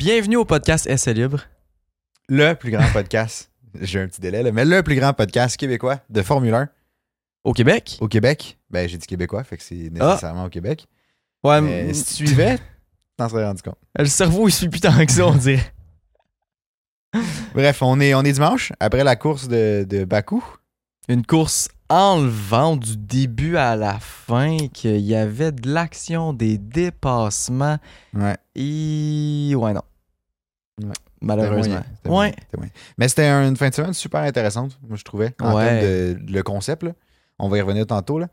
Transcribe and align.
Bienvenue 0.00 0.36
au 0.36 0.46
podcast 0.46 0.86
Essai 0.86 1.12
Libre. 1.12 1.42
Le 2.30 2.54
plus 2.54 2.70
grand 2.70 2.90
podcast, 2.90 3.50
j'ai 3.82 4.00
un 4.00 4.06
petit 4.06 4.22
délai, 4.22 4.42
là, 4.42 4.50
mais 4.50 4.64
le 4.64 4.82
plus 4.82 4.94
grand 4.94 5.12
podcast 5.12 5.58
québécois 5.58 6.00
de 6.08 6.22
Formule 6.22 6.54
1 6.54 6.70
Au 7.44 7.52
Québec? 7.52 7.98
au 8.00 8.08
Québec. 8.08 8.56
Ben, 8.70 8.88
j'ai 8.88 8.96
dit 8.96 9.06
québécois, 9.06 9.44
fait 9.44 9.58
que 9.58 9.62
c'est 9.62 9.90
nécessairement 9.90 10.44
au 10.44 10.48
Québec. 10.48 10.86
Ouais, 11.44 11.60
Mais 11.60 11.80
m- 11.88 11.92
si 11.94 12.04
tu 12.04 12.26
suivais, 12.26 12.58
t'en 13.18 13.28
serais 13.28 13.44
rendu 13.44 13.60
compte. 13.60 13.76
le 13.98 14.06
cerveau, 14.06 14.48
il 14.48 14.52
suit 14.52 14.70
plus 14.70 14.80
tant 14.80 15.04
que 15.04 15.12
ça, 15.12 15.26
on 15.26 15.34
dirait. 15.34 15.70
Bref, 17.54 17.82
on 17.82 18.00
est, 18.00 18.14
on 18.14 18.22
est 18.22 18.32
dimanche, 18.32 18.72
après 18.80 19.04
la 19.04 19.16
course 19.16 19.48
de, 19.48 19.84
de 19.86 20.04
Bakou. 20.06 20.42
Une 21.10 21.26
course 21.26 21.68
enlevante 21.90 22.80
du 22.80 22.96
début 22.96 23.56
à 23.58 23.76
la 23.76 23.98
fin, 23.98 24.56
qu'il 24.72 25.00
y 25.00 25.14
avait 25.14 25.52
de 25.52 25.68
l'action, 25.68 26.32
des 26.32 26.56
dépassements. 26.56 27.76
Ouais. 28.14 28.36
Et. 28.54 29.52
Ouais, 29.56 29.74
non. 29.74 29.82
Ouais. 30.84 30.92
Malheureusement. 31.20 31.80
Moyen, 32.06 32.30
Ouais. 32.30 32.34
moyen. 32.56 32.72
Mais 32.98 33.08
c'était 33.08 33.28
une 33.28 33.56
fin 33.56 33.68
de 33.68 33.74
semaine 33.74 33.92
super 33.94 34.20
intéressante, 34.22 34.78
moi, 34.88 34.96
je 34.96 35.04
trouvais, 35.04 35.34
en 35.40 35.54
Ouais. 35.54 35.66
termes 35.66 36.24
de, 36.26 36.32
le 36.32 36.42
concept. 36.42 36.82
là. 36.82 36.92
On 37.38 37.48
va 37.48 37.58
y 37.58 37.60
revenir 37.60 37.86
tantôt. 37.86 38.18
Là. 38.18 38.28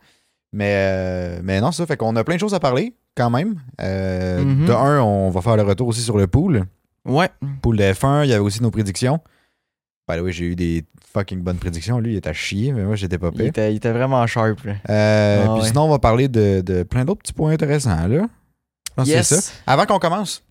Mais, 0.54 0.74
euh, 0.76 1.40
mais 1.44 1.60
non, 1.62 1.72
ça 1.72 1.86
fait 1.86 1.98
qu'on 1.98 2.16
a 2.16 2.24
plein 2.24 2.36
de 2.36 2.40
choses 2.40 2.54
à 2.54 2.60
parler, 2.60 2.94
quand 3.16 3.30
même. 3.30 3.60
Euh, 3.82 4.44
Mhm. 4.44 4.66
De 4.68 4.72
un, 4.74 5.02
on 5.02 5.30
va 5.30 5.42
faire 5.42 5.58
le 5.58 5.64
retour 5.64 5.88
aussi 5.88 6.02
sur 6.02 6.18
le 6.18 6.28
pool. 6.28 6.64
Ouais. 7.06 7.30
Pool 7.62 7.78
de 7.78 7.84
F1, 7.84 8.24
il 8.24 8.30
y 8.30 8.34
avait 8.34 8.42
aussi 8.42 8.62
nos 8.64 8.72
prédictions. 8.72 9.20
Ben 10.08 10.22
oui, 10.22 10.32
j'ai 10.32 10.46
eu 10.46 10.56
des 10.56 10.86
fucking 11.14 11.42
bonnes 11.42 11.58
prédictions. 11.58 12.00
Lui, 12.00 12.14
il 12.14 12.18
était 12.18 12.30
à 12.30 12.34
chier, 12.34 12.72
mais 12.72 12.84
moi, 12.84 12.96
j'étais 12.96 13.18
pas 13.18 13.28
Il 13.34 13.38
pire. 13.38 13.46
était, 13.48 13.74
il 13.74 13.78
était 13.78 13.92
vraiment 13.92 14.26
sharp. 14.26 14.64
là. 14.64 14.74
Euh, 14.90 15.44
Ah 15.46 15.50
puis 15.54 15.62
ouais. 15.64 15.68
sinon, 15.68 15.84
on 15.84 15.90
va 15.90 16.00
parler 16.00 16.30
de, 16.30 16.62
de 16.62 16.84
plein 16.84 17.04
d'autres 17.04 17.22
petits 17.22 17.34
points 17.34 17.52
intéressants, 17.52 18.08
là. 18.08 18.28
Yes. 19.06 19.28
c'est 19.28 19.36
ça. 19.42 19.52
Avant 19.68 19.86
qu'on 19.86 20.00
commence, 20.00 20.44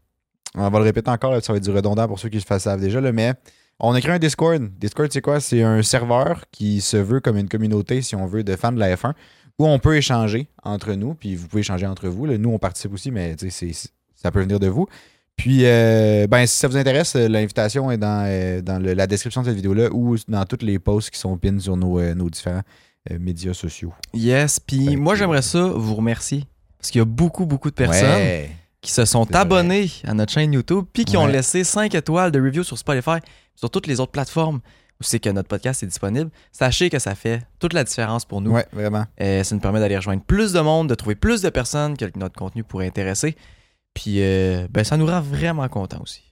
on 0.54 0.68
va 0.70 0.78
le 0.78 0.84
répéter 0.84 1.10
encore, 1.10 1.42
ça 1.42 1.52
va 1.52 1.56
être 1.58 1.64
du 1.64 1.70
redondant 1.70 2.06
pour 2.08 2.18
ceux 2.18 2.28
qui 2.28 2.36
le 2.48 2.58
savent 2.58 2.80
déjà, 2.80 3.00
là, 3.00 3.12
mais 3.12 3.34
on 3.80 3.92
a 3.92 4.00
créé 4.00 4.12
un 4.12 4.18
Discord. 4.18 4.70
Discord, 4.78 5.10
c'est 5.12 5.20
quoi? 5.20 5.40
C'est 5.40 5.62
un 5.62 5.82
serveur 5.82 6.44
qui 6.50 6.80
se 6.80 6.96
veut 6.96 7.20
comme 7.20 7.36
une 7.36 7.48
communauté, 7.48 8.00
si 8.02 8.14
on 8.16 8.26
veut, 8.26 8.42
de 8.44 8.56
fans 8.56 8.72
de 8.72 8.78
la 8.78 8.94
F1, 8.96 9.12
où 9.58 9.66
on 9.66 9.78
peut 9.78 9.96
échanger 9.96 10.48
entre 10.62 10.92
nous, 10.94 11.14
puis 11.14 11.34
vous 11.36 11.46
pouvez 11.48 11.60
échanger 11.60 11.86
entre 11.86 12.08
vous. 12.08 12.26
là. 12.26 12.38
Nous, 12.38 12.50
on 12.50 12.58
participe 12.58 12.92
aussi, 12.92 13.10
mais 13.10 13.36
ça 14.14 14.30
peut 14.30 14.40
venir 14.40 14.58
de 14.60 14.68
vous. 14.68 14.86
Puis, 15.36 15.66
euh, 15.66 16.26
ben, 16.26 16.46
si 16.46 16.56
ça 16.56 16.66
vous 16.68 16.78
intéresse, 16.78 17.14
euh, 17.14 17.28
l'invitation 17.28 17.90
est 17.90 17.98
dans, 17.98 18.24
euh, 18.26 18.62
dans 18.62 18.78
le- 18.82 18.94
la 18.94 19.06
description 19.06 19.42
de 19.42 19.46
cette 19.48 19.56
vidéo-là 19.56 19.90
ou 19.92 20.16
dans 20.28 20.44
tous 20.46 20.64
les 20.64 20.78
posts 20.78 21.10
qui 21.10 21.18
sont 21.18 21.36
pins 21.36 21.58
sur 21.58 21.76
nos, 21.76 21.98
euh, 21.98 22.14
nos 22.14 22.30
différents 22.30 22.62
médias 23.20 23.52
sociaux. 23.54 23.92
Yes. 24.14 24.58
Puis 24.58 24.96
moi, 24.96 25.14
j'aimerais 25.14 25.42
ça 25.42 25.62
vous 25.68 25.94
remercier. 25.94 26.44
Parce 26.78 26.90
qu'il 26.90 26.98
y 26.98 27.02
a 27.02 27.04
beaucoup, 27.04 27.46
beaucoup 27.46 27.68
de 27.70 27.74
personnes 27.74 28.04
Ouais. 28.08 28.50
Qui 28.86 28.92
se 28.92 29.04
sont 29.04 29.24
vrai. 29.24 29.36
abonnés 29.36 29.90
à 30.04 30.14
notre 30.14 30.32
chaîne 30.32 30.52
YouTube 30.52 30.84
puis 30.92 31.04
qui 31.04 31.16
ont 31.16 31.24
Ouais. 31.26 31.32
laissé 31.32 31.64
5 31.64 31.94
étoiles 31.94 32.30
de 32.30 32.40
review 32.40 32.62
sur 32.62 32.78
Spotify, 32.78 33.18
sur 33.56 33.68
toutes 33.70 33.86
les 33.88 33.98
autres 34.00 34.12
plateformes 34.12 34.60
où 35.00 35.04
c'est 35.04 35.18
que 35.18 35.28
notre 35.28 35.48
podcast 35.48 35.82
est 35.82 35.86
disponible. 35.86 36.30
Sachez 36.52 36.88
que 36.88 36.98
ça 36.98 37.14
fait 37.14 37.42
toute 37.58 37.72
la 37.72 37.84
différence 37.84 38.24
pour 38.24 38.40
nous. 38.40 38.52
Ouais, 38.52 38.64
vraiment. 38.72 39.04
Euh, 39.20 39.42
ça 39.42 39.54
nous 39.54 39.60
permet 39.60 39.80
d'aller 39.80 39.96
rejoindre 39.96 40.22
plus 40.22 40.52
de 40.52 40.60
monde, 40.60 40.88
de 40.88 40.94
trouver 40.94 41.16
plus 41.16 41.42
de 41.42 41.50
personnes 41.50 41.96
que 41.96 42.04
notre 42.16 42.36
contenu 42.36 42.62
pourrait 42.64 42.86
intéresser. 42.86 43.36
Puis 43.92 44.22
euh, 44.22 44.66
ben, 44.70 44.84
ça 44.84 44.96
nous 44.96 45.06
rend 45.06 45.20
vraiment 45.20 45.68
contents 45.68 46.00
aussi. 46.02 46.22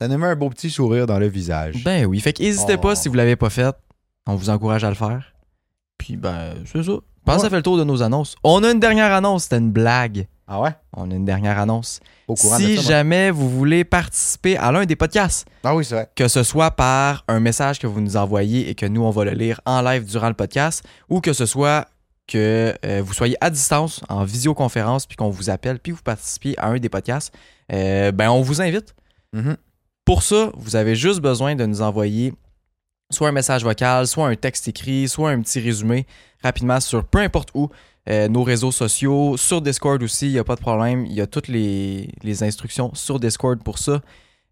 Ça 0.00 0.08
nous 0.08 0.18
met 0.18 0.26
un 0.26 0.36
beau 0.36 0.50
petit 0.50 0.70
sourire 0.70 1.06
dans 1.06 1.18
le 1.18 1.28
visage. 1.28 1.84
Ben 1.84 2.06
oui, 2.06 2.18
fait 2.20 2.32
qu'hésitez 2.32 2.74
Oh. 2.76 2.80
pas 2.80 2.96
si 2.96 3.08
vous 3.08 3.14
l'avez 3.14 3.36
pas 3.36 3.50
fait. 3.50 3.74
On 4.26 4.34
vous 4.34 4.50
encourage 4.50 4.82
à 4.84 4.88
le 4.88 4.94
faire. 4.96 5.32
Puis 5.96 6.16
ben, 6.16 6.54
c'est 6.66 6.82
ça. 6.82 6.92
Je 6.92 7.24
pense 7.24 7.34
que 7.36 7.40
ça 7.40 7.44
Ouais. 7.46 7.50
fait 7.50 7.56
le 7.56 7.62
tour 7.62 7.76
de 7.78 7.84
nos 7.84 8.02
annonces. 8.02 8.34
On 8.42 8.64
a 8.64 8.70
une 8.72 8.80
dernière 8.80 9.12
annonce, 9.12 9.44
c'était 9.44 9.58
une 9.58 9.70
blague. 9.72 10.26
Ah 10.52 10.60
ouais? 10.60 10.70
On 10.96 11.08
a 11.12 11.14
une 11.14 11.24
dernière 11.24 11.60
annonce. 11.60 12.00
Au 12.26 12.34
courant 12.34 12.56
si 12.56 12.62
de 12.64 12.68
ça, 12.76 12.82
moi. 12.82 12.82
jamais 12.90 13.30
vous 13.30 13.48
voulez 13.48 13.84
participer 13.84 14.56
à 14.56 14.72
l'un 14.72 14.84
des 14.84 14.96
podcasts, 14.96 15.46
Ah 15.62 15.76
oui, 15.76 15.84
c'est 15.84 15.94
vrai. 15.94 16.10
que 16.16 16.26
ce 16.26 16.42
soit 16.42 16.72
par 16.72 17.24
un 17.28 17.38
message 17.38 17.78
que 17.78 17.86
vous 17.86 18.00
nous 18.00 18.16
envoyez 18.16 18.68
et 18.68 18.74
que 18.74 18.84
nous, 18.86 19.02
on 19.02 19.10
va 19.10 19.24
le 19.24 19.30
lire 19.30 19.60
en 19.64 19.80
live 19.80 20.04
durant 20.04 20.26
le 20.26 20.34
podcast, 20.34 20.82
ou 21.08 21.20
que 21.20 21.32
ce 21.32 21.46
soit 21.46 21.86
que 22.26 22.74
euh, 22.84 23.00
vous 23.04 23.14
soyez 23.14 23.36
à 23.40 23.48
distance, 23.50 24.00
en 24.08 24.24
visioconférence, 24.24 25.06
puis 25.06 25.16
qu'on 25.16 25.30
vous 25.30 25.50
appelle, 25.50 25.78
puis 25.78 25.92
vous 25.92 26.02
participiez 26.02 26.58
à 26.58 26.66
un 26.66 26.78
des 26.78 26.88
podcasts, 26.88 27.32
euh, 27.72 28.10
ben 28.10 28.28
on 28.30 28.42
vous 28.42 28.60
invite. 28.60 28.94
Mhm. 29.32 29.56
Pour 30.04 30.24
ça, 30.24 30.50
vous 30.56 30.74
avez 30.74 30.96
juste 30.96 31.20
besoin 31.20 31.54
de 31.54 31.64
nous 31.64 31.80
envoyer 31.80 32.34
soit 33.12 33.28
un 33.28 33.32
message 33.32 33.62
vocal, 33.64 34.06
soit 34.08 34.26
un 34.28 34.34
texte 34.36 34.66
écrit, 34.68 35.08
soit 35.08 35.30
un 35.30 35.40
petit 35.40 35.60
résumé 35.60 36.06
rapidement 36.42 36.78
sur 36.80 37.04
peu 37.04 37.18
importe 37.18 37.50
où, 37.54 37.68
euh, 38.10 38.28
nos 38.28 38.42
réseaux 38.42 38.72
sociaux, 38.72 39.36
sur 39.36 39.60
Discord 39.62 40.02
aussi, 40.02 40.26
il 40.26 40.32
n'y 40.32 40.38
a 40.38 40.44
pas 40.44 40.56
de 40.56 40.60
problème. 40.60 41.06
Il 41.06 41.12
y 41.12 41.20
a 41.20 41.26
toutes 41.26 41.48
les, 41.48 42.10
les 42.22 42.42
instructions 42.42 42.90
sur 42.94 43.20
Discord 43.20 43.62
pour 43.62 43.78
ça. 43.78 44.00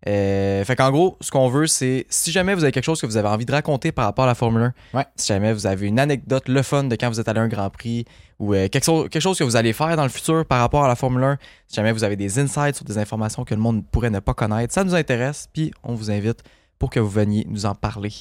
Euh, 0.07 0.65
fait 0.65 0.77
qu'en 0.77 0.93
gros, 0.93 1.17
ce 1.21 1.33
qu'on 1.33 1.49
veut, 1.49 1.67
c'est 1.67 2.07
si 2.09 2.31
jamais 2.31 2.55
vous 2.55 2.63
avez 2.63 2.71
quelque 2.71 2.85
chose 2.85 3.01
que 3.01 3.07
vous 3.07 3.17
avez 3.17 3.27
envie 3.27 3.45
de 3.47 3.51
raconter 3.51 3.91
par 3.91 4.05
rapport 4.05 4.25
à 4.27 4.29
la 4.29 4.37
Formule 4.37 4.63
1, 4.63 4.97
Ouais. 4.99 5.05
si 5.17 5.27
jamais 5.27 5.53
vous 5.53 5.67
avez 5.67 5.89
une 5.89 5.99
anecdote, 5.99 6.49
le 6.49 6.63
fun 6.63 6.85
de 6.85 6.95
quand 6.95 7.09
vous 7.11 7.19
êtes 7.19 7.27
allé 7.27 7.41
à 7.41 7.43
un 7.43 7.49
Grand 7.49 7.69
Prix, 7.69 8.05
ou 8.39 8.55
euh, 8.55 8.69
quelque, 8.69 8.85
chose, 8.85 9.09
quelque 9.11 9.21
chose 9.23 9.37
que 9.37 9.43
vous 9.43 9.57
allez 9.57 9.73
faire 9.73 9.97
dans 9.97 10.05
le 10.05 10.09
futur 10.09 10.45
par 10.47 10.61
rapport 10.61 10.85
à 10.85 10.89
la 10.89 10.95
Formule 10.95 11.25
1, 11.25 11.39
si 11.67 11.75
jamais 11.75 11.91
vous 11.91 12.05
avez 12.05 12.15
des 12.15 12.39
insights 12.39 12.77
sur 12.77 12.85
des 12.85 12.97
informations 12.97 13.45
que 13.45 13.55
le 13.57 13.61
monde 13.61 13.85
pourrait 13.91 14.11
ne 14.11 14.21
pas 14.21 14.35
connaître, 14.35 14.73
ça 14.73 14.85
nous 14.85 14.95
intéresse, 14.95 15.49
puis 15.53 15.73
on 15.83 15.95
vous 15.95 16.13
invite 16.13 16.45
pour 16.79 16.91
que 16.91 17.01
vous 17.01 17.11
veniez 17.11 17.45
nous 17.49 17.67
en 17.67 17.75
parler. 17.75 18.13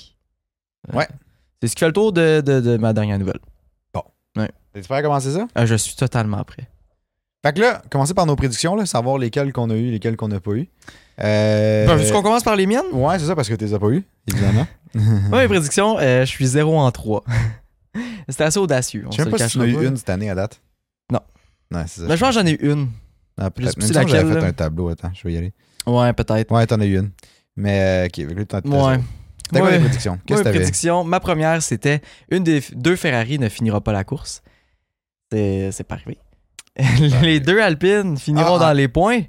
Euh, 0.92 0.98
Ouais. 0.98 1.08
C'est 1.62 1.68
ce 1.68 1.76
qui 1.76 1.80
fait 1.82 1.88
le 1.88 1.94
tour 1.94 2.12
de, 2.12 2.42
de- 2.42 2.60
de 2.60 2.78
ma 2.78 2.92
dernière 2.94 3.20
nouvelle. 3.20 3.40
T'es 4.82 4.88
prêt 4.88 4.98
à 4.98 5.02
commencer 5.02 5.32
ça? 5.32 5.48
Euh, 5.58 5.66
je 5.66 5.74
suis 5.74 5.96
totalement 5.96 6.44
prêt. 6.44 6.68
Fait 7.44 7.54
que 7.54 7.62
là, 7.62 7.82
commencer 7.90 8.14
par 8.14 8.28
nos 8.28 8.36
prédictions, 8.36 8.76
là, 8.76 8.86
savoir 8.86 9.18
lesquelles 9.18 9.52
qu'on 9.52 9.72
a 9.72 9.76
eu, 9.76 9.90
lesquelles 9.90 10.16
qu'on 10.16 10.28
n'a 10.28 10.40
pas 10.40 10.52
eu. 10.52 10.70
Euh... 11.20 11.88
Ben, 11.88 11.98
Est-ce 11.98 12.14
qu'on 12.14 12.22
commence 12.22 12.44
par 12.44 12.56
les 12.56 12.68
miennes? 12.68 12.86
Ouais, 12.92 13.18
c'est 13.18 13.26
ça, 13.26 13.36
parce 13.36 13.50
que 13.50 13.56
tu 13.56 13.66
les 13.66 13.74
as 13.74 13.80
pas 13.80 13.90
eu, 13.90 14.04
évidemment. 14.32 14.68
Moi, 14.94 15.42
mes 15.42 15.48
prédictions, 15.48 15.98
euh, 16.00 16.22
je 16.22 16.30
suis 16.30 16.46
0 16.46 16.78
en 16.78 16.92
3. 16.92 17.24
C'était 18.30 18.44
assez 18.44 18.60
audacieux. 18.60 19.06
Je 19.10 19.16
sais 19.16 19.24
même 19.24 19.32
pas 19.32 19.40
si 19.40 19.50
tu 19.50 19.58
en 19.58 19.62
as 19.62 19.68
eu 19.68 19.88
une 19.88 19.98
cette 19.98 20.10
année 20.10 20.30
à 20.30 20.36
date. 20.36 20.62
Non. 21.12 21.22
Ouais, 21.72 21.84
c'est 21.88 22.02
ça. 22.02 22.08
Mais 22.08 22.16
je 22.16 22.22
pense 22.22 22.36
que 22.36 22.42
j'en 22.42 22.46
ai 22.46 22.52
eu 22.52 22.72
une. 22.72 22.90
Ah, 23.40 23.50
peut-être. 23.50 23.78
Même 23.78 23.88
j'avais 23.92 24.06
laquelle, 24.06 24.28
fait 24.28 24.42
là. 24.42 24.48
un 24.48 24.54
tableau, 24.54 24.90
attends, 24.90 25.12
je 25.16 25.24
vais 25.24 25.34
y 25.34 25.38
aller. 25.38 25.54
Ouais, 25.88 26.14
peut-être. 26.14 26.52
Ouais, 26.52 26.68
t'en 26.68 26.80
as 26.82 26.86
eu 26.86 27.00
une. 27.00 27.10
Mais, 27.56 28.06
euh, 28.06 28.06
ok, 28.06 28.28
de 28.28 28.70
Ouais. 28.70 29.00
T'as 29.52 29.60
quoi 29.60 29.70
Ouais. 29.70 29.78
les 29.78 29.80
prédictions? 29.80 30.20
Qu'est-ce 30.26 30.40
que 30.40 30.44
t'avais? 30.44 30.60
prédiction, 30.60 31.04
ma 31.04 31.20
première, 31.20 31.64
c'était 31.64 32.02
une 32.30 32.44
des 32.44 32.62
deux 32.76 32.96
Ferrari 32.96 33.40
ne 33.40 33.50
finira 33.50 33.82
pas 33.82 33.94
la 33.94 34.04
course. 34.04 34.44
C'est 35.32 35.72
c'est 35.72 35.84
pas 35.84 35.96
arrivé. 35.96 36.18
les 37.22 37.40
deux 37.40 37.60
Alpines 37.62 38.18
finiront 38.18 38.56
Ah, 38.56 38.60
ah. 38.62 38.66
dans 38.68 38.74
les 38.74 38.88
points. 38.88 39.22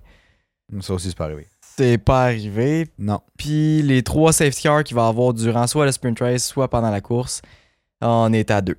Ça 0.80 0.94
aussi, 0.94 1.08
c'est 1.08 1.16
pas 1.16 1.24
arrivé. 1.24 1.46
C'est 1.76 1.98
pas 1.98 2.24
arrivé. 2.24 2.88
Non. 2.98 3.20
Puis 3.38 3.82
les 3.82 4.02
trois 4.02 4.32
safety 4.32 4.62
cars 4.64 4.84
qu'il 4.84 4.96
va 4.96 5.06
y 5.06 5.08
avoir 5.08 5.32
durant 5.32 5.66
soit 5.66 5.86
le 5.86 5.92
sprint 5.92 6.18
race, 6.20 6.44
soit 6.44 6.68
pendant 6.68 6.90
la 6.90 7.00
course, 7.00 7.40
on 8.00 8.32
est 8.32 8.50
à 8.50 8.60
deux. 8.60 8.76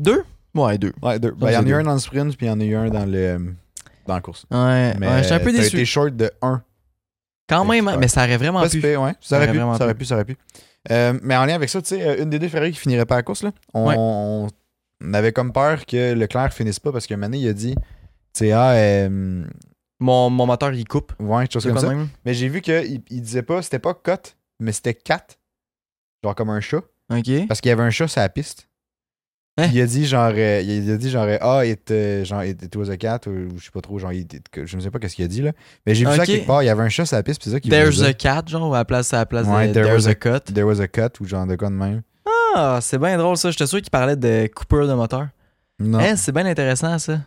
Deux? 0.00 0.22
Ouais, 0.54 0.78
deux. 0.78 0.92
Ouais, 1.02 1.18
deux. 1.18 1.32
Ben, 1.32 1.48
il 1.50 1.54
y 1.54 1.56
en 1.56 1.64
a 1.66 1.68
eu 1.68 1.74
un 1.74 1.82
dans 1.82 1.94
le 1.94 1.98
sprint, 1.98 2.36
puis 2.36 2.46
il 2.46 2.48
y 2.48 2.52
en 2.52 2.60
a 2.60 2.64
eu 2.64 2.74
un 2.76 2.88
dans 2.90 3.04
le 3.06 3.54
dans 4.06 4.14
la 4.14 4.20
course. 4.20 4.46
Ouais, 4.50 4.94
Mais 4.98 5.06
ouais, 5.08 5.22
j'étais 5.22 5.34
un 5.34 5.40
peu 5.40 5.52
déçu. 5.52 5.76
été 5.76 5.84
short 5.84 6.14
de 6.16 6.30
1. 6.40 6.62
Quand 7.48 7.64
même, 7.64 7.88
hein, 7.88 7.96
mais 7.98 8.08
ça 8.08 8.24
aurait 8.24 8.36
vraiment 8.36 8.60
Pas 8.62 8.68
pu. 8.68 8.80
pire, 8.80 9.02
ouais. 9.02 9.12
Ça 9.20 9.28
Ça 9.30 9.36
aurait 9.36 9.48
aurait 9.48 9.52
pu, 9.74 9.78
ça 9.78 9.84
aurait 9.84 9.94
pu. 9.94 10.04
ça 10.04 10.14
aurait 10.14 10.24
pu. 10.24 10.36
Euh, 10.90 11.18
mais 11.22 11.36
en 11.36 11.44
lien 11.44 11.54
avec 11.54 11.68
ça, 11.68 11.82
tu 11.82 11.88
sais, 11.88 12.02
euh, 12.06 12.22
une 12.22 12.30
des 12.30 12.38
deux 12.38 12.48
Ferrari 12.48 12.72
qui 12.72 12.78
finirait 12.78 13.04
pas 13.06 13.16
la 13.16 13.22
course, 13.22 13.42
là, 13.42 13.50
on, 13.74 13.86
Ouais. 13.88 13.94
on 13.98 14.48
avait 15.12 15.32
comme 15.32 15.52
peur 15.52 15.86
que 15.86 16.12
Leclerc 16.14 16.52
finisse 16.52 16.80
pas 16.80 16.92
parce 16.92 17.06
moment 17.16 17.26
donné, 17.26 17.38
il 17.38 17.48
a 17.48 17.52
dit, 17.52 17.74
tu 17.74 17.80
sais, 18.34 18.52
ah, 18.52 18.72
euh, 18.72 19.44
Mon, 20.00 20.30
mon 20.30 20.46
moteur, 20.46 20.72
il 20.72 20.86
coupe. 20.86 21.12
ouais, 21.20 21.44
quelque 21.44 21.52
chose 21.54 21.66
comme 21.66 21.78
ça. 21.78 21.88
même? 21.88 22.08
Mais 22.24 22.34
j'ai 22.34 22.48
vu 22.48 22.60
qu'il 22.60 23.02
il 23.10 23.20
disait 23.22 23.42
pas, 23.42 23.62
c'était 23.62 23.78
pas 23.78 23.94
cut, 23.94 24.34
mais 24.60 24.72
c'était 24.72 24.94
cat. 24.94 25.26
Genre 26.24 26.34
comme 26.34 26.50
un 26.50 26.60
chat. 26.60 26.82
OK. 27.12 27.30
Parce 27.48 27.60
qu'il 27.60 27.68
y 27.68 27.72
avait 27.72 27.82
un 27.82 27.90
chat 27.90 28.08
sur 28.08 28.20
la 28.20 28.28
piste. 28.28 28.68
Hein? 29.60 29.70
Il 29.72 29.80
a 29.80 29.86
dit 29.86 30.06
genre, 30.06 30.30
euh, 30.36 30.60
il 30.60 30.88
a 30.88 30.96
dit 30.96 31.10
genre, 31.10 31.26
ah, 31.40 31.66
it, 31.66 31.90
euh, 31.90 32.24
genre, 32.24 32.44
it, 32.44 32.62
it 32.62 32.76
was 32.76 32.90
a 32.90 32.96
cat, 32.96 33.20
ou, 33.26 33.30
ou 33.30 33.58
je 33.58 33.64
sais 33.64 33.70
pas 33.72 33.80
trop, 33.80 33.98
genre, 33.98 34.12
it- 34.12 34.48
que- 34.52 34.64
je 34.66 34.76
ne 34.76 34.80
sais 34.80 34.90
pas 34.90 35.00
qu'est-ce 35.00 35.16
qu'il 35.16 35.24
a 35.24 35.28
dit 35.28 35.42
là. 35.42 35.50
Mais 35.84 35.96
j'ai 35.96 36.04
vu 36.04 36.14
ça 36.14 36.24
quelque 36.24 36.46
part, 36.46 36.62
il 36.62 36.66
y 36.66 36.68
avait 36.68 36.82
un 36.84 36.88
chat 36.88 37.06
sur 37.06 37.16
la 37.16 37.24
piste, 37.24 37.40
puis 37.40 37.50
ça 37.50 37.58
qu'il 37.58 37.70
There's 37.72 38.00
a 38.02 38.12
cat, 38.14 38.44
genre, 38.46 38.72
à 38.72 38.78
la 38.78 38.84
place, 38.84 39.12
à 39.14 39.18
la 39.18 39.26
place 39.26 39.48
Ouais, 39.48 39.66
de 39.68 39.72
there 39.72 39.84
There's 39.86 40.04
was 40.04 40.08
a 40.08 40.10
a- 40.12 40.14
cut. 40.14 40.52
There 40.54 40.64
was 40.64 40.80
a 40.80 40.86
cut, 40.86 41.20
ou 41.20 41.24
genre 41.26 41.44
de 41.46 41.56
quoi 41.56 41.70
de 41.70 41.74
même. 41.74 42.02
Ah, 42.54 42.78
c'est 42.80 42.98
bien 42.98 43.16
drôle 43.18 43.36
ça. 43.36 43.50
J'étais 43.50 43.66
sûr 43.66 43.80
qu'il 43.80 43.90
parlait 43.90 44.16
de 44.16 44.48
Cooper 44.54 44.86
de 44.86 44.94
moteur. 44.94 45.28
Non. 45.78 45.98
Hein, 45.98 46.16
c'est 46.16 46.32
bien 46.32 46.46
intéressant 46.46 46.98
ça. 46.98 47.20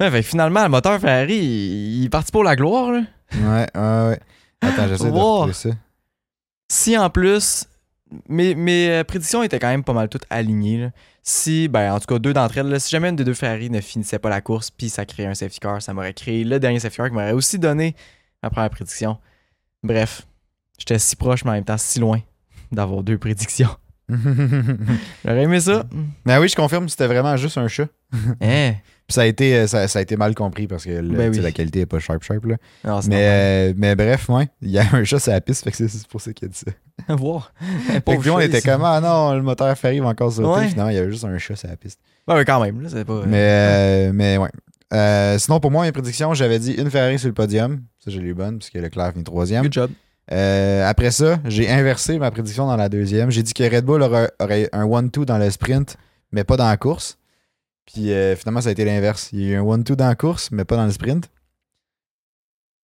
Ouais, 0.00 0.10
fait 0.10 0.22
que 0.22 0.26
finalement, 0.28 0.62
le 0.62 0.68
moteur 0.68 1.00
Ferrari, 1.00 1.36
il, 1.36 2.00
il 2.00 2.04
est 2.06 2.08
parti 2.08 2.30
pour 2.32 2.44
la 2.44 2.56
gloire. 2.56 2.92
Là. 2.92 3.02
Ouais, 3.34 3.66
ouais, 3.74 4.08
ouais. 4.08 4.20
Attends, 4.60 4.88
j'essaie 4.88 5.10
de 5.10 5.10
retrouver 5.10 5.52
ça. 5.52 5.70
Si 6.70 6.96
en 6.96 7.10
plus, 7.10 7.66
mes, 8.28 8.54
mes 8.54 8.90
euh, 8.90 9.04
prédictions 9.04 9.42
étaient 9.42 9.58
quand 9.58 9.68
même 9.68 9.84
pas 9.84 9.92
mal 9.92 10.08
toutes 10.08 10.24
alignées. 10.30 10.78
là. 10.78 10.90
Si, 11.22 11.68
ben 11.68 11.92
en 11.92 12.00
tout 12.00 12.06
cas, 12.06 12.18
deux 12.18 12.32
d'entre 12.32 12.58
elles, 12.58 12.68
là, 12.68 12.78
si 12.80 12.90
jamais 12.90 13.08
une 13.08 13.16
des 13.16 13.24
deux 13.24 13.34
Ferrari 13.34 13.70
ne 13.70 13.80
finissait 13.80 14.18
pas 14.18 14.28
la 14.28 14.40
course, 14.40 14.70
puis 14.70 14.88
ça 14.88 15.04
créait 15.04 15.26
un 15.26 15.34
safety 15.34 15.60
car, 15.60 15.80
ça 15.80 15.94
m'aurait 15.94 16.14
créé 16.14 16.42
le 16.44 16.58
dernier 16.58 16.80
safety 16.80 16.96
car 16.96 17.08
qui 17.08 17.14
m'aurait 17.14 17.32
aussi 17.32 17.58
donné 17.58 17.94
ma 18.42 18.50
première 18.50 18.70
prédiction. 18.70 19.18
Bref, 19.84 20.26
j'étais 20.78 20.98
si 20.98 21.14
proche, 21.14 21.44
mais 21.44 21.50
en 21.50 21.54
même 21.54 21.64
temps 21.64 21.78
si 21.78 22.00
loin 22.00 22.20
d'avoir 22.72 23.02
deux 23.02 23.18
prédictions. 23.18 23.68
J'aurais 25.24 25.42
aimé 25.42 25.60
ça. 25.60 25.84
Mais 26.24 26.36
oui, 26.38 26.48
je 26.48 26.56
confirme, 26.56 26.88
c'était 26.88 27.06
vraiment 27.06 27.36
juste 27.36 27.58
un 27.58 27.68
chat. 27.68 27.86
Hein? 28.40 28.72
Puis 29.08 29.14
ça 29.14 29.22
a 29.22 29.26
été, 29.26 29.56
euh, 29.56 29.66
ça, 29.66 29.88
ça 29.88 29.98
a 29.98 30.02
été 30.02 30.16
mal 30.16 30.34
compris 30.34 30.66
parce 30.68 30.84
que 30.84 30.90
le- 30.90 31.16
Ben 31.16 31.30
oui. 31.34 31.40
la 31.40 31.50
qualité 31.50 31.80
est 31.80 31.86
pas 31.86 31.98
sharp 31.98 32.22
sharp. 32.22 32.44
Là. 32.44 32.56
Non, 32.84 33.00
Mais, 33.08 33.26
euh, 33.28 33.74
mais 33.76 33.96
bref, 33.96 34.28
ouais, 34.28 34.48
il 34.62 34.70
y 34.70 34.78
a 34.78 34.84
un 34.92 35.02
chat 35.04 35.18
sur 35.18 35.32
la 35.32 35.40
piste, 35.40 35.64
fait 35.64 35.72
que 35.72 35.76
c'est 35.88 36.06
pour 36.06 36.20
ça 36.20 36.32
qu'il 36.32 36.46
a 36.46 36.48
dit 36.50 36.58
ça. 36.58 36.70
Wow. 37.16 37.42
Fait 37.88 38.00
que 38.04 38.10
on 38.30 38.38
chat, 38.38 38.44
était 38.44 38.58
ici. 38.58 38.66
comme, 38.68 38.84
ah 38.84 39.00
non, 39.00 39.34
le 39.34 39.42
moteur 39.42 39.76
Ferry 39.76 39.98
va 40.00 40.08
encore 40.08 40.30
sauter. 40.32 40.60
Ouais. 40.60 40.68
Finalement, 40.68 40.90
il 40.90 40.96
y 40.96 40.98
avait 40.98 41.10
juste 41.10 41.24
un 41.24 41.36
chat 41.38 41.56
sur 41.56 41.68
la 41.68 41.76
piste. 41.76 41.98
Ouais, 42.28 42.36
mais 42.36 42.44
quand 42.44 42.62
même, 42.62 42.80
là, 42.80 42.88
c'est 42.90 43.04
pas. 43.04 43.22
Mais, 43.26 43.38
euh, 43.40 44.12
mais 44.14 44.36
ouais. 44.38 44.50
Euh, 44.94 45.38
sinon, 45.38 45.58
pour 45.58 45.70
moi, 45.70 45.84
mes 45.84 45.92
prédictions, 45.92 46.32
j'avais 46.34 46.58
dit 46.58 46.72
une 46.72 46.90
Ferrari 46.90 47.18
sur 47.18 47.28
le 47.28 47.34
podium. 47.34 47.80
Ça, 47.98 48.10
j'ai 48.10 48.20
lu 48.20 48.34
bonne, 48.34 48.58
puisque 48.58 48.74
Leclerc 48.74 49.12
finit 49.12 49.24
troisième. 49.24 49.62
Good 49.64 49.72
job. 49.72 49.90
Euh, 50.32 50.88
après 50.88 51.10
ça, 51.10 51.38
j'ai 51.44 51.68
inversé 51.70 52.18
ma 52.18 52.30
prédiction 52.30 52.66
dans 52.66 52.76
la 52.76 52.88
deuxième. 52.88 53.30
J'ai 53.30 53.42
dit 53.42 53.52
que 53.54 53.62
Red 53.64 53.84
Bull 53.84 54.02
aurait, 54.02 54.30
aurait 54.40 54.68
un 54.72 54.86
1-2 54.86 55.24
dans 55.24 55.38
le 55.38 55.50
sprint, 55.50 55.96
mais 56.32 56.42
pas 56.44 56.56
dans 56.56 56.68
la 56.68 56.76
course. 56.76 57.18
Puis 57.86 58.12
euh, 58.12 58.34
finalement, 58.36 58.60
ça 58.62 58.70
a 58.70 58.72
été 58.72 58.84
l'inverse. 58.84 59.28
Il 59.32 59.40
y 59.40 59.48
a 59.50 59.54
eu 59.54 59.56
un 59.56 59.62
1-2 59.64 59.94
dans 59.94 60.06
la 60.08 60.14
course, 60.14 60.50
mais 60.50 60.64
pas 60.64 60.76
dans 60.76 60.86
le 60.86 60.92
sprint. 60.92 61.28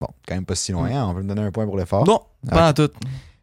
Bon, 0.00 0.08
quand 0.28 0.34
même 0.34 0.44
pas 0.44 0.54
si 0.54 0.72
loin. 0.72 0.88
hein. 0.90 1.06
On 1.10 1.14
peut 1.14 1.22
me 1.22 1.28
donner 1.28 1.42
un 1.42 1.50
point 1.50 1.64
pour 1.66 1.76
l'effort. 1.78 2.06
Non, 2.06 2.20
pas 2.48 2.68
en 2.68 2.72
tout. 2.72 2.90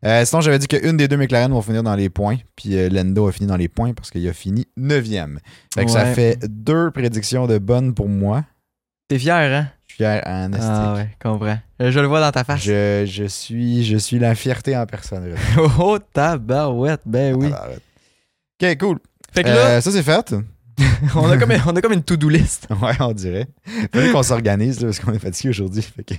Euh, 0.05 0.23
sinon, 0.23 0.41
j'avais 0.41 0.59
dit 0.59 0.67
qu'une 0.67 0.97
des 0.97 1.07
deux 1.07 1.17
McLaren 1.17 1.51
vont 1.51 1.61
finir 1.61 1.81
dans 1.81 1.95
les 1.95 2.09
points. 2.09 2.37
Puis 2.55 2.77
euh, 2.77 2.89
Lando 2.89 3.27
a 3.27 3.31
fini 3.31 3.47
dans 3.47 3.57
les 3.57 3.67
points 3.67 3.93
parce 3.93 4.11
qu'il 4.11 4.27
a 4.29 4.33
fini 4.33 4.67
9e. 4.77 5.39
Fait 5.73 5.85
que 5.85 5.91
ça 5.91 6.05
fait 6.13 6.37
deux 6.47 6.91
prédictions 6.91 7.47
de 7.47 7.57
bonnes 7.57 7.93
pour 7.95 8.07
moi. 8.07 8.45
T'es 9.07 9.17
fier, 9.19 9.33
hein? 9.53 9.67
En 10.01 10.51
estique. 10.53 10.62
Ah 10.69 10.94
ouais, 10.95 11.09
comprends. 11.21 11.57
Euh, 11.81 11.92
Je 11.92 12.00
le 12.00 12.07
vois 12.07 12.21
dans 12.21 12.31
ta 12.31 12.44
face. 12.44 12.62
Je, 12.63 13.06
je 13.06 13.24
suis, 13.25 13.83
je 13.86 13.97
suis 13.97 14.19
la 14.19 14.36
fierté 14.36 14.75
en 14.75 14.86
personne. 14.86 15.33
Oh, 15.80 15.97
tabarouette, 16.13 17.01
ben 17.06 17.36
oui. 17.36 17.50
Ok, 18.62 18.77
cool. 18.80 19.00
Fait 19.33 19.44
que 19.44 19.50
là, 19.50 19.56
Euh, 19.77 19.81
ça, 19.81 19.92
c'est 19.92 20.03
fait. 20.03 20.33
on, 21.15 21.30
a 21.30 21.38
comme, 21.38 21.51
on 21.68 21.75
a 21.75 21.81
comme 21.81 21.94
une 21.94 22.03
to-do 22.03 22.30
list. 22.30 22.68
Ouais, 22.81 22.94
on 23.00 23.13
dirait. 23.13 23.47
Fallait 23.94 24.12
qu'on 24.12 24.24
s'organise 24.24 24.80
parce 24.81 25.00
qu'on 25.00 25.13
est 25.13 25.19
fatigué 25.19 25.50
aujourd'hui. 25.50 25.86
que- 26.06 26.13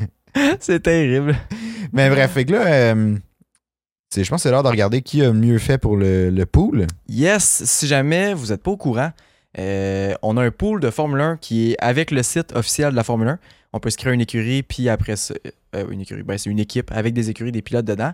C'est 0.61 0.81
terrible. 0.83 1.37
Mais 1.93 2.09
bref, 2.11 2.33
fait 2.33 2.45
que 2.45 2.53
là, 2.53 2.67
euh, 2.67 3.17
je 4.15 4.21
pense 4.29 4.29
que 4.29 4.43
c'est 4.43 4.51
l'heure 4.51 4.63
de 4.63 4.69
regarder 4.69 5.03
qui 5.03 5.23
a 5.25 5.33
mieux 5.33 5.59
fait 5.59 5.79
pour 5.79 5.97
le, 5.97 6.31
le 6.31 6.47
pool. 6.47 6.87
Yes, 7.09 7.63
si 7.65 7.87
jamais 7.87 8.35
vous 8.35 8.47
n'êtes 8.49 8.63
pas 8.63 8.71
au 8.71 8.77
courant, 8.77 9.13
euh, 9.59 10.15
on 10.23 10.37
a 10.37 10.45
un 10.45 10.51
pool 10.51 10.81
de 10.81 10.91
Formule 10.91 11.21
1 11.21 11.37
qui 11.39 11.73
est 11.73 11.77
avec 11.79 12.11
le 12.11 12.23
site 12.23 12.55
officiel 12.55 12.91
de 12.91 12.97
la 12.97 13.05
Formule 13.05 13.29
1. 13.29 13.39
On 13.73 13.81
peut 13.81 13.91
se 13.91 13.97
créer 13.97 14.13
une 14.13 14.21
écurie, 14.21 14.63
puis 14.63 14.89
après 14.89 15.17
ça, 15.17 15.35
euh, 15.75 15.87
une 15.91 16.01
écurie, 16.01 16.23
ben, 16.23 16.39
c'est 16.39 16.51
une 16.51 16.59
équipe 16.59 16.91
avec 16.93 17.15
des 17.15 17.31
écuries, 17.31 17.53
des 17.53 17.63
pilotes 17.63 17.85
dedans. 17.85 18.13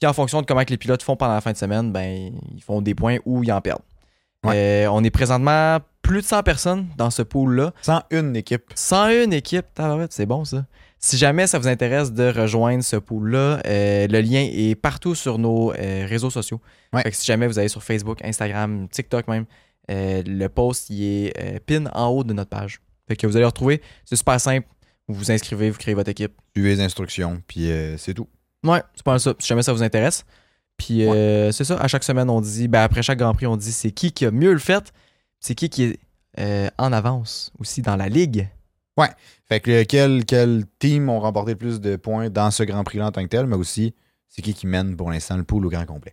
Puis 0.00 0.08
en 0.08 0.12
fonction 0.12 0.40
de 0.40 0.46
comment 0.46 0.64
que 0.64 0.70
les 0.70 0.78
pilotes 0.78 1.02
font 1.02 1.16
pendant 1.16 1.34
la 1.34 1.40
fin 1.40 1.52
de 1.52 1.56
semaine, 1.56 1.92
ben, 1.92 2.32
ils 2.54 2.62
font 2.62 2.80
des 2.80 2.94
points 2.94 3.18
ou 3.24 3.42
ils 3.42 3.52
en 3.52 3.60
perdent. 3.60 3.82
Euh, 4.46 4.86
on 4.86 5.04
est 5.04 5.10
présentement 5.10 5.78
plus 6.02 6.22
de 6.22 6.26
100 6.26 6.42
personnes 6.42 6.86
dans 6.96 7.10
ce 7.10 7.22
pool-là. 7.22 7.72
Sans 7.82 8.02
une 8.10 8.36
équipe. 8.36 8.64
101 8.74 9.30
équipes, 9.32 9.66
c'est 10.08 10.26
bon 10.26 10.44
ça. 10.44 10.64
Si 10.98 11.16
jamais 11.16 11.46
ça 11.46 11.58
vous 11.58 11.68
intéresse 11.68 12.12
de 12.12 12.30
rejoindre 12.30 12.84
ce 12.84 12.96
pool-là, 12.96 13.60
euh, 13.66 14.06
le 14.06 14.20
lien 14.20 14.46
est 14.52 14.74
partout 14.74 15.14
sur 15.14 15.38
nos 15.38 15.72
euh, 15.72 16.06
réseaux 16.06 16.28
sociaux. 16.28 16.60
Ouais. 16.92 17.02
Fait 17.02 17.10
que 17.10 17.16
si 17.16 17.24
jamais 17.24 17.46
vous 17.46 17.58
allez 17.58 17.68
sur 17.68 17.82
Facebook, 17.82 18.22
Instagram, 18.22 18.86
TikTok 18.90 19.26
même, 19.28 19.46
euh, 19.90 20.22
le 20.24 20.48
post 20.48 20.90
il 20.90 21.02
est 21.02 21.32
euh, 21.40 21.58
pin 21.64 21.86
en 21.92 22.08
haut 22.08 22.24
de 22.24 22.32
notre 22.32 22.50
page. 22.50 22.80
Fait 23.08 23.16
que 23.16 23.26
vous 23.26 23.36
allez 23.36 23.42
le 23.42 23.48
retrouver. 23.48 23.82
C'est 24.04 24.16
super 24.16 24.40
simple. 24.40 24.66
Vous 25.08 25.14
vous 25.14 25.30
inscrivez, 25.32 25.70
vous 25.70 25.78
créez 25.78 25.94
votre 25.94 26.10
équipe. 26.10 26.32
Suivez 26.54 26.76
les 26.76 26.80
instructions, 26.80 27.42
puis 27.46 27.70
euh, 27.70 27.96
c'est 27.96 28.14
tout. 28.14 28.28
Ouais, 28.64 28.82
c'est 28.94 29.02
pas 29.02 29.12
mal 29.12 29.20
ça. 29.20 29.34
Si 29.38 29.48
jamais 29.48 29.62
ça 29.62 29.72
vous 29.72 29.82
intéresse. 29.82 30.24
Puis 30.76 31.06
euh, 31.06 31.52
c'est 31.52 31.64
ça, 31.64 31.76
à 31.76 31.88
chaque 31.88 32.04
semaine, 32.04 32.30
on 32.30 32.40
dit, 32.40 32.68
ben, 32.68 32.82
après 32.82 33.02
chaque 33.02 33.18
Grand 33.18 33.34
Prix, 33.34 33.46
on 33.46 33.56
dit 33.56 33.72
c'est 33.72 33.90
qui 33.90 34.12
qui 34.12 34.24
a 34.24 34.30
mieux 34.30 34.52
le 34.52 34.58
fait, 34.58 34.92
c'est 35.38 35.54
qui 35.54 35.68
qui 35.68 35.98
est 36.36 36.70
en 36.78 36.92
avance 36.92 37.52
aussi 37.58 37.82
dans 37.82 37.96
la 37.96 38.08
ligue? 38.08 38.48
Fait 39.48 39.60
que 39.60 39.82
quel, 39.84 40.24
quel 40.24 40.64
team 40.78 41.08
ont 41.08 41.20
remporté 41.20 41.52
le 41.52 41.56
plus 41.56 41.80
de 41.80 41.96
points 41.96 42.30
dans 42.30 42.50
ce 42.50 42.62
Grand 42.62 42.84
Prix-là 42.84 43.06
en 43.06 43.12
tant 43.12 43.22
que 43.22 43.28
tel, 43.28 43.46
mais 43.46 43.56
aussi 43.56 43.94
c'est 44.28 44.42
qui 44.42 44.54
qui 44.54 44.66
mène 44.66 44.96
pour 44.96 45.10
l'instant 45.10 45.36
le 45.36 45.44
pool 45.44 45.66
au 45.66 45.70
grand 45.70 45.86
complet. 45.86 46.12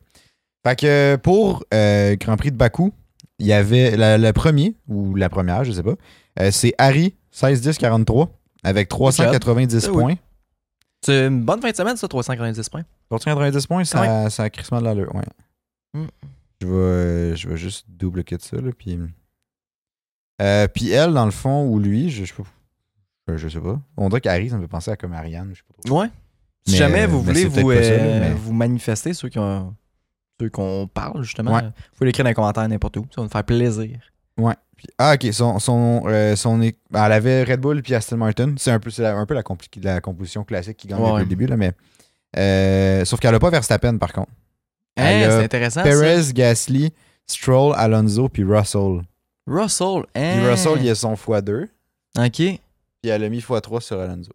Fait 0.65 0.79
que 0.79 1.15
pour 1.17 1.65
Grand 1.71 2.37
Prix 2.37 2.51
de 2.51 2.57
Bakou, 2.57 2.93
il 3.39 3.45
y 3.47 3.53
avait 3.53 3.95
la- 3.97 4.17
le 4.17 4.33
premier, 4.33 4.75
ou 4.87 5.15
la 5.15 5.29
première, 5.29 5.63
je 5.63 5.71
sais 5.71 5.83
pas, 5.83 5.95
euh, 6.39 6.51
c'est 6.51 6.73
Harry 6.77 7.15
16-10-43 7.31 8.29
avec 8.63 8.89
390 8.89 9.85
Ah 9.87 9.91
oui. 9.91 10.01
points. 10.03 10.15
C'est 11.05 11.27
une 11.27 11.43
bonne 11.43 11.61
fin 11.61 11.69
de 11.71 11.75
semaine, 11.75 11.95
ça, 11.97 12.07
390 12.07 12.69
points. 12.69 12.83
390 13.09 13.67
points, 13.67 13.83
ça, 13.83 14.29
ça 14.29 14.43
a 14.43 14.49
crissement 14.49 14.79
de 14.79 14.85
l'allure, 14.85 15.13
ouais. 15.15 15.21
Mm. 15.93 16.05
Je, 16.61 16.67
vais, 16.67 16.73
euh, 16.73 17.35
je 17.35 17.47
vais 17.49 17.57
juste 17.57 17.85
de 17.89 18.09
ça, 18.39 18.57
là, 18.57 18.71
puis... 18.77 18.99
Euh, 20.41 20.67
puis 20.67 20.89
elle, 20.91 21.13
dans 21.13 21.25
le 21.25 21.31
fond, 21.31 21.65
ou 21.67 21.79
lui, 21.79 22.09
je, 22.09 22.23
je, 22.25 22.33
sais 22.33 22.41
pas- 22.41 22.49
je, 23.29 23.37
je 23.37 23.49
sais 23.49 23.59
pas. 23.59 23.79
On 23.95 24.09
dirait 24.09 24.21
qu'Harry, 24.21 24.49
ça 24.49 24.57
me 24.57 24.61
fait 24.61 24.67
penser 24.67 24.91
à 24.91 24.95
comme 24.97 25.13
Ariane, 25.13 25.49
je 25.53 25.57
sais 25.57 25.63
pas 25.67 25.73
trop. 25.83 26.01
Ouais. 26.01 26.07
Si 26.65 26.73
Mais, 26.73 26.77
jamais 26.77 27.01
euh, 27.03 27.07
vous 27.07 27.21
voulez 27.21 27.45
vous, 27.45 27.51
peut-être 27.55 27.67
pas 27.67 27.83
ça, 27.83 27.89
là, 27.91 28.03
euh, 28.03 28.19
mais- 28.21 28.33
vous 28.33 28.53
manifester, 28.53 29.13
ceux 29.13 29.29
qui 29.29 29.39
ont 29.39 29.73
ceux 30.39 30.49
qu'on 30.49 30.87
parle 30.93 31.23
justement, 31.23 31.53
Ouais. 31.53 31.63
vous 31.63 31.71
pouvez 31.97 32.05
l'écrire 32.07 32.23
dans 32.23 32.29
les 32.29 32.35
commentaires 32.35 32.67
n'importe 32.67 32.97
où. 32.97 33.07
Ça 33.13 33.21
va 33.21 33.23
nous 33.23 33.29
faire 33.29 33.43
plaisir. 33.43 33.99
Puis- 34.75 34.87
ah, 34.99 35.15
ok. 35.15 35.33
Son, 35.33 35.57
son, 35.57 36.03
euh, 36.05 36.35
son 36.35 36.59
ben, 36.59 36.71
elle 36.93 37.11
avait 37.11 37.43
Red 37.43 37.59
Bull 37.59 37.81
puis 37.81 37.95
Aston 37.95 38.17
Martin. 38.17 38.53
C'est 38.57 38.69
un 38.69 38.79
peu, 38.79 38.91
c'est 38.91 39.01
la- 39.01 39.15
un 39.15 39.25
peu 39.25 39.33
la, 39.33 39.41
compli- 39.41 39.81
la 39.83 39.99
composition 40.01 40.43
classique 40.43 40.77
qui 40.77 40.87
gagne 40.87 40.99
Ouais. 40.99 41.09
depuis 41.13 41.19
le 41.23 41.25
début, 41.29 41.47
là, 41.47 41.57
mais. 41.57 41.71
euh, 42.37 43.03
sauf 43.05 43.19
qu'elle 43.19 43.33
a 43.33 43.39
pas 43.39 43.49
Verstappen, 43.49 43.97
par 43.97 44.13
contre. 44.13 44.29
Elle 44.95 45.23
Hein, 45.23 45.27
a 45.29 45.31
c'est 45.39 45.43
intéressant. 45.45 45.81
Perez, 45.81 46.31
Gasly, 46.33 46.93
Stroll, 47.25 47.73
Alonso 47.75 48.29
puis 48.29 48.43
Russell. 48.43 49.01
Russell. 49.47 50.03
Puis 50.13 50.23
Hein. 50.23 50.47
Russell, 50.51 50.77
il 50.81 50.89
a 50.89 50.95
son 50.95 51.15
x2. 51.15 51.69
Ok. 52.19 52.31
Puis 52.35 52.59
elle 53.03 53.23
a 53.23 53.29
mis 53.29 53.39
x3 53.39 53.79
sur 53.81 53.99
Alonso. 53.99 54.31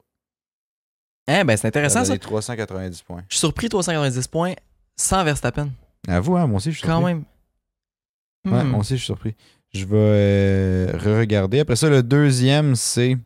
Hein, 1.28 1.44
ben 1.44 1.56
c'est 1.56 1.68
intéressant 1.68 2.00
a 2.00 2.04
ça. 2.04 2.08
donné 2.08 2.18
390 2.18 3.02
points. 3.02 3.22
Je 3.28 3.34
suis 3.36 3.40
surpris 3.40 3.68
390 3.68 4.26
points 4.26 4.54
sans 4.96 5.22
Verstappen. 5.22 5.68
Avoue, 6.08 6.36
hein, 6.36 6.46
moi 6.46 6.56
aussi, 6.56 6.72
je 6.72 6.78
suis 6.78 6.86
Quand 6.86 6.98
surpris. 6.98 7.14
même. 7.14 7.24
Ouais, 8.44 8.64
Hmm. 8.64 8.68
moi 8.70 8.80
aussi, 8.80 8.94
je 8.94 8.98
suis 8.98 9.06
surpris. 9.06 9.34
Je 9.72 9.84
vais 9.86 9.96
euh, 9.96 10.92
re-regarder. 10.98 11.60
Après 11.60 11.76
ça, 11.76 11.88
le 11.88 12.02
deuxième, 12.02 12.74
c'est. 12.74 13.16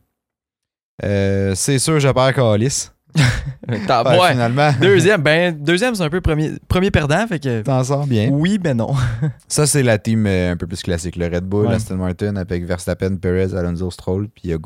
euh, 1.03 1.55
c'est 1.55 1.79
sûr, 1.79 1.99
je 1.99 2.07
perds 2.09 2.33
Calis. 2.35 2.89
T'as- 3.87 4.17
Ouais. 4.19 4.31
Finalement, 4.31 4.71
Deuxième, 4.81 5.21
ben 5.21 5.51
deuxième 5.57 5.95
c'est 5.95 6.03
un 6.03 6.09
peu 6.09 6.21
premier, 6.21 6.51
premier 6.67 6.91
perdant, 6.91 7.25
fait 7.27 7.39
que 7.39 7.61
t'en 7.61 7.83
sors 7.83 8.05
bien. 8.05 8.29
oui, 8.29 8.57
ben 8.59 8.77
non. 8.77 8.93
Ça, 9.47 9.65
c'est 9.65 9.81
la 9.83 9.97
team 9.97 10.25
euh, 10.27 10.51
un 10.51 10.57
peu 10.57 10.67
plus 10.67 10.81
classique. 10.83 11.15
Le 11.15 11.25
Red 11.25 11.43
Bull, 11.45 11.67
Ouais. 11.67 11.73
Aston 11.73 11.95
Martin 11.97 12.35
avec 12.35 12.63
Verstappen, 12.65 13.15
Perez, 13.17 13.55
Alonso, 13.55 13.89
Stroll, 13.91 14.29
puis 14.29 14.43
il 14.45 14.49
y 14.51 14.53
a. 14.53 14.57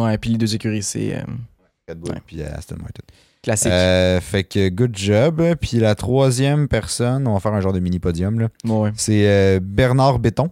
Ouais, 0.00 0.16
puis 0.18 0.30
les 0.30 0.38
deux 0.38 0.54
écuries 0.54 0.82
c'est 0.82 1.24
Red 1.88 1.98
Bull, 1.98 2.14
puis 2.24 2.42
Aston 2.42 2.76
Martin. 2.76 3.02
Classique. 3.42 3.72
Euh, 3.72 4.20
fait 4.20 4.44
que 4.44 4.68
good 4.68 4.96
job. 4.96 5.42
Puis 5.60 5.78
la 5.78 5.94
troisième 5.94 6.68
personne, 6.68 7.26
on 7.26 7.34
va 7.34 7.40
faire 7.40 7.54
un 7.54 7.60
genre 7.60 7.72
de 7.72 7.80
mini 7.80 7.98
podium, 7.98 8.40
là. 8.40 8.48
ouais. 8.64 8.92
C'est 8.96 9.26
euh, 9.28 9.60
Bernard 9.62 10.18
Béton, 10.18 10.50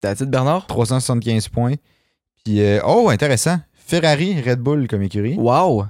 T'as 0.00 0.14
titre 0.14 0.30
Bernard? 0.30 0.66
375 0.66 1.48
points. 1.48 1.74
Puis, 2.44 2.60
euh, 2.60 2.80
oh, 2.84 3.08
intéressant. 3.08 3.58
Ferrari, 3.74 4.40
Red 4.40 4.58
Bull 4.58 4.88
comme 4.88 5.02
écurie. 5.02 5.36
Wow! 5.38 5.84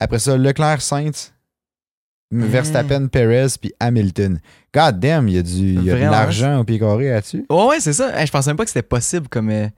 Après 0.00 0.18
ça, 0.18 0.36
Leclerc, 0.36 0.80
Sainz, 0.80 1.32
Mm. 2.30 2.42
Verstappen, 2.44 3.06
Perez, 3.08 3.46
puis 3.58 3.72
Hamilton. 3.80 4.38
God 4.74 5.00
damn, 5.00 5.28
il 5.28 5.34
y 5.36 5.38
a, 5.38 5.42
du, 5.42 5.74
y 5.82 5.90
a 5.90 5.94
de 5.94 6.00
l'argent 6.10 6.60
au 6.60 6.64
pied 6.64 6.78
carré 6.78 7.08
là-dessus. 7.08 7.46
Ouais, 7.48 7.64
ouais, 7.68 7.80
c'est 7.80 7.94
ça. 7.94 8.22
Je 8.22 8.30
pensais 8.30 8.50
même 8.50 8.56
pas 8.58 8.64
que 8.64 8.70
c'était 8.70 8.82
possible 8.82 9.28
comme. 9.28 9.46
Ben, 9.48 9.70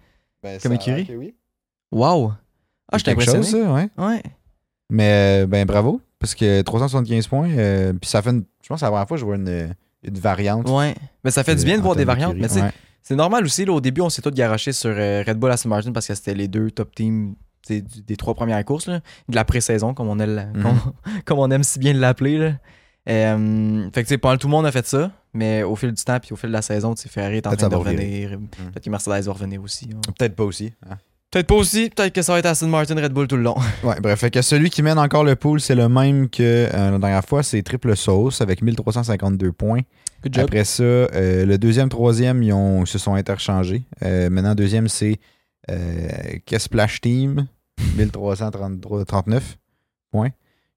Comme 0.60 0.72
écurie? 0.72 1.08
oui. 1.16 1.34
Wow! 1.92 2.32
Ah, 2.90 2.98
j'étais 2.98 3.12
impressionné. 3.12 3.44
chose, 3.44 3.52
ça, 3.52 3.72
ouais. 3.72 3.88
Ouais. 3.96 4.22
Mais 4.90 5.42
euh, 5.42 5.46
ben 5.46 5.64
bravo, 5.66 6.00
parce 6.18 6.34
que 6.34 6.62
375 6.62 7.26
points, 7.28 7.48
euh, 7.50 7.92
puis 7.92 8.08
ça 8.10 8.20
fait 8.22 8.30
une, 8.30 8.44
je 8.62 8.68
pense 8.68 8.76
que 8.76 8.80
c'est 8.80 8.84
la 8.86 8.90
première 8.90 9.08
fois 9.08 9.16
que 9.16 9.20
je 9.20 9.24
vois 9.24 9.36
une, 9.36 9.74
une 10.02 10.18
variante. 10.18 10.68
Ouais. 10.68 10.94
Mais 11.24 11.30
ça 11.30 11.44
fait 11.44 11.54
du 11.56 11.64
bien 11.64 11.76
de 11.78 11.82
voir 11.82 11.94
des 11.96 12.04
variantes. 12.04 12.36
Mais 12.36 12.48
c'est 13.02 13.16
normal 13.16 13.44
aussi. 13.44 13.64
Là, 13.64 13.72
au 13.72 13.80
début, 13.80 14.02
on 14.02 14.10
s'est 14.10 14.20
tous 14.22 14.30
garochés 14.30 14.72
sur 14.72 14.90
euh, 14.94 15.22
Red 15.26 15.38
Bull 15.38 15.50
Aston 15.50 15.68
Martin 15.70 15.92
parce 15.92 16.06
que 16.06 16.14
c'était 16.14 16.34
les 16.34 16.48
deux 16.48 16.70
top 16.70 16.94
teams 16.94 17.34
des 17.68 18.16
trois 18.16 18.34
premières 18.34 18.64
courses. 18.64 18.86
là. 18.88 19.00
de 19.28 19.34
la 19.34 19.44
pré-saison, 19.44 19.94
comme, 19.94 20.08
on 20.08 20.18
aime 20.18 20.50
Mhm. 20.54 20.62
comme, 20.62 20.78
comme 21.24 21.38
on 21.38 21.50
aime 21.50 21.62
si 21.62 21.78
bien 21.78 21.92
l'appeler. 21.94 22.52
Euh, 23.08 23.88
fait 23.92 24.04
que 24.04 24.14
pas 24.16 24.36
tout 24.36 24.46
le 24.46 24.50
monde 24.50 24.66
a 24.66 24.72
fait 24.72 24.86
ça. 24.86 25.10
Mais 25.32 25.62
au 25.62 25.76
fil 25.76 25.92
du 25.92 26.02
temps, 26.02 26.18
puis 26.20 26.32
au 26.32 26.36
fil 26.36 26.48
de 26.48 26.52
la 26.54 26.62
saison, 26.62 26.94
Ferrari 26.96 27.36
est 27.36 27.46
en 27.46 27.50
train 27.56 27.68
de 27.68 27.74
revenir. 27.76 28.30
Peut-être 28.50 28.84
que 28.84 28.90
Mercedes 28.90 29.22
va 29.24 29.32
revenir 29.32 29.62
aussi. 29.62 29.88
hein. 29.94 30.00
Peut-être 30.18 30.34
pas 30.34 30.44
aussi. 30.44 30.72
hein. 30.88 30.96
Peut-être 31.30 31.46
pas 31.46 31.54
aussi. 31.54 31.90
Peut-être 31.90 32.12
que 32.12 32.22
ça 32.22 32.32
va 32.32 32.40
être 32.40 32.46
Aston 32.46 32.66
Martin, 32.66 32.96
Red 32.96 33.12
Bull 33.12 33.28
tout 33.28 33.36
le 33.36 33.42
long. 33.42 33.54
Ouais, 33.84 34.00
bref, 34.00 34.18
fait 34.18 34.30
que 34.30 34.42
celui 34.42 34.68
qui 34.68 34.82
mène 34.82 34.98
encore 34.98 35.22
le 35.22 35.36
pool, 35.36 35.60
c'est 35.60 35.76
le 35.76 35.88
même 35.88 36.28
que 36.28 36.68
euh, 36.74 36.90
la 36.90 36.98
dernière 36.98 37.24
fois, 37.24 37.42
c'est 37.44 37.62
Triple 37.62 37.94
Sauce 37.96 38.40
avec 38.40 38.62
1352 38.62 39.52
points. 39.52 39.80
Good 40.24 40.34
job. 40.34 40.44
Après 40.44 40.64
ça, 40.64 40.82
euh, 40.82 41.46
le 41.46 41.56
deuxième, 41.56 41.88
troisième, 41.88 42.42
ils 42.42 42.52
ont, 42.52 42.84
se 42.84 42.98
sont 42.98 43.14
interchangés. 43.14 43.84
Euh, 44.02 44.28
maintenant, 44.28 44.54
deuxième, 44.54 44.88
c'est 44.88 45.18
Kesplash 46.46 47.00
Team, 47.00 47.46
1339 47.96 49.56
points. 50.10 50.30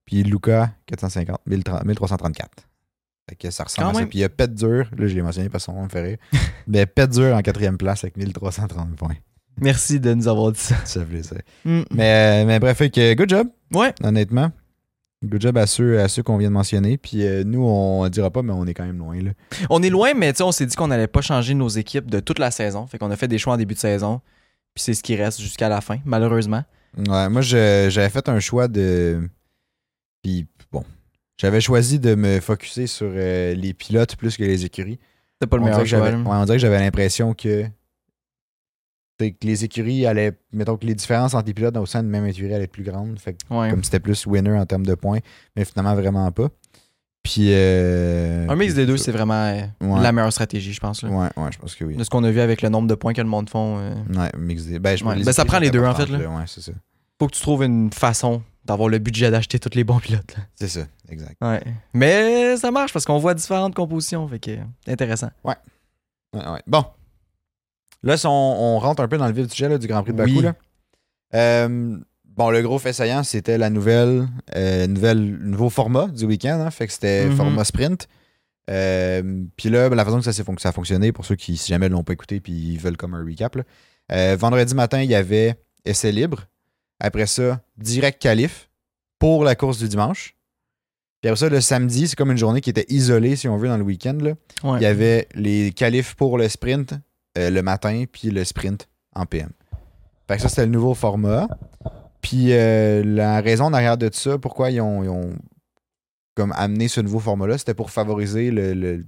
Puis 0.06 0.22
Luca, 0.22 0.72
450, 0.86 1.40
1334. 1.48 2.50
Fait 3.28 3.36
que 3.36 3.50
ça 3.50 3.64
ressemble 3.64 3.86
Quand 3.86 3.90
à 3.90 3.94
ça. 3.94 4.00
même. 4.02 4.10
Puis 4.10 4.20
il 4.20 4.22
y 4.22 4.26
a 4.26 4.30
Pet 4.30 4.54
Dur, 4.54 4.88
là 4.98 5.08
je 5.08 5.16
l'ai 5.16 5.22
mentionné 5.22 5.50
parce 5.50 5.68
nom 5.68 5.84
me 5.84 5.90
fait 5.90 6.02
rire. 6.02 6.18
Mais 6.68 6.86
Pet 6.86 7.10
Dur 7.10 7.36
en 7.36 7.42
quatrième 7.42 7.78
place 7.78 8.04
avec 8.04 8.18
1330 8.18 8.96
points. 8.96 9.16
Merci 9.62 10.00
de 10.00 10.14
nous 10.14 10.28
avoir 10.28 10.52
dit 10.52 10.60
ça. 10.60 10.76
Ça 10.86 11.02
fait 11.02 11.06
plaisir. 11.06 11.38
Mm. 11.66 11.82
Mais, 11.92 12.46
mais 12.46 12.60
bref, 12.60 12.78
fait 12.78 12.90
que 12.90 13.14
good 13.14 13.30
job, 13.30 13.48
Ouais. 13.74 13.94
honnêtement. 14.04 14.52
Good 15.24 15.42
job 15.42 15.58
à 15.58 15.68
ceux, 15.68 16.02
à 16.02 16.10
ceux 16.10 16.22
qu'on 16.22 16.38
vient 16.38 16.50
de 16.50 16.54
mentionner. 16.54 16.98
Puis 16.98 17.26
euh, 17.26 17.44
nous, 17.46 17.64
on 17.64 18.08
dira 18.10 18.30
pas, 18.30 18.42
mais 18.42 18.52
on 18.52 18.66
est 18.66 18.74
quand 18.74 18.86
même 18.86 18.98
loin. 18.98 19.22
Là. 19.22 19.32
On 19.70 19.82
est 19.82 19.90
loin, 19.90 20.14
mais 20.14 20.34
on 20.42 20.52
s'est 20.52 20.66
dit 20.66 20.76
qu'on 20.76 20.88
n'allait 20.88 21.08
pas 21.08 21.22
changer 21.22 21.54
nos 21.54 21.70
équipes 21.70 22.12
de 22.12 22.20
toute 22.20 22.40
la 22.40 22.52
saison. 22.52 22.88
Fait 22.88 22.98
qu'on 22.98 23.10
a 23.10 23.16
fait 23.16 23.30
des 23.30 23.38
choix 23.38 23.54
en 23.54 23.58
début 23.58 23.74
de 23.74 23.80
saison. 23.80 24.20
Puis 24.74 24.84
c'est 24.84 24.94
ce 24.94 25.02
qui 25.04 25.16
reste 25.16 25.40
jusqu'à 25.40 25.70
la 25.70 25.80
fin, 25.82 26.00
malheureusement. 26.04 26.64
Ouais, 26.98 27.30
moi, 27.30 27.42
j'avais 27.42 28.10
fait 28.10 28.28
un 28.28 28.40
choix 28.40 28.68
de. 28.68 29.30
Puis 30.24 30.46
bon, 30.72 30.84
j'avais 31.38 31.62
choisi 31.62 32.00
de 32.00 32.16
me 32.16 32.40
focuser 32.40 32.88
sur 32.88 33.10
euh, 33.14 33.54
les 33.54 33.74
pilotes 33.74 34.16
plus 34.16 34.36
que 34.36 34.44
les 34.44 34.66
écuries. 34.66 35.00
C'était 35.34 35.50
pas 35.50 35.58
le 35.58 35.64
on, 35.64 35.66
meilleur 35.68 35.86
choix. 35.86 36.00
ouais, 36.02 36.16
on 36.26 36.46
dirait 36.46 36.58
que 36.58 36.62
j'avais 36.62 36.80
l'impression 36.80 37.34
que, 37.34 37.66
que 39.20 39.34
les 39.42 39.64
écuries 39.64 40.06
allaient. 40.06 40.34
Mettons 40.52 40.76
que 40.78 40.86
les 40.86 40.96
différences 40.96 41.34
entre 41.34 41.48
les 41.48 41.54
pilotes 41.54 41.78
au 41.78 41.86
sein 41.86 42.04
de 42.04 42.08
même 42.10 42.26
écurie 42.26 42.54
allaient 42.54 42.64
être 42.66 42.72
plus 42.72 42.84
grandes. 42.84 43.18
Fait 43.20 43.34
que 43.34 43.38
Ouais. 43.54 43.70
comme 43.70 43.84
c'était 43.84 44.00
plus 44.00 44.26
winner 44.26 44.58
en 44.58 44.66
termes 44.66 44.86
de 44.86 44.96
points, 44.96 45.20
mais 45.56 45.66
finalement 45.66 45.96
vraiment 45.96 46.32
pas. 46.32 46.50
Puis. 47.24 47.48
euh, 47.54 48.48
Un 48.50 48.56
mix 48.58 48.74
des 48.74 48.86
deux, 48.86 48.98
c'est 48.98 49.12
vraiment 49.14 49.34
euh, 49.46 49.62
Ouais. 49.82 50.02
la 50.02 50.12
meilleure 50.12 50.34
stratégie, 50.34 50.74
je 50.74 50.80
pense. 50.82 51.04
là. 51.04 51.10
Ouais, 51.10 51.30
ouais, 51.38 51.52
je 51.54 51.58
pense 51.58 51.74
que 51.76 51.86
oui. 51.86 51.96
De 51.96 52.04
ce 52.04 52.10
qu'on 52.10 52.24
a 52.26 52.32
vu 52.32 52.42
avec 52.42 52.62
le 52.62 52.68
nombre 52.70 52.88
de 52.90 52.96
points 52.96 53.14
que 53.14 53.22
le 53.22 53.28
monde 53.28 53.50
font. 53.50 53.78
euh, 53.80 53.94
Ouais, 54.14 54.30
mix 54.38 54.66
des. 54.66 54.78
Ben, 54.80 54.98
je 54.98 55.06
Ouais. 55.06 55.24
Ben, 55.24 55.32
ça 55.32 55.46
prend 55.46 55.60
les 55.60 55.72
deux, 55.72 55.84
en 55.86 55.96
fait, 55.96 56.08
là. 56.08 56.18
Ouais, 56.20 56.44
c'est 56.48 56.62
ça. 56.62 56.72
faut 57.20 57.28
que 57.28 57.34
tu 57.36 57.42
trouves 57.42 57.64
une 57.64 57.94
façon 57.94 58.42
d'avoir 58.66 58.90
le 58.90 58.98
budget 58.98 59.30
d'acheter 59.32 59.58
tous 59.60 59.76
les 59.76 59.84
bons 59.86 60.00
pilotes. 60.00 60.36
C'est 60.56 60.68
ça, 60.68 60.82
exact. 61.10 61.36
Ouais. 61.42 61.62
Mais 61.94 62.58
ça 62.58 62.72
marche 62.72 62.92
parce 62.92 63.06
qu'on 63.06 63.20
voit 63.20 63.34
différentes 63.34 63.76
compositions. 63.76 64.28
Fait 64.28 64.40
que 64.40 64.52
euh, 64.52 64.64
intéressant. 64.88 65.30
Ouais, 65.46 65.56
ouais. 66.34 66.62
Bon. 66.68 66.84
Là, 68.04 68.18
si 68.18 68.28
on, 68.28 68.32
on 68.32 68.80
rentre 68.80 69.02
un 69.02 69.08
peu 69.08 69.18
dans 69.18 69.28
le 69.28 69.34
vif 69.34 69.48
du 69.48 69.52
sujet 69.54 69.80
du 69.80 69.88
Grand 69.88 70.04
Prix 70.04 70.12
de 70.14 70.18
Bakou. 70.18 70.32
Oui. 70.38 70.42
Là. 70.44 70.54
Euh, 71.36 71.98
bon, 72.26 72.50
le 72.50 72.62
gros 72.62 72.78
fait 72.80 72.94
saillant, 72.94 73.24
c'était 73.24 73.58
la 73.58 73.70
nouvelle, 73.70 74.28
euh, 74.56 74.88
nouvelle 74.88 75.20
nouveau 75.38 75.70
format 75.70 76.08
du 76.08 76.26
week-end. 76.26 76.60
hein. 76.62 76.70
fait 76.72 76.88
que 76.88 76.94
c'était 76.94 77.26
Mhm. 77.28 77.36
format 77.36 77.64
sprint. 77.64 78.08
Euh, 78.70 79.44
puis 79.58 79.70
là, 79.70 79.90
ben, 79.90 79.96
la 79.96 80.06
façon 80.06 80.18
que 80.20 80.24
ça, 80.24 80.34
s'est 80.34 80.44
fon- 80.44 80.56
ça 80.58 80.70
a 80.70 80.72
fonctionné, 80.72 81.12
pour 81.12 81.26
ceux 81.26 81.36
qui, 81.36 81.58
si 81.58 81.70
jamais, 81.70 81.90
ne 81.90 81.94
l'ont 81.94 82.04
pas 82.04 82.14
écouté 82.14 82.40
puis 82.40 82.54
ils 82.54 82.78
veulent 82.80 82.98
comme 82.98 83.14
un 83.14 83.24
recap. 83.26 83.56
là. 83.56 84.36
Vendredi 84.36 84.76
matin, 84.76 85.02
il 85.02 85.10
y 85.10 85.16
avait 85.16 85.56
essai 85.86 86.12
libre. 86.12 86.46
Après 87.00 87.26
ça, 87.26 87.62
direct 87.78 88.22
qualif 88.22 88.70
pour 89.20 89.44
la 89.44 89.56
course 89.56 89.80
du 89.80 89.88
dimanche. 89.90 90.36
Puis 91.22 91.30
après 91.30 91.40
ça, 91.40 91.50
le 91.50 91.62
samedi, 91.62 92.08
c'est 92.08 92.16
comme 92.16 92.32
une 92.32 92.38
journée 92.38 92.62
qui 92.62 92.70
était 92.70 92.86
isolée, 92.90 93.36
si 93.38 93.48
on 93.48 93.58
veut, 93.58 93.68
dans 93.70 93.78
le 93.78 93.84
week-end. 93.84 94.18
Ouais. 94.22 94.78
Il 94.80 94.82
y 94.82 94.86
avait 94.86 95.28
les 95.36 95.72
qualifs 95.72 96.16
pour 96.16 96.38
le 96.38 96.48
sprint 96.50 96.94
euh, 97.38 97.50
le 97.50 97.62
matin, 97.62 98.04
puis 98.12 98.30
le 98.30 98.44
sprint 98.44 98.88
en 99.16 99.26
PM. 99.26 99.50
Fait 100.28 100.36
que 100.38 100.42
ça, 100.42 100.50
c'était 100.50 100.66
le 100.66 100.72
nouveau 100.72 100.94
format. 100.94 101.48
Puis 102.22 102.54
euh, 102.54 103.04
la 103.04 103.42
raison 103.42 103.66
en 103.66 103.74
arrière 103.74 103.98
de 103.98 104.10
ça, 104.14 104.38
pourquoi 104.38 104.72
ils 104.72 104.80
ont, 104.82 105.04
ils 105.04 105.10
ont 105.10 105.34
comme 106.36 106.54
amené 106.56 106.88
ce 106.88 107.02
nouveau 107.02 107.20
format-là, 107.20 107.58
c'était 107.58 107.74
pour 107.74 107.92
favoriser 107.92 108.50
le, 108.50 108.74
le- 108.74 109.04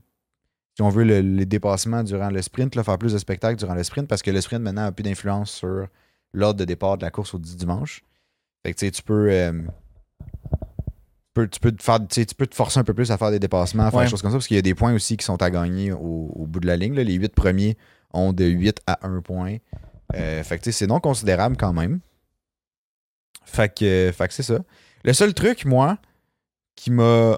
si 0.75 0.81
on 0.81 0.89
veut, 0.89 1.05
le- 1.05 1.21
les 1.21 1.45
dépassements 1.45 2.03
durant 2.03 2.29
le 2.29 2.41
sprint, 2.41 2.75
là, 2.75 2.83
faire 2.83 2.97
plus 2.97 3.13
de 3.13 3.17
spectacles 3.17 3.57
durant 3.57 3.73
le 3.75 3.83
sprint, 3.83 4.07
parce 4.07 4.21
que 4.21 4.31
le 4.31 4.41
sprint 4.41 4.61
maintenant 4.61 4.85
a 4.85 4.91
plus 4.91 5.03
d'influence 5.03 5.49
sur 5.51 5.87
l'ordre 6.33 6.59
de 6.59 6.65
départ 6.65 6.97
de 6.97 7.03
la 7.05 7.11
course 7.11 7.33
au 7.33 7.39
dimanche. 7.39 8.03
Fait 8.65 8.73
que 8.73 8.79
tu 8.79 8.85
sais, 8.85 8.91
tu 8.91 9.01
peux. 9.01 9.29
euh, 9.31 9.53
tu 10.21 11.33
peux, 11.33 11.47
tu 11.47 11.59
peux 11.59 11.71
te 11.71 11.83
faire, 11.83 11.99
tu 12.07 12.25
peux 12.35 12.47
te 12.47 12.55
forcer 12.55 12.79
un 12.79 12.83
peu 12.83 12.93
plus 12.93 13.11
à 13.11 13.17
faire 13.17 13.31
des 13.31 13.39
dépassements, 13.39 13.83
à 13.83 13.91
faire 13.91 13.99
Ouais. 13.99 14.05
des 14.05 14.11
choses 14.11 14.21
comme 14.21 14.31
ça, 14.31 14.37
parce 14.37 14.47
qu'il 14.47 14.55
y 14.55 14.59
a 14.59 14.61
des 14.61 14.75
points 14.75 14.93
aussi 14.93 15.17
qui 15.17 15.25
sont 15.25 15.41
à 15.41 15.49
gagner 15.49 15.91
au, 15.91 16.31
au 16.33 16.45
bout 16.47 16.59
de 16.59 16.67
la 16.67 16.77
ligne. 16.77 16.93
là. 16.95 17.03
Les 17.03 17.13
huit 17.13 17.33
premiers 17.33 17.77
ont 18.13 18.33
de 18.33 18.45
8 18.45 18.81
à 18.87 19.05
1 19.07 19.21
point. 19.21 19.57
Euh, 20.13 20.43
fait 20.43 20.59
que 20.59 20.71
c'est 20.71 20.87
non 20.87 20.99
considérable 20.99 21.57
quand 21.57 21.73
même. 21.73 21.99
Fait 23.43 23.73
que, 23.73 24.11
fait 24.15 24.27
que 24.27 24.33
c'est 24.33 24.43
ça. 24.43 24.59
Le 25.03 25.13
seul 25.13 25.33
truc, 25.33 25.65
moi, 25.65 25.97
qui 26.75 26.91
m'a. 26.91 27.37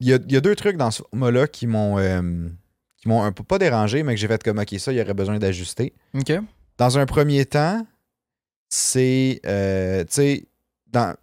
Il 0.00 0.08
y 0.08 0.12
a, 0.12 0.16
il 0.16 0.32
y 0.32 0.36
a 0.36 0.40
deux 0.40 0.54
trucs 0.54 0.76
dans 0.76 0.90
ce 0.90 1.02
format-là 1.10 1.46
qui 1.46 1.66
m'ont. 1.66 1.98
euh, 1.98 2.48
qui 2.98 3.08
m'ont 3.08 3.22
un 3.22 3.32
peu 3.32 3.44
pas 3.44 3.58
dérangé, 3.58 4.02
mais 4.02 4.14
que 4.14 4.20
j'ai 4.20 4.28
fait 4.28 4.42
comme 4.42 4.58
OK, 4.58 4.74
ça, 4.78 4.92
il 4.92 4.98
y 4.98 5.00
aurait 5.00 5.14
besoin 5.14 5.38
d'ajuster. 5.38 5.94
OK. 6.14 6.32
Dans 6.78 6.98
un 6.98 7.06
premier 7.06 7.44
temps, 7.46 7.86
c'est. 8.68 9.40
euh, 9.46 10.04
tu 10.04 10.12
sais, 10.12 10.48
dans. 10.88 11.14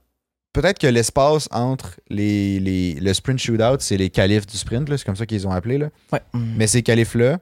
Peut-être 0.53 0.77
que 0.79 0.88
l'espace 0.88 1.50
entre 1.51 2.00
les, 2.10 2.60
les- 2.60 2.93
le 2.95 3.13
sprint 3.13 3.39
shootout, 3.39 3.77
c'est 3.79 3.98
les 3.98 4.10
qualifs 4.10 4.45
du 4.45 4.55
sprint, 4.57 4.88
là, 4.88 4.98
c'est 4.98 5.05
comme 5.05 5.15
ça 5.15 5.25
qu'ils 5.25 5.48
ont 5.48 5.51
appelé. 5.51 5.77
Là. 5.79 5.89
Ouais. 6.12 6.22
Mais 6.33 6.67
ces 6.67 6.83
qualifs-là, 6.83 7.39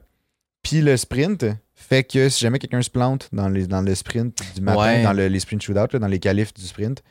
puis 0.62 0.80
le 0.80 0.96
sprint, 0.96 1.44
fait 1.74 2.04
que 2.04 2.28
si 2.28 2.40
jamais 2.40 2.58
quelqu'un 2.58 2.80
se 2.82 2.88
plante 2.90 3.28
dans, 3.32 3.48
les, 3.48 3.66
dans 3.66 3.82
le 3.82 3.94
sprint 3.94 4.40
du 4.54 4.60
matin, 4.62 4.78
Ouais. 4.80 5.02
dans 5.02 5.12
le- 5.12 5.28
les 5.28 5.40
sprint 5.40 5.60
shootout, 5.62 5.92
là, 5.92 5.98
dans 5.98 6.06
les 6.06 6.18
qualifs 6.20 6.54
du 6.54 6.62
sprint, 6.62 7.02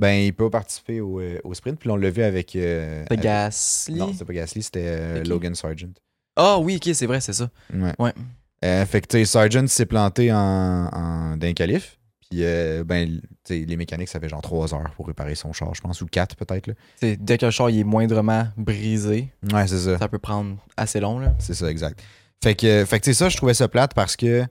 ben 0.00 0.12
il 0.12 0.32
peut 0.32 0.48
participer 0.48 1.00
au, 1.00 1.18
euh, 1.20 1.40
au 1.42 1.54
sprint. 1.54 1.80
Puis 1.80 1.90
on 1.90 1.96
l'a 1.96 2.10
vu 2.10 2.22
avec. 2.22 2.54
euh, 2.54 3.04
avec- 3.10 3.20
Gasly? 3.20 3.96
Non, 3.98 4.12
c'était 4.12 4.24
pas 4.26 4.32
Gasly, 4.34 4.62
c'était 4.62 4.84
euh? 4.86 5.24
Logan 5.24 5.56
Sargent. 5.56 5.88
Ah 6.36 6.58
oui, 6.60 6.76
ok, 6.80 6.94
c'est 6.94 7.06
vrai, 7.06 7.20
c'est 7.20 7.32
ça. 7.32 7.50
Ouais. 7.74 7.92
Ouais. 7.98 8.12
Euh, 8.64 8.86
fait 8.86 9.00
que, 9.00 9.08
tu 9.08 9.18
sais, 9.18 9.24
Sargent 9.24 9.66
s'est 9.66 9.86
planté 9.86 10.32
en, 10.32 10.36
en, 10.38 11.36
d'un 11.36 11.52
qualif. 11.52 11.97
Puis, 12.30 12.40
euh, 12.44 12.84
ben, 12.84 13.20
les 13.48 13.76
mécaniques, 13.76 14.08
ça 14.10 14.20
fait 14.20 14.28
genre 14.28 14.42
3 14.42 14.74
heures 14.74 14.90
pour 14.96 15.06
réparer 15.06 15.34
son 15.34 15.52
char, 15.54 15.74
je 15.74 15.80
pense, 15.80 16.02
ou 16.02 16.06
4 16.06 16.36
peut-être. 16.36 16.66
là. 16.66 16.74
Dès 17.18 17.38
que 17.38 17.46
le 17.46 17.50
char 17.50 17.70
il 17.70 17.78
est 17.80 17.84
moindrement 17.84 18.48
brisé, 18.56 19.30
Ouais, 19.52 19.66
c'est 19.66 19.78
ça. 19.78 19.98
ça 19.98 20.08
peut 20.08 20.18
prendre 20.18 20.56
assez 20.76 21.00
long. 21.00 21.18
Là. 21.18 21.34
C'est 21.38 21.54
ça, 21.54 21.70
exact. 21.70 22.02
Fait 22.42 22.54
que, 22.54 22.84
fait 22.84 23.00
que 23.00 23.04
tu 23.04 23.10
sais, 23.14 23.18
ça, 23.18 23.28
je 23.30 23.36
trouvais 23.38 23.54
ça 23.54 23.66
plate 23.68 23.94
parce 23.94 24.14
que. 24.14 24.44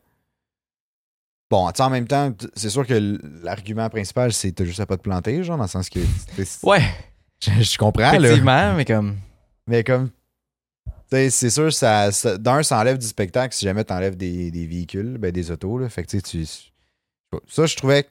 Bon, 1.50 1.70
tu 1.72 1.78
sais, 1.78 1.84
en 1.84 1.90
même 1.90 2.08
temps, 2.08 2.34
c'est 2.56 2.70
sûr 2.70 2.86
que 2.86 3.20
l'argument 3.44 3.88
principal, 3.90 4.34
c'est 4.34 4.52
t'as 4.52 4.66
juste 4.66 4.80
à 4.82 4.86
pas 4.86 4.98
te 4.98 5.04
planter, 5.04 5.44
genre, 5.44 5.56
dans 5.58 5.64
le 5.64 5.70
sens 5.70 5.88
que. 5.90 6.00
Ouais, 6.64 6.82
Je, 7.40 7.62
je 7.62 7.78
comprends, 7.78 8.12
là. 8.12 8.18
effectivement, 8.18 8.74
mais 8.74 8.86
comme. 8.86 9.18
Mais 9.68 9.84
comme. 9.84 10.10
C'est 11.10 11.30
sûr, 11.52 11.72
ça, 11.72 12.12
ça- 12.12 12.38
d'un, 12.38 12.64
ça 12.64 12.80
enlève 12.80 12.98
du 12.98 13.06
spectacle 13.08 13.56
si 13.56 13.64
jamais 13.64 13.84
t'enlèves 13.86 14.18
des, 14.18 14.52
des 14.52 14.66
véhicules, 14.66 15.18
ben, 15.20 15.32
des 15.32 15.52
autos, 15.52 15.78
là. 15.78 15.88
Fait 15.88 16.04
que, 16.04 16.10
tu 16.10 16.20
sais, 16.20 16.22
tu. 16.24 16.72
Ça, 17.48 17.66
je 17.66 17.76
trouvais 17.76 18.04
que. 18.04 18.10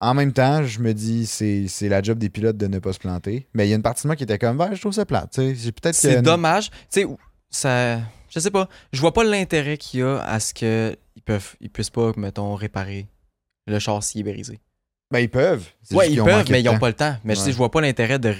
En 0.00 0.12
même 0.12 0.32
temps, 0.32 0.64
je 0.64 0.80
me 0.80 0.92
dis, 0.92 1.26
c'est 1.26 1.88
la 1.88 2.02
job 2.02 2.18
des 2.18 2.28
pilotes 2.28 2.56
de 2.58 2.66
ne 2.66 2.78
pas 2.78 2.92
se 2.92 2.98
planter. 2.98 3.48
Mais 3.54 3.66
il 3.66 3.70
y 3.70 3.72
a 3.72 3.76
une 3.76 3.82
partie 3.82 4.02
de 4.02 4.08
moi 4.08 4.16
qui 4.16 4.24
était 4.24 4.38
comme, 4.38 4.62
je 4.74 4.80
trouve 4.80 4.92
ça 4.92 5.06
plate, 5.06 5.34
peut-être 5.36 5.94
C'est 5.94 6.20
dommage. 6.20 6.70
Tu 6.70 7.02
sais, 7.02 7.06
ça. 7.48 8.00
Je 8.28 8.40
sais 8.40 8.50
pas. 8.50 8.68
Je 8.92 9.00
vois 9.00 9.12
pas 9.14 9.24
l'intérêt 9.24 9.78
qu'il 9.78 10.00
y 10.00 10.02
a 10.02 10.18
à 10.22 10.40
ce 10.40 10.52
qu'ils 10.52 10.96
peuvent 11.24 11.54
ils 11.60 11.70
puissent 11.70 11.90
pas, 11.90 12.12
mettons, 12.16 12.54
réparer 12.54 13.06
le 13.66 13.78
char 13.78 14.02
s'il 14.02 14.26
est 14.26 14.32
brisé. 14.32 14.60
Ben, 15.10 15.20
ils 15.20 15.30
peuvent. 15.30 15.66
Ouais, 15.92 16.10
ils 16.10 16.20
ont 16.20 16.24
peuvent, 16.24 16.50
mais 16.50 16.60
ils 16.60 16.68
ont 16.68 16.72
temps. 16.72 16.78
pas 16.80 16.88
le 16.88 16.94
temps. 16.94 17.16
Mais 17.24 17.34
je 17.34 17.38
sais, 17.40 17.46
Ouais. 17.46 17.52
je 17.52 17.56
vois 17.56 17.70
pas 17.70 17.80
l'intérêt 17.80 18.18
de, 18.18 18.34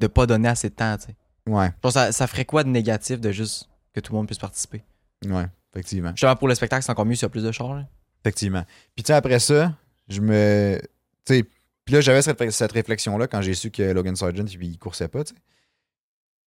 de 0.00 0.06
pas 0.08 0.26
donner 0.26 0.48
assez 0.48 0.68
de 0.68 0.74
temps, 0.74 0.96
tu 0.98 1.06
sais. 1.06 1.16
Ouais, 1.48 1.70
ça, 1.90 2.12
ça 2.12 2.26
ferait 2.26 2.44
quoi 2.44 2.64
de 2.64 2.68
négatif 2.68 3.20
de 3.20 3.30
juste 3.32 3.68
que 3.94 4.00
tout 4.00 4.12
le 4.12 4.18
monde 4.18 4.26
puisse 4.26 4.38
participer? 4.38 4.82
ouais, 5.26 5.46
effectivement. 5.72 6.10
Justement, 6.10 6.36
pour 6.36 6.48
le 6.48 6.54
spectacle, 6.54 6.82
c'est 6.84 6.90
encore 6.92 7.06
mieux 7.06 7.14
s'il 7.14 7.22
y 7.22 7.26
a 7.26 7.28
plus 7.30 7.44
de 7.44 7.52
chars. 7.52 7.74
là. 7.74 7.86
Effectivement. 8.22 8.64
Puis, 8.94 9.02
tu 9.02 9.08
sais, 9.08 9.12
après 9.14 9.38
ça, 9.38 9.74
je 10.08 10.20
me. 10.20 10.78
Tu 11.24 11.34
sais, 11.36 11.44
puis 11.84 11.94
là, 11.94 12.00
j'avais 12.00 12.22
cette, 12.22 12.50
cette 12.50 12.72
réflexion-là 12.72 13.26
quand 13.26 13.40
j'ai 13.42 13.54
su 13.54 13.70
que 13.70 13.82
Logan 13.82 14.14
Sargent, 14.16 14.44
il 14.46 14.78
coursait 14.78 15.08
pas, 15.08 15.24
tu 15.24 15.34
sais. 15.34 15.40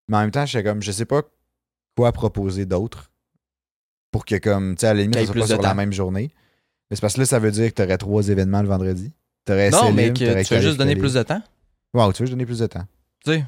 Mais 0.08 0.18
en 0.18 0.22
même 0.22 0.32
temps, 0.32 0.46
j'étais 0.46 0.64
comme, 0.64 0.82
je 0.82 0.92
sais 0.92 1.06
pas 1.06 1.22
quoi 1.96 2.12
proposer 2.12 2.66
d'autre 2.66 3.12
pour 4.12 4.26
que, 4.26 4.36
comme, 4.36 4.76
tu 4.76 4.82
sais, 4.82 4.88
à 4.88 4.94
la 4.94 5.02
limite, 5.02 5.18
ça 5.20 5.26
soit 5.26 5.34
pas 5.36 5.48
sur 5.48 5.62
la 5.62 5.74
même 5.74 5.94
journée. 5.94 6.32
Mais 6.90 6.96
c'est 6.96 7.02
parce 7.02 7.16
que 7.16 7.20
là, 7.22 7.26
ça 7.26 7.40
veut 7.40 7.52
dire 7.52 7.70
que 7.70 7.82
t'aurais 7.82 7.98
trois 7.98 8.28
événements 8.30 8.62
le 8.62 8.68
vendredi. 8.68 9.12
T'aurais 9.46 9.70
Non, 9.72 9.92
mais 9.92 10.12
que 10.14 10.44
tu 10.44 10.54
veux 10.54 10.62
juste 10.62 10.78
donner 10.78 10.96
plus 10.96 11.14
de 11.14 11.24
temps. 11.24 11.42
Wow, 11.94 12.12
tu 12.14 12.22
veux 12.24 12.26
juste 12.28 12.34
donner 12.34 12.46
plus 12.46 12.60
de 12.60 12.68
temps. 12.68 12.86
Tu 13.26 13.32
sais, 13.32 13.46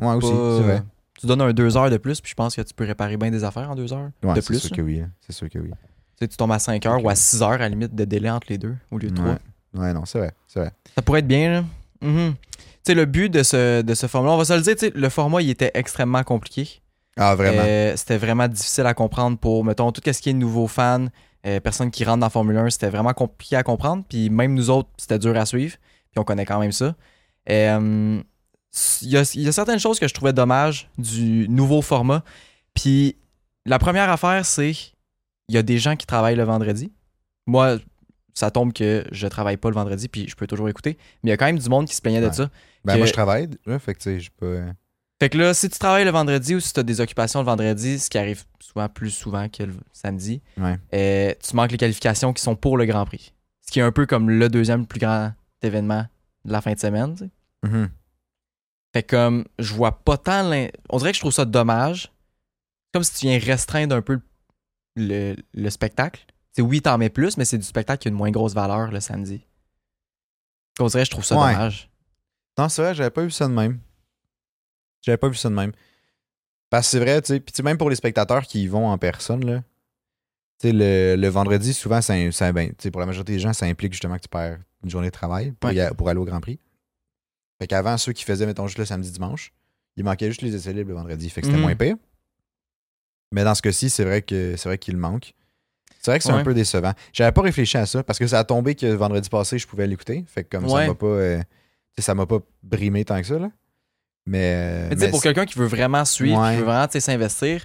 Ouais, 0.00 0.12
aussi, 0.14 0.30
pas- 0.30 0.56
c'est 0.56 0.62
vrai. 0.62 0.82
Tu 1.18 1.26
donnes 1.26 1.40
un 1.40 1.52
deux 1.52 1.76
heures 1.76 1.90
de 1.90 1.96
plus, 1.96 2.20
puis 2.20 2.30
je 2.30 2.34
pense 2.36 2.54
que 2.54 2.62
tu 2.62 2.72
peux 2.72 2.84
réparer 2.84 3.16
bien 3.16 3.30
des 3.32 3.42
affaires 3.42 3.68
en 3.70 3.74
deux 3.74 3.92
heures 3.92 4.10
Ouais, 4.22 4.34
de 4.34 4.40
c'est 4.40 4.46
plus. 4.46 4.60
sûr 4.60 4.70
là. 4.70 4.76
que 4.76 4.82
oui. 4.82 5.00
hein. 5.00 5.10
C'est 5.20 5.32
sûr 5.32 5.48
que 5.50 5.58
oui. 5.58 5.70
Tu 6.18 6.24
sais, 6.24 6.28
tu 6.28 6.36
tombes 6.36 6.50
à 6.52 6.58
5 6.58 6.84
heures 6.86 7.04
ou 7.04 7.08
à 7.08 7.14
6 7.14 7.42
heures 7.42 7.50
à 7.52 7.58
la 7.58 7.68
limite 7.68 7.94
de 7.94 8.04
délai 8.04 8.28
entre 8.30 8.48
les 8.50 8.58
deux 8.58 8.74
au 8.90 8.98
lieu 8.98 9.08
de 9.10 9.14
3. 9.14 9.28
Ouais. 9.28 9.36
ouais, 9.74 9.92
non, 9.92 10.04
c'est 10.04 10.18
vrai. 10.18 10.32
C'est 10.48 10.58
vrai. 10.60 10.72
Ça 10.96 11.02
pourrait 11.02 11.20
être 11.20 11.28
bien, 11.28 11.50
là. 11.52 11.64
Tu 12.00 12.34
sais, 12.84 12.94
le 12.94 13.04
but 13.04 13.28
de 13.28 13.42
ce, 13.42 13.82
de 13.82 13.94
ce 13.94 14.06
format, 14.08 14.30
on 14.30 14.36
va 14.36 14.44
se 14.44 14.52
le 14.54 14.60
dire, 14.62 14.90
le 14.94 15.08
format, 15.10 15.42
il 15.42 15.50
était 15.50 15.70
extrêmement 15.74 16.24
compliqué. 16.24 16.80
Ah, 17.16 17.34
vraiment? 17.34 17.62
Euh, 17.64 17.94
c'était 17.96 18.16
vraiment 18.16 18.48
difficile 18.48 18.86
à 18.86 18.94
comprendre 18.94 19.38
pour, 19.38 19.64
mettons, 19.64 19.92
tout 19.92 20.00
ce 20.04 20.20
qui 20.20 20.30
est 20.30 20.32
nouveaux 20.32 20.66
fans, 20.68 21.06
euh, 21.46 21.60
personnes 21.60 21.90
qui 21.90 22.04
rentrent 22.04 22.20
dans 22.20 22.30
Formule 22.30 22.56
1, 22.56 22.70
c'était 22.70 22.88
vraiment 22.90 23.12
compliqué 23.12 23.56
à 23.56 23.62
comprendre. 23.62 24.04
Puis 24.08 24.28
même 24.30 24.54
nous 24.54 24.70
autres, 24.70 24.88
c'était 24.96 25.18
dur 25.18 25.36
à 25.36 25.46
suivre. 25.46 25.76
Puis 26.10 26.18
on 26.18 26.24
connaît 26.24 26.46
quand 26.46 26.58
même 26.58 26.72
ça. 26.72 26.94
Euh, 27.50 28.20
Il 29.02 29.08
y, 29.08 29.16
a, 29.16 29.32
y 29.34 29.48
a 29.48 29.52
certaines 29.52 29.78
choses 29.78 29.98
que 30.00 30.08
je 30.08 30.14
trouvais 30.14 30.32
dommages 30.32 30.88
du 30.98 31.48
nouveau 31.48 31.82
format. 31.82 32.22
Puis 32.74 33.16
la 33.66 33.78
première 33.78 34.10
affaire, 34.10 34.44
c'est 34.46 34.72
il 35.48 35.54
y 35.54 35.58
a 35.58 35.62
des 35.62 35.78
gens 35.78 35.96
qui 35.96 36.06
travaillent 36.06 36.36
le 36.36 36.44
vendredi. 36.44 36.92
Moi, 37.46 37.78
ça 38.34 38.50
tombe 38.50 38.72
que 38.72 39.04
je 39.10 39.26
travaille 39.26 39.56
pas 39.56 39.68
le 39.70 39.74
vendredi, 39.74 40.08
puis 40.08 40.28
je 40.28 40.36
peux 40.36 40.46
toujours 40.46 40.68
écouter. 40.68 40.96
Mais 41.22 41.28
il 41.28 41.30
y 41.30 41.32
a 41.32 41.36
quand 41.36 41.46
même 41.46 41.58
du 41.58 41.68
monde 41.68 41.86
qui 41.86 41.94
se 41.96 42.02
plaignait 42.02 42.20
de 42.26 42.32
ça. 42.32 42.50
Ben, 42.84 42.92
que- 42.94 42.98
moi, 42.98 43.06
je 43.06 43.12
travaille, 43.12 43.48
là, 43.66 43.78
fait 43.78 43.94
que, 43.94 44.00
tu 44.00 44.20
sais, 44.20 44.28
euh, 44.42 44.70
Fait 45.20 45.28
que 45.30 45.36
là, 45.38 45.52
si 45.54 45.68
tu 45.68 45.78
travailles 45.78 46.04
le 46.04 46.10
vendredi 46.12 46.54
ou 46.54 46.60
si 46.60 46.72
tu 46.72 46.78
as 46.78 46.84
des 46.84 47.00
occupations 47.00 47.40
le 47.40 47.46
vendredi, 47.46 47.98
ce 47.98 48.08
qui 48.08 48.18
arrive 48.18 48.44
souvent 48.60 48.88
plus 48.88 49.10
souvent 49.10 49.48
que 49.48 49.64
le 49.64 49.74
samedi, 49.92 50.40
Ouais. 50.56 50.78
euh, 50.94 51.34
tu 51.42 51.56
manques 51.56 51.72
les 51.72 51.76
qualifications 51.78 52.32
qui 52.32 52.40
sont 52.42 52.54
pour 52.54 52.76
le 52.76 52.84
Grand 52.86 53.04
Prix. 53.04 53.32
Ce 53.66 53.72
qui 53.72 53.80
est 53.80 53.82
un 53.82 53.90
peu 53.92 54.06
comme 54.06 54.30
le 54.30 54.48
deuxième 54.48 54.86
plus 54.86 55.00
grand 55.00 55.32
événement 55.62 56.06
de 56.44 56.52
la 56.52 56.60
fin 56.60 56.72
de 56.72 56.78
semaine. 56.78 57.14
tu 57.16 57.24
sais. 57.24 57.30
Mhm. 57.68 57.90
Fait 58.94 59.02
comme 59.02 59.44
je 59.58 59.74
vois 59.74 59.92
pas 60.02 60.16
tant 60.16 60.48
On 60.88 60.98
dirait 60.98 61.10
que 61.10 61.16
je 61.16 61.20
trouve 61.20 61.32
ça 61.32 61.44
dommage. 61.44 62.12
Comme 62.94 63.02
si 63.02 63.12
tu 63.14 63.26
viens 63.26 63.38
restreindre 63.38 63.94
un 63.96 64.00
peu 64.02 64.14
le, 64.14 64.22
le 64.96 65.70
spectacle. 65.70 66.26
C'est 66.52 66.62
oui, 66.62 66.82
t'en 66.82 66.98
mets 66.98 67.10
plus, 67.10 67.36
mais 67.36 67.44
c'est 67.44 67.58
du 67.58 67.64
spectacle 67.64 68.02
qui 68.02 68.08
a 68.08 68.10
une 68.10 68.16
moins 68.16 68.30
grosse 68.30 68.54
valeur 68.54 68.90
le 68.90 69.00
samedi. 69.00 69.44
On 70.80 70.86
dirait 70.86 71.04
je 71.04 71.10
trouve 71.10 71.24
ça 71.24 71.36
Ouais. 71.36 71.52
dommage. 71.52 71.90
Non, 72.58 72.68
c'est 72.68 72.82
vrai, 72.82 72.94
j'avais 72.94 73.10
pas 73.10 73.22
vu 73.22 73.30
ça 73.30 73.46
de 73.46 73.52
même. 73.52 73.78
J'avais 75.02 75.16
pas 75.18 75.28
vu 75.28 75.36
ça 75.36 75.48
de 75.48 75.54
même. 75.54 75.72
Parce 76.70 76.86
que 76.86 76.90
c'est 76.92 76.98
vrai, 77.00 77.22
tu 77.22 77.28
sais, 77.28 77.40
puis 77.40 77.52
tu 77.52 77.56
sais, 77.58 77.62
même 77.62 77.78
pour 77.78 77.88
les 77.90 77.96
spectateurs 77.96 78.44
qui 78.46 78.62
y 78.64 78.66
vont 78.66 78.88
en 78.88 78.98
personne, 78.98 79.44
là, 79.44 79.62
tu 80.60 80.68
sais, 80.68 80.72
le, 80.72 81.16
le 81.16 81.28
vendredi, 81.28 81.72
souvent, 81.72 82.00
ça, 82.02 82.14
ça- 82.32 82.52
ben, 82.52 82.72
pour 82.90 83.00
la 83.00 83.06
majorité 83.06 83.32
des 83.32 83.38
gens, 83.38 83.52
ça 83.52 83.66
implique 83.66 83.92
justement 83.92 84.16
que 84.16 84.22
tu 84.22 84.28
perds 84.28 84.58
une 84.82 84.90
journée 84.90 85.06
de 85.08 85.12
travail 85.12 85.52
pour, 85.52 85.68
Ouais. 85.70 85.76
y 85.76 85.80
a- 85.80 85.94
pour 85.94 86.08
aller 86.08 86.18
au 86.20 86.24
Grand 86.24 86.40
Prix. 86.40 86.58
Fait 87.60 87.66
qu'avant, 87.68 87.96
ceux 87.96 88.12
qui 88.12 88.24
faisaient, 88.24 88.46
mettons, 88.46 88.66
juste 88.66 88.78
le 88.78 88.84
samedi, 88.84 89.10
dimanche, 89.10 89.52
il 89.96 90.04
manquait 90.04 90.28
juste 90.28 90.42
les 90.42 90.54
essais 90.54 90.72
libres 90.72 90.90
le 90.90 90.94
vendredi. 90.96 91.30
Fait 91.30 91.40
que 91.40 91.46
c'était 91.46 91.56
Mhm. 91.58 91.62
moins 91.64 91.76
pire. 91.76 91.96
Mais 93.32 93.44
dans 93.44 93.54
ce 93.54 93.62
cas-ci, 93.62 93.90
c'est 93.90 94.04
vrai 94.04 94.22
que 94.22 94.54
c'est 94.56 94.68
vrai 94.68 94.78
qu'il 94.78 94.96
manque. 94.96 95.34
C'est 96.00 96.10
vrai 96.12 96.18
que 96.18 96.24
c'est 96.24 96.32
Ouais. 96.32 96.38
un 96.40 96.44
peu 96.44 96.54
décevant. 96.54 96.92
J'avais 97.12 97.32
pas 97.32 97.42
réfléchi 97.42 97.76
à 97.76 97.84
ça 97.84 98.02
parce 98.02 98.18
que 98.18 98.26
ça 98.26 98.38
a 98.38 98.44
tombé 98.44 98.74
que 98.74 98.86
vendredi 98.86 99.28
passé, 99.28 99.58
je 99.58 99.66
pouvais 99.66 99.86
l'écouter. 99.86 100.24
Fait 100.28 100.44
que 100.44 100.56
comme 100.56 100.68
ça 100.68 100.86
m'a 100.86 100.94
pas. 100.94 101.06
euh, 101.06 101.42
ça 101.98 102.14
m'a 102.14 102.26
pas 102.26 102.38
brimé 102.62 103.04
tant 103.04 103.20
que 103.20 103.26
ça, 103.26 103.38
là. 103.38 103.50
Mais. 104.26 104.88
Mais 104.88 104.94
tu 104.94 105.00
sais, 105.00 105.06
mais 105.06 105.10
pour 105.10 105.22
quelqu'un 105.22 105.44
qui 105.46 105.58
veut 105.58 105.66
vraiment 105.66 106.04
suivre, 106.04 106.40
Ouais. 106.40 106.52
qui 106.52 106.58
veut 106.58 106.64
vraiment 106.64 106.86
s'investir, 106.90 107.62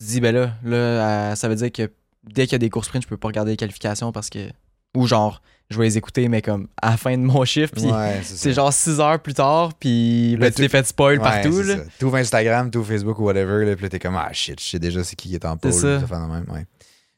tu 0.00 0.06
te 0.06 0.10
dis, 0.12 0.20
ben 0.20 0.34
là, 0.34 0.52
là 0.64 0.76
euh, 0.76 1.34
ça 1.36 1.48
veut 1.48 1.54
dire 1.54 1.70
que 1.70 1.90
dès 2.24 2.44
qu'il 2.44 2.52
y 2.52 2.54
a 2.56 2.58
des 2.58 2.70
courses 2.70 2.88
sprint, 2.88 3.04
je 3.04 3.08
peux 3.08 3.16
pas 3.16 3.28
regarder 3.28 3.52
les 3.52 3.56
qualifications 3.56 4.10
parce 4.12 4.28
que. 4.30 4.48
Ou 4.96 5.06
genre, 5.06 5.40
je 5.70 5.78
vais 5.78 5.84
les 5.84 5.98
écouter, 5.98 6.28
mais 6.28 6.42
comme 6.42 6.66
à 6.82 6.90
la 6.90 6.96
fin 6.96 7.16
de 7.16 7.22
mon 7.22 7.44
chiffre, 7.44 7.72
puis 7.72 7.84
Ouais, 7.86 8.20
c'est 8.24 8.36
c'est 8.36 8.52
genre 8.52 8.72
6 8.72 8.98
heures 9.00 9.20
plus 9.20 9.34
tard, 9.34 9.72
puis 9.74 10.36
ben, 10.38 10.48
tu 10.50 10.56
t'es 10.62 10.68
fait 10.68 10.84
spoil 10.86 11.18
Ouais, 11.18 11.22
partout. 11.24 11.62
c'est 11.62 11.76
Là. 11.76 11.82
Tout 11.98 12.14
Instagram, 12.16 12.70
tout 12.70 12.82
Facebook 12.82 13.18
ou 13.20 13.24
whatever, 13.24 13.64
là, 13.64 13.76
puis 13.76 13.88
t'es 13.88 13.98
comme, 14.00 14.16
ah 14.16 14.32
shit, 14.32 14.60
je 14.60 14.64
sais 14.66 14.78
déjà 14.80 15.04
c'est 15.04 15.14
qui 15.16 15.28
qui 15.28 15.34
est 15.36 15.44
en 15.44 15.56
pôle. 15.56 15.72
ça. 15.72 15.98
même, 15.98 16.44
ouais. 16.52 16.66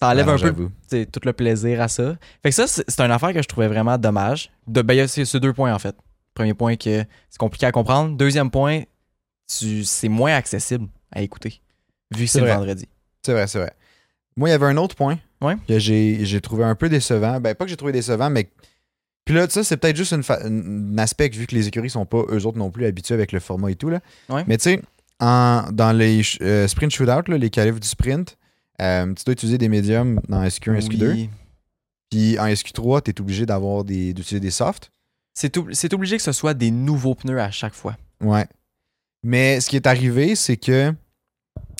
Ça 0.00 0.08
enlève 0.10 0.26
Non, 0.26 0.32
un 0.32 0.52
peu 0.52 1.06
tout 1.06 1.20
le 1.24 1.32
plaisir 1.32 1.80
à 1.80 1.86
ça. 1.88 2.16
Fait 2.42 2.48
que 2.50 2.54
ça, 2.54 2.66
c'est 2.66 2.84
c'est 2.88 3.00
une 3.00 3.10
affaire 3.12 3.32
que 3.32 3.40
je 3.40 3.46
trouvais 3.48 3.68
vraiment 3.68 3.96
dommage. 3.96 4.50
De, 4.66 4.82
ben, 4.82 4.94
il 4.94 4.96
y 4.96 5.00
a 5.00 5.06
ces 5.08 5.24
ces 5.24 5.38
deux 5.40 5.52
points, 5.52 5.72
en 5.72 5.78
fait. 5.78 5.94
Premier 6.34 6.54
point, 6.54 6.74
que 6.76 7.04
c'est 7.30 7.38
compliqué 7.38 7.66
à 7.66 7.72
comprendre. 7.72 8.16
Deuxième 8.16 8.50
point, 8.50 8.82
tu- 9.46 9.84
c'est 9.84 10.08
moins 10.08 10.34
accessible 10.34 10.88
à 11.12 11.22
écouter, 11.22 11.60
vu 12.14 12.24
que 12.24 12.30
C'est 12.30 12.40
c'est 12.40 12.44
le 12.44 12.50
vendredi. 12.50 12.88
C'est 13.24 13.32
vrai, 13.32 13.46
c'est 13.46 13.58
vrai. 13.60 13.72
Moi, 14.36 14.48
il 14.48 14.52
y 14.52 14.54
avait 14.54 14.66
un 14.66 14.76
autre 14.76 14.96
point 14.96 15.18
Ouais. 15.42 15.56
que 15.68 15.78
j'ai 15.78 16.40
trouvé 16.40 16.64
un 16.64 16.74
peu 16.74 16.88
décevant. 16.88 17.40
Ben, 17.40 17.54
pas 17.54 17.64
que 17.64 17.70
j'ai 17.70 17.76
trouvé 17.76 17.92
décevant, 17.92 18.30
mais. 18.30 18.48
Puis 19.24 19.34
là, 19.34 19.46
sais, 19.48 19.62
c'est 19.62 19.76
peut-être 19.76 19.96
juste 19.96 20.12
une 20.12 20.22
fa- 20.22 20.40
un 20.44 20.98
aspect, 20.98 21.28
vu 21.28 21.46
que 21.46 21.54
les 21.54 21.68
écuries 21.68 21.90
sont 21.90 22.06
pas 22.06 22.22
eux 22.30 22.44
autres 22.46 22.58
non 22.58 22.70
plus 22.70 22.86
habitués 22.86 23.14
avec 23.14 23.30
le 23.32 23.38
format 23.40 23.70
et 23.70 23.76
tout. 23.76 23.88
Là. 23.88 24.00
Ouais. 24.28 24.44
Mais 24.48 24.56
tu 24.56 24.64
sais, 24.64 24.82
en- 25.20 25.66
dans 25.72 25.92
les 25.92 26.22
euh, 26.40 26.66
sprint 26.66 26.90
shootout, 26.92 27.30
là, 27.30 27.38
les 27.38 27.50
qualifs 27.50 27.78
du 27.78 27.86
sprint, 27.86 28.36
euh, 28.80 29.06
tu 29.14 29.22
dois 29.24 29.32
utiliser 29.34 29.58
des 29.58 29.68
médiums 29.68 30.20
dans 30.28 30.42
SQ1, 30.42 30.78
SQ2. 30.80 31.12
Oui. 31.12 31.30
Puis 32.10 32.38
en 32.38 32.46
SQ3, 32.46 33.02
tu 33.02 33.10
es 33.12 33.20
obligé 33.20 33.46
d'avoir 33.46 33.84
des 33.84 34.12
d'utiliser 34.12 34.40
des 34.40 34.50
softs. 34.50 34.90
C'est 35.34 35.56
obligé 35.94 36.16
que 36.16 36.22
ce 36.22 36.32
soit 36.32 36.52
des 36.54 36.70
nouveaux 36.70 37.14
pneus 37.14 37.40
à 37.40 37.50
chaque 37.50 37.74
fois. 37.74 37.96
Ouais. 38.20 38.46
Mais 39.22 39.60
ce 39.60 39.68
qui 39.70 39.76
est 39.76 39.86
arrivé, 39.86 40.34
c'est 40.34 40.56
que 40.56 40.92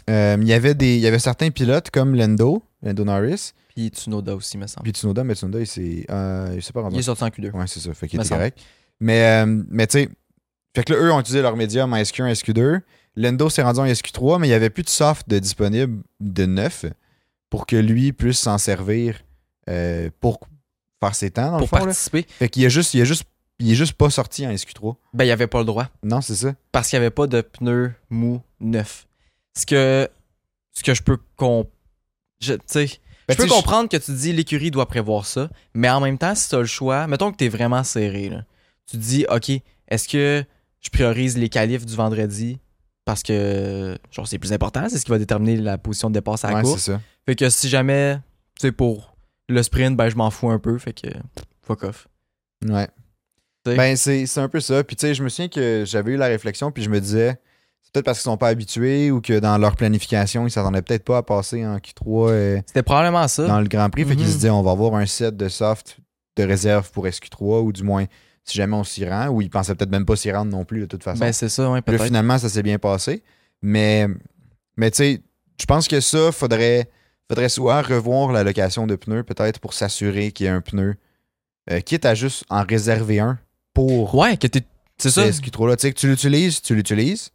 euh, 0.09 0.37
il 0.41 0.47
y 0.47 0.53
avait 0.53 0.75
des 0.75 0.95
il 0.95 1.01
y 1.01 1.07
avait 1.07 1.19
certains 1.19 1.51
pilotes 1.51 1.91
comme 1.91 2.15
Lendo, 2.15 2.63
Lendo 2.83 3.05
Norris, 3.05 3.53
Puis 3.69 3.89
Tsunoda 3.89 4.35
aussi, 4.35 4.59
me 4.59 4.67
semble. 4.67 4.83
puis 4.85 4.93
Tsunoda, 4.93 5.23
mais 5.25 5.35
Tsunoda, 5.35 5.61
il 5.61 5.67
s'est 5.67 6.05
euh, 6.11 6.53
il 6.57 6.63
s'est 6.63 6.73
pas 6.73 6.83
rendu. 6.83 6.97
Il 6.97 6.99
est 6.99 7.03
sorti 7.03 7.23
en 7.25 7.29
Q2. 7.29 7.51
Ouais, 7.53 7.67
c'est 7.67 7.81
ça, 7.81 7.95
fait 7.95 8.09
qu'il 8.09 8.21
était 8.21 8.29
correct. 8.29 8.59
Mais 9.01 9.25
euh, 9.45 9.63
mais 9.69 9.87
tu 9.87 9.99
sais, 10.01 10.09
fait 10.75 10.85
que 10.85 10.93
là, 10.93 10.99
eux 11.01 11.13
ont 11.13 11.21
utilisé 11.21 11.43
leur 11.43 11.57
médium 11.57 11.93
en 11.93 11.97
SQ1, 11.97 12.33
SQ2. 12.35 12.81
Lendo 13.15 13.51
s'est 13.51 13.63
rendu 13.63 13.81
en 13.81 13.85
SQ3, 13.87 14.39
mais 14.41 14.47
il 14.47 14.51
n'y 14.51 14.55
avait 14.55 14.71
plus 14.71 14.83
de 14.85 14.89
soft 14.89 15.29
de 15.29 15.39
disponible 15.39 16.03
de 16.21 16.47
neuf 16.47 16.87
pour 17.51 17.67
que 17.67 17.77
lui 17.77 18.13
puisse 18.13 18.39
s'en 18.39 18.57
servir 18.59 19.21
euh, 19.69 20.09
pour 20.21 20.41
faire 21.01 21.15
ses 21.15 21.31
temps 21.31 21.51
dans 21.53 21.59
Pour 21.59 21.61
le 21.61 21.67
fond. 21.67 21.77
là. 21.77 21.85
participer, 21.85 22.25
Fait 22.39 22.49
qu'il 22.49 22.65
a 22.65 22.69
juste, 22.71 22.95
il 22.95 23.03
a 23.03 23.05
juste, 23.05 23.25
il 23.59 23.71
est 23.71 23.75
juste 23.75 23.93
pas 23.95 24.09
sorti 24.09 24.47
en 24.47 24.51
SQ3. 24.51 24.97
ben, 25.13 25.25
il 25.25 25.27
n'y 25.27 25.33
avait 25.33 25.47
pas 25.47 25.59
le 25.59 25.67
droit. 25.67 25.89
Non, 26.03 26.21
c'est 26.23 26.35
ça. 26.37 26.55
Parce 26.73 26.89
qu'il 26.89 26.99
n'y 26.99 27.05
avait 27.05 27.11
pas 27.15 27.27
de 27.27 27.43
pneus 27.43 27.93
mous 28.09 28.41
neufs. 28.61 29.07
Ce 29.55 29.67
que, 29.67 30.09
ce 30.73 30.83
que 30.83 30.95
je 30.95 31.03
peux 31.03 31.19
comp- 31.37 31.69
je, 32.43 32.55
Ben, 32.55 32.89
je 33.29 33.37
peux 33.37 33.47
comprendre 33.47 33.89
que 33.89 33.97
tu 33.97 34.13
dis 34.13 34.33
l'écurie 34.33 34.71
doit 34.71 34.87
prévoir 34.87 35.27
ça, 35.27 35.49
mais 35.75 35.89
en 35.89 36.01
même 36.01 36.19
temps, 36.19 36.35
si 36.35 36.49
tu 36.49 36.55
as 36.55 36.59
le 36.61 36.67
choix, 36.67 37.07
mettons 37.07 37.31
que 37.33 37.37
tu 37.37 37.45
es 37.45 37.49
vraiment 37.49 37.85
serré, 37.85 38.29
là, 38.29 38.45
tu 38.91 38.97
te 38.97 39.03
dis, 39.03 39.25
OK, 39.31 39.51
est-ce 39.89 40.09
que 40.09 40.45
je 40.81 40.91
priorise 40.91 41.39
les 41.39 41.49
qualifs 41.49 41.87
du 41.87 41.95
vendredi 41.95 42.59
parce 43.05 43.23
que 43.23 43.99
genre 44.11 44.29
c'est 44.29 44.39
plus 44.39 44.53
important, 44.53 44.89
c'est 44.89 44.99
ce 44.99 45.05
qui 45.05 45.11
va 45.11 45.19
déterminer 45.19 45.57
la 45.57 45.77
position 45.79 46.09
de 46.09 46.15
dépasse 46.15 46.45
à 46.45 46.51
la 46.51 46.57
Ouais, 46.57 46.63
course? 46.63 46.83
ça. 46.83 47.01
Fait 47.27 47.35
que 47.35 47.49
si 47.51 47.69
jamais, 47.69 48.17
tu 48.59 48.67
sais, 48.69 48.73
pour 48.73 49.17
le 49.49 49.63
sprint, 49.63 49.97
ben 49.97 50.09
je 50.09 50.17
m'en 50.17 50.31
fous 50.31 50.51
un 50.51 50.59
peu, 50.59 50.79
fait 50.79 50.93
que 50.93 51.09
fuck 51.63 51.83
off. 51.85 52.09
Ouais. 52.65 52.89
Ben, 53.65 53.97
c'est 53.97 54.39
un 54.39 54.49
peu 54.49 54.61
ça. 54.61 54.83
Puis, 54.83 54.97
tu 54.97 55.07
sais, 55.07 55.15
je 55.15 55.23
me 55.23 55.29
souviens 55.29 55.49
que 55.49 55.85
j'avais 55.87 56.13
eu 56.13 56.17
la 56.17 56.27
réflexion, 56.27 56.73
puis 56.73 56.83
je 56.83 56.91
me 56.91 57.01
disais, 57.01 57.39
peut-être 57.93 58.05
parce 58.05 58.19
qu'ils 58.19 58.25
sont 58.31 58.37
pas 58.37 58.49
habitués 58.49 59.11
ou 59.11 59.21
que 59.21 59.39
dans 59.39 59.59
leur 59.59 59.77
planification, 59.77 60.47
ils 60.47 60.51
s'attendaient 60.51 60.83
peut-être 60.83 61.05
pas 61.05 61.19
à 61.19 61.23
passer 61.23 61.65
en 61.67 61.77
Q3 61.79 62.31
euh, 62.31 62.61
C'était 62.67 62.83
probablement 62.83 63.29
ça. 63.29 63.47
dans 63.47 63.61
le 63.61 63.69
Grand 63.69 63.91
Prix. 63.91 64.05
Fait 64.05 64.17
qu'ils 64.17 64.25
Mhm. 64.25 64.31
se 64.31 64.37
disaient, 64.37 64.51
on 64.51 64.63
va 64.63 64.71
avoir 64.73 64.95
un 64.95 65.07
set 65.07 65.37
de 65.37 65.49
soft 65.49 65.99
de 66.37 66.45
réserve 66.45 66.91
pour 66.93 67.07
SQ3, 67.07 67.61
ou 67.63 67.73
du 67.73 67.83
moins, 67.83 68.07
si 68.45 68.57
jamais 68.57 68.75
on 68.75 68.85
s'y 68.85 69.07
rend, 69.07 69.29
ou 69.29 69.43
ils 69.43 69.51
pensaient 69.51 69.75
peut-être 69.75 69.91
même 69.91 70.07
pas 70.07 70.17
s'y 70.17 70.33
rendre 70.33 70.51
non 70.51 70.65
plus, 70.65 70.81
de 70.81 70.87
toute 70.87 71.05
façon. 71.05 71.21
ben 71.21 71.33
c'est 71.33 71.49
ça, 71.51 71.65
là, 71.65 71.83
peut-être. 71.83 72.05
finalement, 72.05 72.39
ça 72.39 72.49
s'est 72.49 72.63
bien 72.63 72.79
passé. 72.79 73.23
Mais, 73.61 74.09
mais 74.77 74.91
tu 74.91 74.97
sais, 74.97 75.21
je 75.61 75.67
pense 75.67 75.87
que 75.89 76.01
ça, 76.01 76.33
faudrait, 76.33 76.89
faudrait 77.29 77.51
soit 77.51 77.83
revoir 77.83 78.33
la 78.33 78.43
location 78.43 78.87
de 78.87 78.97
pneus, 78.97 79.23
peut-être 79.25 79.61
pour 79.61 79.75
s'assurer 79.75 80.33
qu'il 80.33 80.47
y 80.47 80.49
ait 80.49 80.53
un 80.53 80.63
pneu, 80.63 80.95
euh, 81.71 81.81
quitte 81.81 82.05
à 82.07 82.15
juste 82.15 82.45
en 82.49 82.65
réserver 82.65 83.21
un 83.21 83.39
pour 83.75 84.15
Ouais, 84.15 84.37
que 84.39 84.47
t'es. 84.47 84.63
C'est 84.99 85.11
ça. 85.11 85.31
ce 85.33 85.41
Q3 85.41 85.69
là. 85.69 85.77
Tu 85.77 85.83
sais, 85.83 85.93
que 85.93 85.99
tu 85.99 86.09
l'utilises, 86.09 86.61
tu 86.63 86.75
l'utilises. 86.75 87.31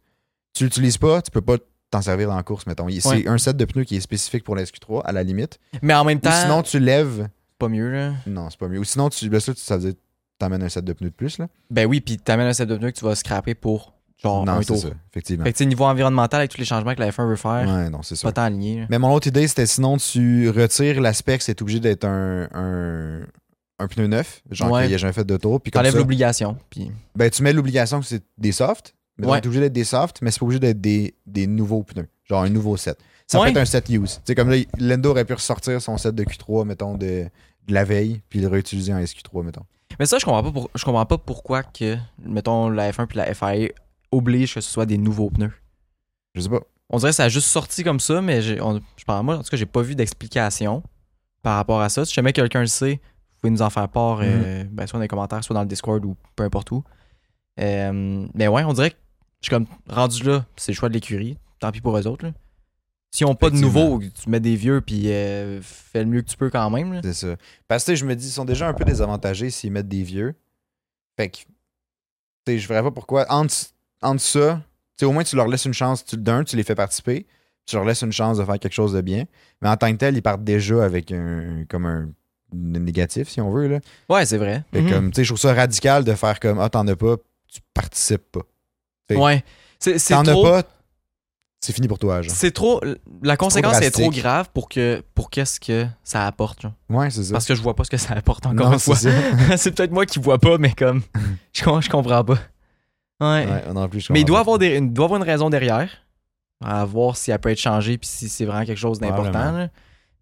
Tu 0.58 0.64
l'utilises 0.64 0.98
pas, 0.98 1.22
tu 1.22 1.30
peux 1.30 1.40
pas 1.40 1.56
t'en 1.90 2.02
servir 2.02 2.28
dans 2.28 2.36
la 2.36 2.42
course, 2.42 2.66
mettons. 2.66 2.86
C'est 2.90 3.06
Ouais. 3.08 3.26
un 3.28 3.38
set 3.38 3.56
de 3.56 3.64
pneus 3.64 3.84
qui 3.84 3.96
est 3.96 4.00
spécifique 4.00 4.44
pour 4.44 4.54
la 4.56 4.62
SQ3, 4.64 5.02
à 5.04 5.12
la 5.12 5.22
limite. 5.22 5.58
Mais 5.82 5.94
en 5.94 6.04
même 6.04 6.18
Ou 6.18 6.20
temps, 6.20 6.32
sinon, 6.32 6.62
tu 6.62 6.78
lèves. 6.78 7.28
pas 7.58 7.68
mieux, 7.68 7.90
là. 7.90 8.12
Non, 8.26 8.50
c'est 8.50 8.58
pas 8.58 8.68
mieux. 8.68 8.78
Ou 8.78 8.84
sinon, 8.84 9.08
tu, 9.08 9.28
ça, 9.40 9.54
tu- 9.54 9.60
ça 9.60 9.76
veut 9.76 9.82
dire 9.82 9.92
que 9.94 9.98
t'amènes 10.38 10.62
un 10.62 10.68
set 10.68 10.84
de 10.84 10.92
pneus 10.92 11.10
de 11.10 11.14
plus, 11.14 11.38
là. 11.38 11.48
Ben 11.70 11.86
oui, 11.86 12.00
puis 12.00 12.16
t'amènes 12.18 12.46
un 12.46 12.52
set 12.52 12.68
de 12.68 12.76
pneus 12.76 12.90
que 12.92 12.98
tu 12.98 13.04
vas 13.04 13.14
scraper 13.14 13.54
pour 13.54 13.94
genre 14.22 14.44
non, 14.44 14.52
un 14.52 14.58
c'est 14.60 14.66
tour. 14.66 14.78
ça, 14.78 14.88
effectivement. 15.10 15.44
Fait 15.44 15.52
que 15.52 15.64
niveau 15.64 15.84
environnemental, 15.84 16.40
avec 16.40 16.50
tous 16.50 16.58
les 16.58 16.64
changements 16.64 16.94
que 16.94 17.00
la 17.00 17.10
F1 17.10 17.26
veut 17.28 17.36
faire, 17.36 17.66
Ouais, 17.68 17.88
non, 17.90 18.02
c'est 18.02 18.16
ça. 18.16 18.28
pas 18.28 18.32
tant 18.32 18.42
aligné. 18.42 18.80
là. 18.80 18.86
Mais 18.90 18.98
mon 18.98 19.12
autre 19.12 19.26
idée, 19.28 19.46
c'était 19.48 19.66
sinon 19.66 19.96
tu 19.96 20.50
retires 20.50 21.00
l'aspect 21.00 21.38
que 21.38 21.44
c'est 21.44 21.60
obligé 21.62 21.78
d'être 21.80 22.04
un, 22.04 22.48
un, 22.52 23.20
un 23.78 23.86
pneu 23.88 24.06
neuf, 24.08 24.42
genre 24.50 24.72
Ouais. 24.72 24.82
qu'il 24.82 24.88
n'y 24.90 24.94
a 24.94 24.98
jamais 24.98 25.12
fait 25.12 25.24
de 25.24 25.36
tour. 25.36 25.60
Puis 25.60 25.70
T'enlèves 25.72 25.96
l'obligation. 25.96 26.56
Puis 26.70 26.90
ben, 27.16 27.30
tu 27.30 27.42
mets 27.44 27.52
l'obligation 27.52 28.00
que 28.00 28.06
c'est 28.06 28.22
des 28.36 28.52
softs, 28.52 28.94
mais 29.18 29.26
Ouais. 29.26 29.40
t'es 29.40 29.46
obligé 29.48 29.60
d'être 29.62 29.72
des 29.72 29.84
softs, 29.84 30.22
mais 30.22 30.30
c'est 30.30 30.38
pas 30.40 30.46
obligé 30.46 30.60
d'être 30.60 30.80
des, 30.80 31.14
des 31.26 31.46
nouveaux 31.46 31.82
pneus, 31.82 32.08
genre 32.24 32.42
un 32.42 32.48
nouveau 32.48 32.76
set. 32.76 32.98
Ça 33.26 33.38
Ouais. 33.40 33.46
peut 33.46 33.50
être 33.50 33.56
un 33.62 33.64
set 33.66 33.88
use. 33.90 34.14
Tu 34.16 34.20
sais, 34.26 34.34
comme 34.34 34.48
là, 34.50 34.56
Lendo 34.78 35.10
aurait 35.10 35.24
pu 35.24 35.34
ressortir 35.34 35.80
son 35.82 35.98
set 35.98 36.14
de 36.14 36.24
Q3, 36.24 36.64
mettons, 36.64 36.94
de, 36.96 37.26
de 37.66 37.74
la 37.74 37.84
veille, 37.84 38.22
puis 38.30 38.40
le 38.40 38.48
réutiliser 38.48 38.94
en 38.94 38.98
SQ3, 38.98 39.44
mettons. 39.44 39.64
Mais 39.98 40.06
ça, 40.06 40.18
je 40.18 40.24
comprends 40.24 40.42
pas, 40.42 40.52
pour- 40.52 40.70
je 40.74 40.84
comprends 40.84 41.04
pas 41.06 41.18
pourquoi 41.18 41.62
que, 41.62 41.96
mettons, 42.24 42.70
la 42.70 42.90
F1 42.92 43.06
puis 43.06 43.16
la 43.18 43.34
FIA 43.34 43.68
obligent 44.12 44.54
que 44.54 44.60
ce 44.60 44.70
soit 44.70 44.86
des 44.86 44.96
nouveaux 44.98 45.28
pneus. 45.30 45.52
Je 46.34 46.40
sais 46.40 46.48
pas. 46.48 46.60
On 46.90 46.98
dirait 46.98 47.10
que 47.10 47.16
ça 47.16 47.24
a 47.24 47.28
juste 47.28 47.48
sorti 47.48 47.84
comme 47.84 48.00
ça, 48.00 48.22
mais 48.22 48.40
j'ai- 48.40 48.60
on- 48.62 48.80
je 48.96 49.04
pense, 49.04 49.22
moi, 49.24 49.36
en 49.36 49.42
tout 49.42 49.50
cas, 49.50 49.56
j'ai 49.58 49.66
pas 49.66 49.82
vu 49.82 49.94
d'explication 49.94 50.82
par 51.42 51.56
rapport 51.56 51.80
à 51.82 51.88
ça. 51.90 52.04
Si 52.06 52.14
jamais 52.14 52.32
quelqu'un 52.32 52.60
le 52.60 52.66
sait, 52.66 52.92
vous 52.94 53.40
pouvez 53.42 53.50
nous 53.50 53.60
en 53.62 53.68
faire 53.70 53.88
part, 53.88 54.20
euh, 54.22 54.64
ben, 54.70 54.86
soit 54.86 54.98
dans 54.98 55.02
les 55.02 55.08
commentaires, 55.08 55.44
soit 55.44 55.52
dans 55.54 55.62
le 55.62 55.68
Discord 55.68 56.02
ou 56.04 56.16
peu 56.36 56.44
importe 56.44 56.70
où. 56.70 56.82
Euh, 57.60 58.26
mais 58.34 58.48
ouais, 58.48 58.64
on 58.64 58.72
dirait 58.72 58.90
que 58.92 58.96
je 59.40 59.46
suis 59.46 59.50
comme 59.50 59.66
rendu 59.88 60.22
là, 60.24 60.44
c'est 60.56 60.72
le 60.72 60.76
choix 60.76 60.88
de 60.88 60.94
l'écurie. 60.94 61.36
Tant 61.60 61.70
pis 61.72 61.80
pour 61.80 61.96
eux 61.98 62.06
autres. 62.06 62.24
là. 62.26 62.32
Si 63.10 63.24
on 63.24 63.34
pas 63.34 63.48
de 63.50 63.56
nouveaux, 63.56 64.00
tu 64.00 64.28
mets 64.28 64.38
des 64.40 64.54
vieux, 64.54 64.80
puis 64.82 65.10
euh, 65.10 65.60
fais 65.62 66.00
le 66.04 66.10
mieux 66.10 66.20
que 66.22 66.28
tu 66.28 66.36
peux 66.36 66.50
quand 66.50 66.68
même. 66.70 67.00
C'est 67.02 67.14
ça. 67.14 67.36
Parce 67.66 67.84
que 67.84 67.94
je 67.94 68.04
me 68.04 68.14
dis, 68.14 68.26
ils 68.26 68.30
sont 68.30 68.44
déjà 68.44 68.68
un 68.68 68.74
peu 68.74 68.84
désavantagés 68.84 69.48
s'ils 69.50 69.72
mettent 69.72 69.88
des 69.88 70.02
vieux. 70.02 70.34
Fait 71.16 71.30
que, 71.30 71.38
tu 72.46 72.58
je 72.58 72.68
verrais 72.68 72.82
pas 72.82 72.90
pourquoi. 72.90 73.24
Entre, 73.30 73.54
entre 74.02 74.20
ça, 74.20 74.60
tu 74.98 75.04
au 75.06 75.12
moins 75.12 75.24
tu 75.24 75.36
leur 75.36 75.48
laisses 75.48 75.64
une 75.64 75.72
chance. 75.74 76.04
Tu, 76.04 76.16
d'un, 76.18 76.44
tu 76.44 76.54
les 76.56 76.62
fais 76.64 76.74
participer. 76.74 77.26
Tu 77.66 77.76
leur 77.76 77.84
laisses 77.84 78.02
une 78.02 78.12
chance 78.12 78.38
de 78.38 78.44
faire 78.44 78.58
quelque 78.58 78.72
chose 78.74 78.92
de 78.92 79.00
bien. 79.00 79.24
Mais 79.62 79.68
en 79.68 79.76
tant 79.76 79.90
que 79.90 79.96
tel, 79.96 80.16
ils 80.16 80.22
partent 80.22 80.44
déjà 80.44 80.84
avec 80.84 81.10
un, 81.10 81.64
comme 81.68 81.86
un, 81.86 82.10
négatif, 82.52 83.28
si 83.30 83.40
on 83.40 83.50
veut. 83.50 83.68
Là. 83.68 83.80
Ouais, 84.08 84.24
c'est 84.26 84.38
vrai. 84.38 84.64
Fait 84.72 84.82
Mhm. 84.82 84.90
comme, 84.90 85.10
tu 85.10 85.16
sais, 85.16 85.24
je 85.24 85.28
trouve 85.30 85.40
ça 85.40 85.54
radical 85.54 86.04
de 86.04 86.14
faire 86.14 86.38
comme 86.40 86.58
Ah, 86.60 86.68
t'en 86.68 86.86
as 86.86 86.96
pas, 86.96 87.16
tu 87.48 87.60
participes 87.74 88.30
pas. 88.32 88.42
Ouais. 89.10 89.44
C'est 89.78 89.98
c'est 89.98 90.14
T'en 90.14 90.22
as 90.22 90.32
trop. 90.32 90.42
pas, 90.42 90.62
c'est 91.60 91.72
fini 91.72 91.88
pour 91.88 91.98
toi, 91.98 92.22
genre. 92.22 92.34
C'est 92.34 92.50
trop. 92.52 92.80
La 93.22 93.36
conséquence 93.36 93.80
est 93.80 93.90
trop 93.90 94.10
grave 94.10 94.48
pour 94.54 94.68
que 94.68 95.02
pour 95.14 95.30
qu'est-ce 95.30 95.58
que 95.60 95.86
ça 96.04 96.26
apporte. 96.26 96.62
genre. 96.62 96.72
Ouais, 96.88 97.10
c'est 97.10 97.24
ça. 97.24 97.32
Parce 97.32 97.46
que 97.46 97.54
je 97.54 97.62
vois 97.62 97.74
pas 97.74 97.84
ce 97.84 97.90
que 97.90 97.96
ça 97.96 98.14
apporte 98.14 98.46
encore 98.46 98.66
non, 98.66 98.72
une 98.74 98.78
c'est 98.78 98.94
fois. 98.94 99.56
c'est 99.56 99.72
peut-être 99.72 99.92
moi 99.92 100.06
qui 100.06 100.18
vois 100.18 100.38
pas, 100.38 100.58
mais 100.58 100.72
comme 100.72 101.02
je, 101.52 101.62
je 101.62 101.88
comprends 101.90 102.24
pas. 102.24 102.38
Ouais. 103.20 103.46
Ouais, 103.46 103.72
non 103.72 103.88
plus, 103.88 104.00
je 104.00 104.12
mais 104.12 104.20
il 104.20 104.24
doit 104.24 104.38
avoir, 104.38 104.58
des, 104.58 104.80
doit 104.80 105.06
avoir 105.06 105.20
une 105.20 105.26
raison 105.26 105.50
derrière. 105.50 105.90
À 106.64 106.84
voir 106.84 107.16
si 107.16 107.30
elle 107.30 107.38
peut 107.38 107.50
être 107.50 107.58
changée 107.58 107.98
puis 107.98 108.08
si 108.08 108.28
c'est 108.28 108.44
vraiment 108.44 108.64
quelque 108.64 108.78
chose 108.78 108.98
d'important. 108.98 109.68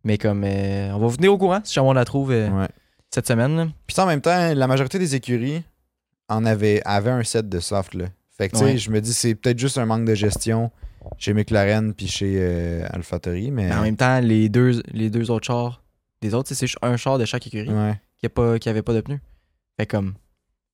Mais 0.05 0.18
comme 0.18 0.44
euh, 0.44 0.90
on 0.92 0.99
va 0.99 1.07
vous 1.07 1.16
tenir 1.16 1.33
au 1.33 1.38
courant 1.38 1.61
si 1.64 1.75
jamais 1.75 1.88
on 1.88 1.92
la 1.92 2.05
trouve 2.05 2.31
euh. 2.31 2.49
Ouais. 2.49 2.68
cette 3.12 3.27
semaine. 3.27 3.57
là. 3.57 3.66
Puis 3.87 3.99
en 4.01 4.07
même 4.07 4.20
temps, 4.20 4.55
la 4.55 4.66
majorité 4.66 4.99
des 4.99 5.14
écuries 5.14 5.62
en 6.29 6.44
avait, 6.44 6.81
avaient 6.85 7.11
un 7.11 7.25
set 7.25 7.49
de 7.49 7.59
soft. 7.59 7.94
Là. 7.94 8.07
Fait 8.38 8.49
que, 8.49 8.53
tu 8.55 8.59
sais, 8.59 8.64
Ouais. 8.64 8.79
je 8.79 8.90
me 8.90 9.01
dis, 9.01 9.12
c'est 9.14 9.35
peut-être 9.35 9.59
juste 9.59 9.79
un 9.79 9.87
manque 9.87 10.05
de 10.05 10.14
gestion 10.14 10.70
chez 11.18 11.33
McLaren 11.33 11.94
puis 11.94 12.07
chez 12.07 12.37
euh, 12.38 12.87
AlphaTauri, 12.90 13.51
mais. 13.51 13.68
Mais 13.68 13.75
en 13.75 13.83
même 13.83 13.96
temps, 13.96 14.20
les 14.20 14.49
deux, 14.49 14.83
les 14.92 15.09
deux 15.11 15.31
autres 15.31 15.46
chars, 15.46 15.83
des 16.20 16.35
autres, 16.35 16.53
c'est 16.53 16.66
un 16.83 16.96
char 16.96 17.18
de 17.18 17.25
chaque 17.25 17.46
écurie 17.46 17.70
Ouais. 17.70 17.99
qui, 18.18 18.27
a 18.27 18.29
pas, 18.29 18.59
qui 18.59 18.68
avait 18.68 18.83
pas 18.83 18.92
de 18.92 19.01
pneus. 19.01 19.20
Fait 19.79 19.87
comme, 19.87 20.14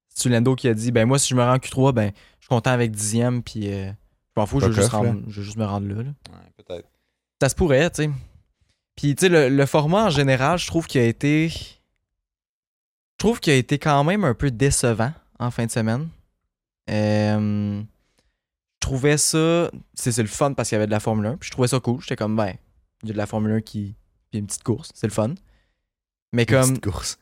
c'est 0.08 0.28
Lando 0.28 0.54
qui 0.56 0.68
a 0.68 0.74
dit, 0.74 0.90
ben 0.92 1.06
moi, 1.06 1.18
si 1.18 1.28
je 1.30 1.34
me 1.36 1.42
rends 1.42 1.54
en 1.54 1.58
Q3, 1.58 1.92
ben 1.92 2.12
je 2.40 2.44
suis 2.44 2.48
content 2.48 2.70
avec 2.70 2.90
dixième, 2.90 3.42
puis 3.42 3.72
euh, 3.72 3.86
je 3.90 4.40
m'en 4.40 4.46
fous, 4.46 4.60
je 4.60 4.66
veux, 4.66 4.72
Fuck 4.72 4.82
juste 4.82 4.94
off, 4.94 5.00
rendre- 5.06 5.22
je 5.28 5.36
veux 5.40 5.44
juste 5.44 5.56
me 5.56 5.64
rendre 5.64 5.86
là. 5.88 6.02
là. 6.02 6.02
Ouais, 6.30 6.64
peut-être. 6.64 6.88
Ça 7.40 7.48
se 7.48 7.54
pourrait, 7.54 7.90
tu 7.90 8.04
sais. 8.04 8.10
Puis, 8.96 9.14
tu 9.14 9.22
sais, 9.26 9.28
le, 9.28 9.48
le 9.48 9.66
format 9.66 10.06
en 10.06 10.10
général, 10.10 10.58
je 10.58 10.66
trouve 10.66 10.86
qu'il 10.86 11.00
a 11.00 11.04
été. 11.04 11.48
Je 11.48 11.68
trouve 13.18 13.40
qu'il 13.40 13.52
a 13.52 13.56
été 13.56 13.78
quand 13.78 14.02
même 14.04 14.24
un 14.24 14.34
peu 14.34 14.50
décevant 14.50 15.12
en 15.38 15.50
fin 15.50 15.66
de 15.66 15.70
semaine. 15.70 16.08
Euh, 16.92 17.80
je 17.80 18.78
trouvais 18.80 19.16
ça. 19.16 19.70
C'est 19.94 20.16
le 20.18 20.26
fun 20.26 20.52
parce 20.52 20.68
qu'il 20.68 20.76
y 20.76 20.78
avait 20.78 20.86
de 20.86 20.92
la 20.92 21.00
Formule 21.00 21.26
1. 21.26 21.36
Puis 21.38 21.48
je 21.48 21.52
trouvais 21.52 21.68
ça 21.68 21.80
cool. 21.80 22.00
J'étais 22.00 22.16
comme, 22.16 22.36
ben, 22.36 22.54
il 23.02 23.08
y 23.08 23.10
a 23.10 23.14
de 23.14 23.18
la 23.18 23.26
Formule 23.26 23.52
1 23.52 23.60
qui. 23.60 23.94
Puis 24.30 24.38
une 24.40 24.46
petite 24.46 24.62
course. 24.62 24.90
C'est 24.94 25.06
le 25.06 25.12
fun. 25.12 25.34
Mais 26.32 26.42
Une 26.42 26.48
comme. 26.48 26.68
petite 26.70 26.84
course. 26.84 27.18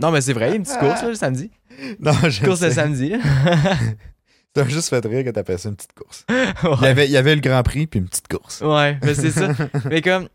Non, 0.00 0.10
mais 0.10 0.20
c'est 0.20 0.32
vrai, 0.32 0.48
il 0.48 0.50
y 0.50 0.52
a 0.52 0.56
une 0.56 0.62
petite 0.62 0.78
course 0.78 1.02
là, 1.02 1.08
le 1.08 1.14
samedi. 1.14 1.50
Non, 2.00 2.12
je 2.26 2.42
Course 2.42 2.62
le 2.62 2.70
samedi. 2.70 3.12
T'as 4.54 4.66
juste 4.66 4.88
fait 4.88 5.04
rire 5.04 5.24
que 5.24 5.30
t'appelles 5.30 5.58
ça 5.58 5.68
une 5.68 5.76
petite 5.76 5.92
course. 5.92 6.24
Il, 6.30 6.82
y 6.82 6.86
avait, 6.86 7.06
il 7.06 7.10
y 7.10 7.18
avait 7.18 7.34
le 7.34 7.42
Grand 7.42 7.62
Prix 7.62 7.86
puis 7.86 8.00
une 8.00 8.08
petite 8.08 8.28
course. 8.28 8.62
ouais 8.62 8.98
mais 9.02 9.14
c'est 9.14 9.30
ça. 9.30 9.54
Mais 9.90 10.00
comme, 10.00 10.30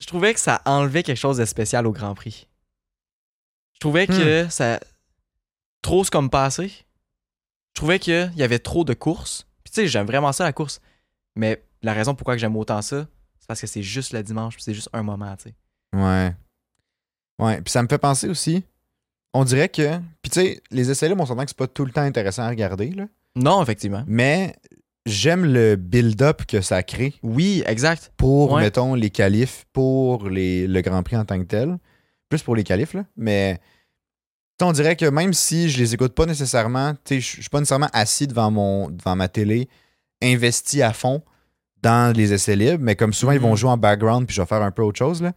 je 0.00 0.06
trouvais 0.06 0.32
que 0.34 0.38
ça 0.38 0.62
enlevait 0.64 1.02
quelque 1.02 1.16
chose 1.16 1.38
de 1.38 1.44
spécial 1.44 1.86
au 1.88 1.92
Grand 1.92 2.14
Prix. 2.14 2.46
Je 3.74 3.80
trouvais 3.80 4.06
que 4.06 4.48
ça. 4.48 4.78
Trop 5.82 6.04
c'est 6.04 6.12
comme 6.12 6.30
passé. 6.30 6.70
Je 7.76 7.80
trouvais 7.82 7.98
qu'il 7.98 8.32
y 8.36 8.42
avait 8.42 8.58
trop 8.58 8.84
de 8.84 8.94
courses. 8.94 9.46
Puis 9.62 9.70
tu 9.70 9.80
sais, 9.82 9.86
j'aime 9.86 10.06
vraiment 10.06 10.32
ça 10.32 10.44
la 10.44 10.52
course. 10.54 10.80
Mais 11.34 11.62
la 11.82 11.92
raison 11.92 12.14
pourquoi 12.14 12.38
j'aime 12.38 12.56
autant 12.56 12.80
ça, 12.80 13.06
c'est 13.38 13.46
parce 13.46 13.60
que 13.60 13.66
c'est 13.66 13.82
juste 13.82 14.14
le 14.14 14.22
dimanche, 14.22 14.54
c'est 14.58 14.72
juste 14.72 14.88
un 14.94 15.02
moment, 15.02 15.36
tu 15.36 15.50
sais. 15.50 15.54
Ouais. 15.94 16.34
Ouais. 17.38 17.60
Puis 17.60 17.70
ça 17.70 17.82
me 17.82 17.88
fait 17.88 17.98
penser 17.98 18.30
aussi. 18.30 18.64
On 19.34 19.44
dirait 19.44 19.68
que. 19.68 19.98
Puis 20.22 20.30
tu 20.30 20.40
sais, 20.40 20.62
les 20.70 20.90
essais 20.90 21.06
libres, 21.06 21.22
on 21.22 21.26
s'entend 21.26 21.42
que 21.44 21.50
c'est 21.50 21.56
pas 21.58 21.66
tout 21.66 21.84
le 21.84 21.90
temps 21.92 22.00
intéressant 22.00 22.44
à 22.44 22.48
regarder, 22.48 22.88
là. 22.92 23.08
Non, 23.34 23.62
effectivement. 23.62 24.04
Mais 24.06 24.56
j'aime 25.04 25.44
le 25.44 25.76
build-up 25.76 26.46
que 26.46 26.62
ça 26.62 26.82
crée 26.82 27.12
Oui, 27.22 27.62
exact. 27.66 28.10
pour, 28.16 28.52
Ouais. 28.52 28.62
mettons, 28.62 28.94
les 28.94 29.10
qualifs, 29.10 29.66
pour 29.74 30.30
les, 30.30 30.66
le 30.66 30.80
Grand 30.80 31.02
Prix 31.02 31.18
en 31.18 31.26
tant 31.26 31.38
que 31.38 31.44
tel. 31.44 31.76
Plus 32.30 32.42
pour 32.42 32.56
les 32.56 32.64
qualifs, 32.64 32.94
là. 32.94 33.04
Mais 33.18 33.60
on 34.62 34.72
dirait 34.72 34.96
que 34.96 35.06
même 35.06 35.32
si 35.32 35.68
je 35.70 35.78
les 35.78 35.94
écoute 35.94 36.14
pas 36.14 36.26
nécessairement, 36.26 36.94
je 37.10 37.18
suis 37.18 37.48
pas 37.50 37.58
nécessairement 37.58 37.90
assis 37.92 38.26
devant, 38.26 38.50
mon, 38.50 38.90
devant 38.90 39.16
ma 39.16 39.28
télé, 39.28 39.68
investi 40.22 40.82
à 40.82 40.92
fond 40.92 41.22
dans 41.82 42.14
les 42.16 42.32
essais 42.32 42.56
libres, 42.56 42.82
mais 42.82 42.96
comme 42.96 43.12
souvent, 43.12 43.32
ils 43.32 43.40
vont 43.40 43.50
Mhm. 43.50 43.56
jouer 43.56 43.70
en 43.70 43.76
background, 43.76 44.26
puis 44.26 44.34
je 44.34 44.40
vais 44.42 44.46
faire 44.46 44.62
un 44.62 44.70
peu 44.70 44.82
autre 44.82 44.98
chose, 44.98 45.22
là. 45.22 45.32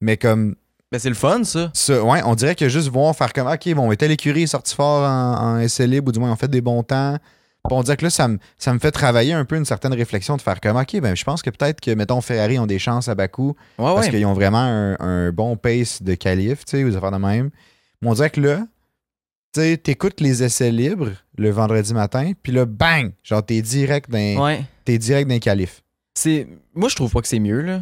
Mais 0.00 0.16
comme 0.16 0.54
Ben 0.90 0.98
c'est 0.98 1.08
le 1.08 1.14
fun, 1.14 1.42
ça. 1.44 1.70
ouais, 2.02 2.20
on 2.24 2.34
dirait 2.34 2.54
que 2.54 2.68
juste 2.68 2.88
voir 2.88 3.14
faire 3.14 3.32
comme 3.32 3.48
OK, 3.48 3.72
bon, 3.74 3.94
telle 3.94 4.10
écurie 4.12 4.44
est 4.44 4.46
sortie 4.48 4.74
fort 4.74 5.02
en, 5.08 5.54
en 5.56 5.58
essai 5.58 5.86
libre, 5.86 6.08
ou 6.08 6.12
du 6.12 6.18
moins, 6.20 6.32
on 6.32 6.36
fait 6.36 6.48
des 6.48 6.60
bons 6.60 6.82
temps. 6.82 7.18
Puis 7.66 7.74
on 7.76 7.82
dirait 7.82 7.96
que 7.96 8.04
là, 8.04 8.10
ça 8.10 8.28
me, 8.28 8.38
ça 8.58 8.74
me 8.74 8.78
fait 8.78 8.90
travailler 8.90 9.32
un 9.32 9.44
peu 9.46 9.56
une 9.56 9.64
certaine 9.64 9.94
réflexion 9.94 10.36
de 10.36 10.42
faire 10.42 10.60
comme 10.60 10.76
OK, 10.76 11.00
ben, 11.00 11.14
je 11.16 11.24
pense 11.24 11.40
que 11.42 11.50
peut-être 11.50 11.80
que, 11.80 11.90
mettons, 11.92 12.20
Ferrari 12.20 12.58
ont 12.58 12.66
des 12.66 12.78
chances 12.78 13.08
à 13.08 13.14
Bakou 13.14 13.48
Ouais, 13.78 13.84
parce 13.94 14.06
ouais. 14.06 14.10
qu'ils 14.10 14.26
ont 14.26 14.34
vraiment 14.34 14.58
un, 14.60 14.96
un 15.00 15.32
bon 15.32 15.56
pace 15.56 16.02
de 16.02 16.14
qualif, 16.14 16.64
tu 16.66 16.76
sais, 16.76 16.84
ou 16.84 16.90
des 16.90 16.96
affaires 16.96 17.12
de 17.12 17.16
même. 17.18 17.50
Mais 18.04 18.10
on 18.10 18.14
dirait 18.14 18.30
que 18.30 18.40
là, 18.40 18.66
tu 19.52 19.78
t'écoutes 19.78 20.20
les 20.20 20.42
essais 20.42 20.70
libres 20.70 21.10
le 21.36 21.50
vendredi 21.50 21.92
matin, 21.94 22.32
puis 22.42 22.52
là, 22.52 22.64
bang! 22.66 23.12
Genre, 23.22 23.44
t'es 23.44 23.60
direct 23.62 24.08
dans, 24.10 24.44
Ouais. 24.44 24.64
t'es 24.84 24.98
direct 24.98 25.42
qualifs. 25.42 25.82
C'est 26.16 26.46
moi 26.74 26.88
je 26.88 26.94
trouve 26.94 27.10
pas 27.10 27.20
que 27.20 27.26
c'est 27.28 27.40
mieux 27.40 27.60
là. 27.60 27.80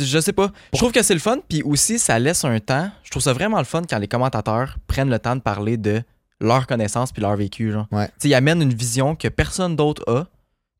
Je 0.00 0.18
sais 0.18 0.32
pas. 0.32 0.50
Je 0.72 0.78
trouve 0.78 0.90
que 0.90 1.02
c'est 1.02 1.14
le 1.14 1.20
fun 1.20 1.38
puis 1.48 1.62
aussi 1.62 2.00
ça 2.00 2.18
laisse 2.18 2.44
un 2.44 2.58
temps. 2.58 2.90
Je 3.04 3.10
trouve 3.10 3.22
ça 3.22 3.32
vraiment 3.32 3.58
le 3.58 3.64
fun 3.64 3.82
quand 3.88 3.98
les 3.98 4.08
commentateurs 4.08 4.78
prennent 4.88 5.10
le 5.10 5.18
temps 5.20 5.36
de 5.36 5.40
parler 5.40 5.76
de 5.76 6.02
leur 6.40 6.66
connaissance 6.66 7.12
puis 7.12 7.22
leur 7.22 7.36
vécu 7.36 7.70
genre. 7.70 7.86
Ouais. 7.92 8.08
Tu 8.08 8.12
sais, 8.18 8.28
ils 8.30 8.34
amènent 8.34 8.62
une 8.62 8.74
vision 8.74 9.14
que 9.14 9.28
personne 9.28 9.76
d'autre 9.76 10.02
a. 10.08 10.24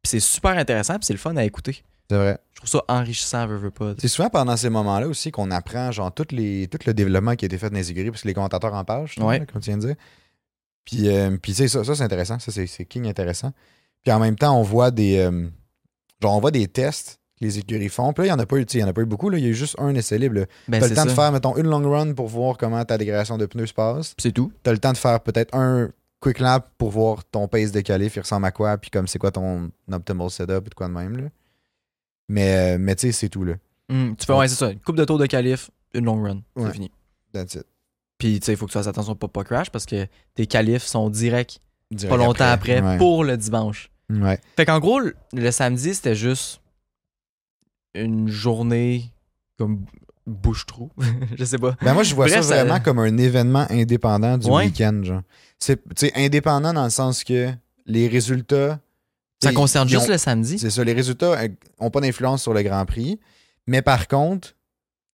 Puis 0.03 0.11
c'est 0.11 0.21
super 0.21 0.59
intéressant 0.59 0.95
puis 0.95 1.05
c'est 1.07 1.13
le 1.13 1.21
fun 1.21 1.37
à 1.37 1.45
écouter. 1.45 1.85
C'est 2.11 2.17
vrai. 2.17 2.39
Je 2.53 2.57
trouve 2.61 2.71
ça 2.71 2.85
enrichissant, 2.89 3.47
veux, 3.47 3.57
veux 3.57 3.71
pas. 3.71 3.95
C'est 3.99 4.09
souvent 4.09 4.29
pendant 4.31 4.57
ces 4.57 4.71
moments-là 4.71 5.09
aussi 5.09 5.31
qu'on 5.31 5.51
apprend 5.51 5.91
genre 5.91 6.13
tout, 6.13 6.27
les, 6.31 6.69
tout 6.69 6.79
le 6.87 6.95
développement 6.95 7.35
qui 7.35 7.45
a 7.45 7.47
été 7.47 7.59
fait 7.59 7.71
dans 7.71 7.77
les 7.77 7.91
écuries 7.91 8.11
parce 8.11 8.23
que 8.23 8.29
les 8.29 8.35
commentateurs 8.35 8.75
en 8.75 8.85
parlent, 8.85 9.09
Ouais. 9.21 9.45
comme 9.51 9.61
tu 9.63 9.71
viens 9.71 9.79
de 9.79 9.87
dire. 9.87 9.97
Puis, 10.85 11.09
euh, 11.09 11.37
puis 11.41 11.53
tu 11.53 11.57
sais, 11.59 11.69
ça, 11.69 11.83
ça 11.85 11.95
c'est 11.95 12.03
intéressant. 12.03 12.39
Ça, 12.39 12.53
c'est, 12.53 12.85
king 12.85 13.09
intéressant. 13.09 13.53
Puis 14.03 14.13
en 14.13 14.19
même 14.21 14.37
temps, 14.37 14.59
on 14.59 14.63
voit 14.63 14.91
des. 14.91 15.17
euh, 15.19 15.49
genre, 16.23 16.37
on 16.37 16.41
voit 16.41 16.51
des 16.51 16.69
tests 16.69 17.21
que 17.41 17.45
les 17.47 17.59
écuries 17.59 17.89
font. 17.89 18.13
Puis 18.13 18.23
là, 18.23 18.27
il 18.27 18.37
n'y 18.37 18.41
en 18.41 18.43
a 18.43 18.47
pas 18.47 18.57
eu, 18.59 18.67
tu 18.67 18.73
sais, 18.73 18.79
il 18.79 18.81
y 18.83 18.85
en 18.85 18.89
a 18.89 18.93
pas 18.93 19.01
eu 19.01 19.07
beaucoup. 19.07 19.31
Là. 19.31 19.39
Il 19.39 19.45
y 19.45 19.47
a 19.47 19.51
eu 19.51 19.55
juste 19.55 19.77
un 19.79 19.95
essai 19.95 20.19
libre. 20.19 20.45
Ben, 20.69 20.81
T'as 20.81 20.89
le 20.89 20.95
temps 20.95 21.03
ça. 21.03 21.09
de 21.09 21.15
faire, 21.15 21.33
mettons, 21.33 21.57
une 21.57 21.67
long 21.69 21.91
run 21.91 22.13
pour 22.13 22.29
voir 22.29 22.59
comment 22.59 22.85
ta 22.85 22.99
dégradation 22.99 23.39
de 23.39 23.47
pneus 23.47 23.69
se 23.69 23.75
passe. 23.75 24.15
C'est 24.19 24.33
tout. 24.33 24.53
T'as 24.63 24.73
le 24.73 24.79
temps 24.79 24.93
de 24.93 24.99
faire 24.99 25.21
peut-être 25.21 25.55
un 25.57 25.89
quick 26.21 26.39
lap 26.39 26.71
pour 26.79 26.91
voir 26.91 27.25
ton 27.25 27.49
pace 27.49 27.73
de 27.73 27.81
qualif, 27.81 28.17
il 28.17 28.21
ressemble 28.21 28.47
à 28.47 28.51
quoi, 28.53 28.79
puis 28.79 28.91
comme 28.91 29.07
c'est 29.07 29.19
quoi 29.19 29.31
ton 29.31 29.71
optimal 29.93 30.31
setup 30.31 30.67
ou 30.67 30.71
de 30.71 30.75
quoi 30.75 30.89
de 30.89 30.93
même. 30.95 31.17
Là. 31.17 31.25
Mais, 32.29 32.75
euh, 32.75 32.79
mais 32.79 32.95
tu 32.97 33.07
sais, 33.09 33.13
c'est 33.13 33.29
tout. 33.29 33.45
là. 33.45 33.55
Hum, 33.91 34.17
tu 34.17 34.25
fais 34.27 34.33
ouais, 34.33 34.49
c'est 34.49 34.55
ça, 34.55 34.71
une 34.71 34.81
coupe 34.81 34.97
de 34.97 35.05
tour 35.05 35.19
de 35.19 35.27
qualif, 35.27 35.71
une 35.95 36.07
long 36.07 36.23
run, 36.23 36.37
Ouais. 36.57 36.65
c'est 36.67 36.73
fini. 36.73 36.91
That's 37.33 37.55
it. 37.55 37.65
Puis 38.19 38.41
tu 38.41 38.47
sais, 38.47 38.53
il 38.53 38.57
faut 38.57 38.67
que 38.67 38.71
tu 38.73 38.79
fasses 38.79 38.87
attention 38.87 39.15
pour 39.15 39.31
pas 39.31 39.45
crash 39.45 39.71
parce 39.71 39.85
que 39.87 40.07
tes 40.35 40.47
qualifs 40.47 40.85
sont 40.85 41.11
directs 41.11 41.61
Direct 41.91 42.17
pas 42.19 42.25
longtemps 42.25 42.45
après, 42.51 42.81
Ouais. 42.81 42.97
pour 42.97 43.25
le 43.25 43.37
dimanche. 43.37 43.91
Ouais. 44.09 44.39
Fait 44.57 44.65
qu'en 44.65 44.79
gros, 44.81 45.01
le- 45.01 45.51
samedi, 45.51 45.95
c'était 45.95 46.15
juste 46.15 46.61
une 47.95 48.29
journée 48.29 49.05
comme 49.59 49.85
bouche-trou. 50.27 50.91
je 51.37 51.45
sais 51.45 51.59
pas. 51.59 51.77
Ben 51.83 51.93
moi, 51.95 52.03
je 52.03 52.15
vois 52.15 52.27
Bref, 52.27 52.37
ça 52.37 52.43
ça- 52.43 52.65
vraiment 52.65 52.81
comme 52.81 52.99
un 52.99 53.17
événement 53.19 53.67
indépendant 53.71 54.39
du 54.39 54.49
Ouais. 54.49 54.65
week-end. 54.67 55.01
genre. 55.03 55.23
C'est 55.59 55.77
tu 55.95 56.07
sais, 56.07 56.13
indépendant 56.17 56.73
dans 56.73 56.85
le 56.85 56.91
sens 56.91 57.23
que 57.25 57.51
les 57.87 58.09
résultats. 58.09 58.81
Ça 59.43 59.53
concerne 59.53 59.89
juste 59.89 60.09
ont- 60.09 60.13
le 60.13 60.19
samedi. 60.19 60.59
C'est 60.59 60.71
ça, 60.71 60.83
les 60.85 60.93
résultats 60.93 61.37
n'ont 61.81 61.91
pas 61.91 62.01
d'influence 62.01 62.43
sur 62.43 62.55
le 62.55 62.63
Grand 62.63 62.85
Prix. 62.87 63.19
Mais 63.67 63.83
par 63.83 64.09
contre, 64.09 64.51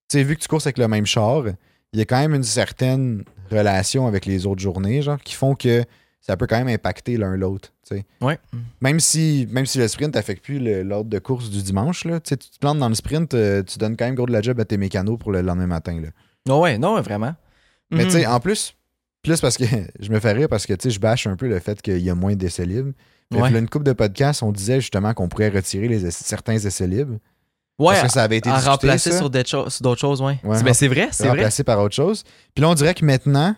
tu 0.08 0.18
sais, 0.18 0.22
vu 0.24 0.36
que 0.36 0.40
tu 0.42 0.48
courses 0.48 0.66
avec 0.66 0.78
le 0.78 0.88
même 0.88 1.06
char, 1.06 1.44
il 1.92 1.98
y 1.98 2.02
a 2.02 2.04
quand 2.04 2.18
même 2.20 2.34
une 2.34 2.44
certaine 2.44 3.24
relation 3.50 4.06
avec 4.06 4.26
les 4.26 4.46
autres 4.46 4.60
journées, 4.60 5.02
genre, 5.02 5.20
qui 5.20 5.34
font 5.34 5.54
que 5.54 5.84
ça 6.20 6.36
peut 6.36 6.46
quand 6.46 6.58
même 6.58 6.68
impacter 6.68 7.16
l'un 7.16 7.36
l'autre. 7.36 7.72
tu 7.88 7.96
sais. 7.96 8.04
Ouais. 8.20 8.38
Même 8.80 9.00
si, 9.00 9.48
même 9.50 9.66
si 9.66 9.78
le 9.78 9.88
sprint 9.88 10.14
n'affecte 10.14 10.44
plus 10.44 10.60
le- 10.60 10.82
l'ordre 10.84 11.10
de 11.10 11.18
course 11.18 11.50
du 11.50 11.62
dimanche, 11.62 12.04
là, 12.04 12.20
tu 12.20 12.28
sais, 12.28 12.36
tu 12.36 12.50
te 12.50 12.58
plantes 12.58 12.78
dans 12.78 12.88
le 12.88 12.94
sprint, 12.94 13.34
euh, 13.34 13.62
tu 13.64 13.78
donnes 13.78 13.96
quand 13.96 14.04
même 14.04 14.14
gros 14.14 14.26
de 14.26 14.32
la 14.32 14.42
job 14.42 14.60
à 14.60 14.64
tes 14.64 14.76
mécanos 14.76 15.18
pour 15.18 15.32
le 15.32 15.40
lendemain 15.40 15.66
matin. 15.66 16.00
Là. 16.00 16.08
Non, 16.46 16.60
ouais, 16.60 16.78
non, 16.78 17.00
vraiment. 17.00 17.34
Mais 17.90 18.04
Mhm. 18.04 18.10
tu 18.10 18.16
sais, 18.18 18.26
en 18.26 18.38
plus, 18.38 18.74
plus 19.22 19.40
parce 19.40 19.56
que 19.56 19.64
je 19.98 20.10
me 20.10 20.20
fais 20.20 20.32
rire 20.32 20.48
parce 20.48 20.66
que 20.66 20.74
tu 20.74 20.84
sais, 20.84 20.90
je 20.94 21.00
bâche 21.00 21.26
un 21.26 21.34
peu 21.36 21.48
le 21.48 21.58
fait 21.58 21.80
qu'il 21.82 21.98
y 21.98 22.10
a 22.10 22.14
moins 22.14 22.36
d'essais 22.36 22.66
libres. 22.66 22.92
Puis 23.30 23.40
Ouais. 23.40 23.50
une 23.58 23.68
coupe 23.68 23.84
de 23.84 23.92
podcasts, 23.92 24.42
on 24.42 24.50
disait 24.52 24.80
justement 24.80 25.14
qu'on 25.14 25.28
pourrait 25.28 25.50
retirer 25.50 25.86
les 25.88 26.04
essais- 26.06 26.24
certains 26.24 26.54
essais 26.58 26.86
libres. 26.86 27.18
Ouais, 27.78 27.94
parce 27.94 28.02
que 28.08 28.12
ça 28.12 28.22
avait 28.24 28.36
été 28.38 28.50
à 28.50 28.54
discuté, 28.54 28.70
remplacer 28.70 29.10
ça, 29.12 29.18
sur 29.18 29.30
cho- 29.46 29.82
d'autres 29.82 30.00
choses, 30.00 30.20
ouais. 30.20 30.38
Ouais, 30.44 30.58
C'est- 30.58 30.64
ben, 30.64 30.74
c'est 30.74 30.88
vrai, 30.88 31.08
c'est 31.12 31.22
vrai. 31.24 31.30
remplacé 31.36 31.64
par 31.64 31.78
autre 31.80 31.94
chose. 31.94 32.24
Puis 32.54 32.60
là, 32.62 32.68
on 32.68 32.74
dirait 32.74 32.92
que 32.94 33.04
maintenant 33.04 33.54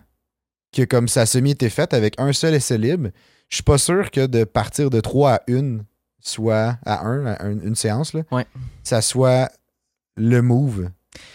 que 0.73 0.83
comme 0.85 1.09
ça 1.09 1.23
a 1.23 1.27
semi-été 1.27 1.71
fait 1.71 1.93
avec 1.95 2.15
un 2.21 2.33
seul 2.33 2.55
essai 2.55 2.79
libre, 2.79 3.09
je 3.49 3.57
suis 3.57 3.63
pas 3.65 3.79
sûr 3.79 4.11
que 4.11 4.27
de 4.27 4.45
partir 4.45 4.91
de 4.91 5.01
3 5.01 5.33
à 5.35 5.41
1, 5.49 5.81
soit 6.21 6.79
à 6.87 7.05
1, 7.07 7.27
à 7.27 7.45
un- 7.45 7.59
une 7.61 7.75
séance, 7.75 8.13
là, 8.13 8.23
Ouais. 8.31 8.47
ça 8.85 9.01
soit 9.03 9.51
le 10.17 10.41
move. 10.43 10.89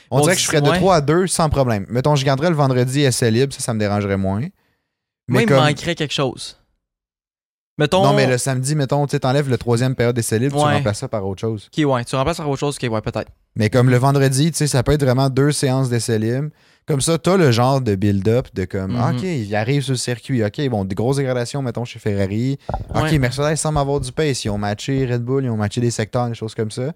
On 0.10 0.20
On 0.20 0.22
dirait 0.22 0.34
dit- 0.34 0.38
que 0.38 0.44
je 0.44 0.48
ferais 0.48 0.62
de 0.62 0.70
ouais. 0.70 0.78
3 0.78 0.96
à 0.96 1.02
2 1.02 1.28
sans 1.28 1.50
problème. 1.50 1.86
Mettons, 1.90 2.16
je 2.16 2.24
garderais 2.24 2.50
le 2.50 2.56
vendredi 2.56 3.02
essai 3.02 3.32
libre, 3.32 3.52
ça, 3.54 3.60
ça 3.60 3.74
me 3.74 3.80
dérangerait 3.80 4.18
moins. 4.18 4.46
Moi, 5.28 5.42
il 5.42 5.50
me 5.50 5.56
manquerait 5.56 5.96
quelque 5.96 6.14
chose. 6.14 6.58
Mettons. 7.78 8.04
Non, 8.04 8.14
mais 8.14 8.26
le 8.26 8.38
samedi, 8.38 8.76
mettons, 8.76 9.06
tu 9.06 9.12
sais, 9.12 9.20
t'enlèves 9.20 9.50
le 9.50 9.58
troisième 9.58 9.94
période 9.96 10.16
d'essai 10.16 10.40
libre, 10.40 10.58
tu 10.58 10.64
remplaces 10.76 10.98
ça 11.00 11.08
par 11.08 11.26
autre 11.28 11.42
chose. 11.42 11.70
Ok, 11.78 11.86
ouais. 11.86 12.04
Tu 12.06 12.16
remplaces 12.16 12.38
par 12.38 12.50
autre 12.50 12.60
chose, 12.60 12.78
ok, 12.82 12.92
ouais, 12.92 13.02
peut-être. 13.02 13.30
Mais 13.56 13.70
comme 13.70 13.90
le 13.90 13.98
vendredi, 13.98 14.52
tu 14.52 14.58
sais, 14.58 14.68
ça 14.68 14.82
peut 14.84 14.94
être 14.94 15.04
vraiment 15.04 15.30
deux 15.30 15.52
séances 15.52 15.90
d'essai 15.90 16.18
libre. 16.20 16.50
Comme 16.88 17.02
ça, 17.02 17.18
t'as 17.18 17.36
le 17.36 17.52
genre 17.52 17.82
de 17.82 17.96
build-up 17.96 18.48
de 18.54 18.64
comme, 18.66 18.94
Mhm. 18.94 19.16
OK, 19.18 19.24
il 19.24 19.54
arrive 19.56 19.82
sur 19.84 19.92
le 19.92 19.98
circuit. 19.98 20.44
OK, 20.44 20.70
bon, 20.70 20.86
des 20.86 20.96
grosses 20.96 21.18
dégradations, 21.18 21.62
mettons, 21.62 21.84
chez 21.86 22.00
Ferrari. 22.00 22.58
OK, 22.96 23.02
Ouais. 23.04 23.20
Mercedes 23.20 23.58
semble 23.58 23.78
avoir 23.78 24.00
du 24.00 24.12
pace. 24.12 24.46
Ils 24.46 24.50
ont 24.50 24.58
matché 24.58 25.06
Red 25.06 25.22
Bull, 25.22 25.44
ils 25.44 25.50
ont 25.50 25.58
matché 25.58 25.82
des 25.82 25.92
secteurs, 25.92 26.30
des 26.30 26.34
choses 26.36 26.56
comme 26.56 26.72
ça. 26.72 26.94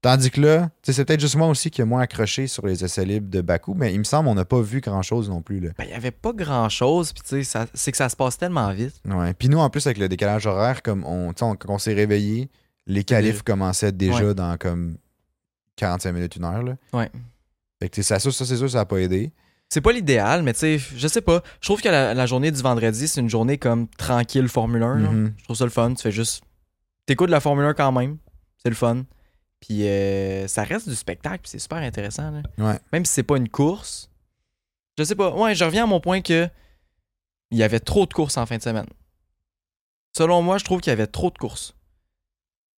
Tandis 0.00 0.30
que 0.30 0.40
là, 0.40 0.70
c'est 0.84 1.04
peut-être 1.04 1.20
juste 1.20 1.34
moi 1.34 1.48
aussi 1.48 1.70
qui 1.72 1.80
ai 1.80 1.84
moins 1.84 2.02
accroché 2.02 2.46
sur 2.46 2.64
les 2.66 2.84
essais 2.84 3.04
libres 3.04 3.28
de 3.28 3.40
Bakou, 3.40 3.74
mais 3.74 3.92
il 3.92 3.98
me 3.98 4.04
semble 4.04 4.28
qu'on 4.28 4.36
n'a 4.36 4.44
pas 4.44 4.60
vu 4.60 4.80
grand-chose 4.80 5.28
non 5.28 5.42
plus. 5.42 5.58
Ben, 5.60 5.72
il 5.80 5.90
y 5.90 5.92
avait 5.92 6.12
pas 6.12 6.32
grand 6.32 6.68
chose, 6.68 7.12
puis 7.12 7.22
c'est 7.74 7.90
que 7.90 7.96
ça 7.96 8.08
se 8.08 8.14
passe 8.16 8.38
tellement 8.38 8.70
vite. 8.72 8.94
Ouais. 9.04 9.34
Puis 9.34 9.48
nous, 9.48 9.58
en 9.58 9.68
plus, 9.70 9.84
avec 9.88 9.98
le 9.98 10.08
décalage 10.08 10.46
horaire, 10.46 10.82
comme 10.84 11.04
on, 11.04 11.30
on- 11.30 11.32
quand 11.56 11.74
on 11.74 11.78
s'est 11.78 11.94
réveillé, 11.94 12.48
les 12.86 13.02
qualifs 13.02 13.42
commençaient 13.42 13.90
déjà 13.90 14.26
Ouais. 14.28 14.34
dans 14.34 14.56
comme 14.56 14.98
45 15.76 16.12
minutes, 16.12 16.36
une 16.36 16.44
heure. 16.44 16.62
Là. 16.62 16.76
Ouais. 16.92 17.10
Fait 17.80 17.88
que 17.88 18.00
ça, 18.02 18.20
ça, 18.20 18.30
ça, 18.30 18.44
c'est 18.46 18.56
sûr, 18.56 18.70
ça 18.70 18.78
n'a 18.78 18.84
pas 18.84 18.98
aidé. 18.98 19.32
C'est 19.68 19.80
pas 19.80 19.92
l'idéal, 19.92 20.42
mais 20.44 20.52
tu 20.54 20.60
sais, 20.60 20.78
je 20.78 21.08
sais 21.08 21.20
pas. 21.20 21.42
Je 21.60 21.66
trouve 21.68 21.82
que 21.82 21.88
la, 21.88 22.14
la 22.14 22.26
journée 22.26 22.50
du 22.50 22.62
vendredi, 22.62 23.06
c'est 23.08 23.20
une 23.20 23.28
journée 23.28 23.58
comme 23.58 23.86
tranquille 23.88 24.48
Formule 24.48 24.82
1. 24.82 24.94
là. 25.00 25.10
Mhm. 25.10 25.34
Je 25.36 25.44
trouve 25.44 25.56
ça 25.56 25.64
le 25.64 25.70
fun. 25.70 25.92
Tu 25.94 26.02
fais 26.02 26.10
juste. 26.12 26.42
T'écoutes 27.04 27.30
la 27.30 27.40
Formule 27.40 27.64
1 27.66 27.74
quand 27.74 27.92
même. 27.92 28.16
C'est 28.62 28.70
le 28.70 28.74
fun. 28.76 29.02
Puis 29.60 29.86
euh, 29.86 30.46
ça 30.48 30.62
reste 30.62 30.88
du 30.88 30.94
spectacle, 30.94 31.40
puis 31.42 31.50
c'est 31.50 31.58
super 31.58 31.78
intéressant. 31.78 32.30
là. 32.30 32.42
Ouais. 32.58 32.78
Même 32.92 33.04
si 33.04 33.12
c'est 33.12 33.22
pas 33.22 33.36
une 33.36 33.48
course. 33.48 34.10
Je 34.96 35.04
sais 35.04 35.14
pas. 35.16 35.30
Ouais, 35.34 35.54
je 35.54 35.64
reviens 35.64 35.84
à 35.84 35.86
mon 35.86 36.00
point 36.00 36.20
que 36.20 36.48
il 37.50 37.58
y 37.58 37.62
avait 37.62 37.80
trop 37.80 38.06
de 38.06 38.12
courses 38.12 38.36
en 38.36 38.46
fin 38.46 38.56
de 38.58 38.62
semaine. 38.62 38.88
Selon 40.16 40.42
moi, 40.42 40.58
je 40.58 40.64
trouve 40.64 40.80
qu'il 40.80 40.90
y 40.90 40.92
avait 40.92 41.06
trop 41.06 41.30
de 41.30 41.38
courses. 41.38 41.74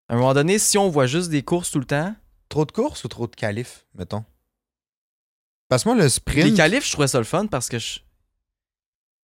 À 0.08 0.14
un 0.14 0.18
moment 0.18 0.34
donné, 0.34 0.60
si 0.60 0.78
on 0.78 0.90
voit 0.90 1.08
juste 1.08 1.30
des 1.30 1.44
courses 1.44 1.72
tout 1.72 1.80
le 1.80 1.86
temps, 1.86 2.16
Trop 2.50 2.66
de 2.66 2.72
courses 2.72 3.04
ou 3.04 3.08
trop 3.08 3.28
de 3.28 3.36
qualifs, 3.36 3.86
mettons? 3.94 4.26
Parce 5.70 5.84
que 5.84 5.90
moi, 5.90 5.98
le 5.98 6.10
sprint. 6.10 6.48
les 6.48 6.54
qualifs, 6.56 6.86
je 6.86 6.92
trouvais 6.92 7.08
ça 7.08 7.20
le 7.20 7.24
fun 7.24 7.46
parce 7.46 7.70
que 7.70 7.78
je, 7.78 8.00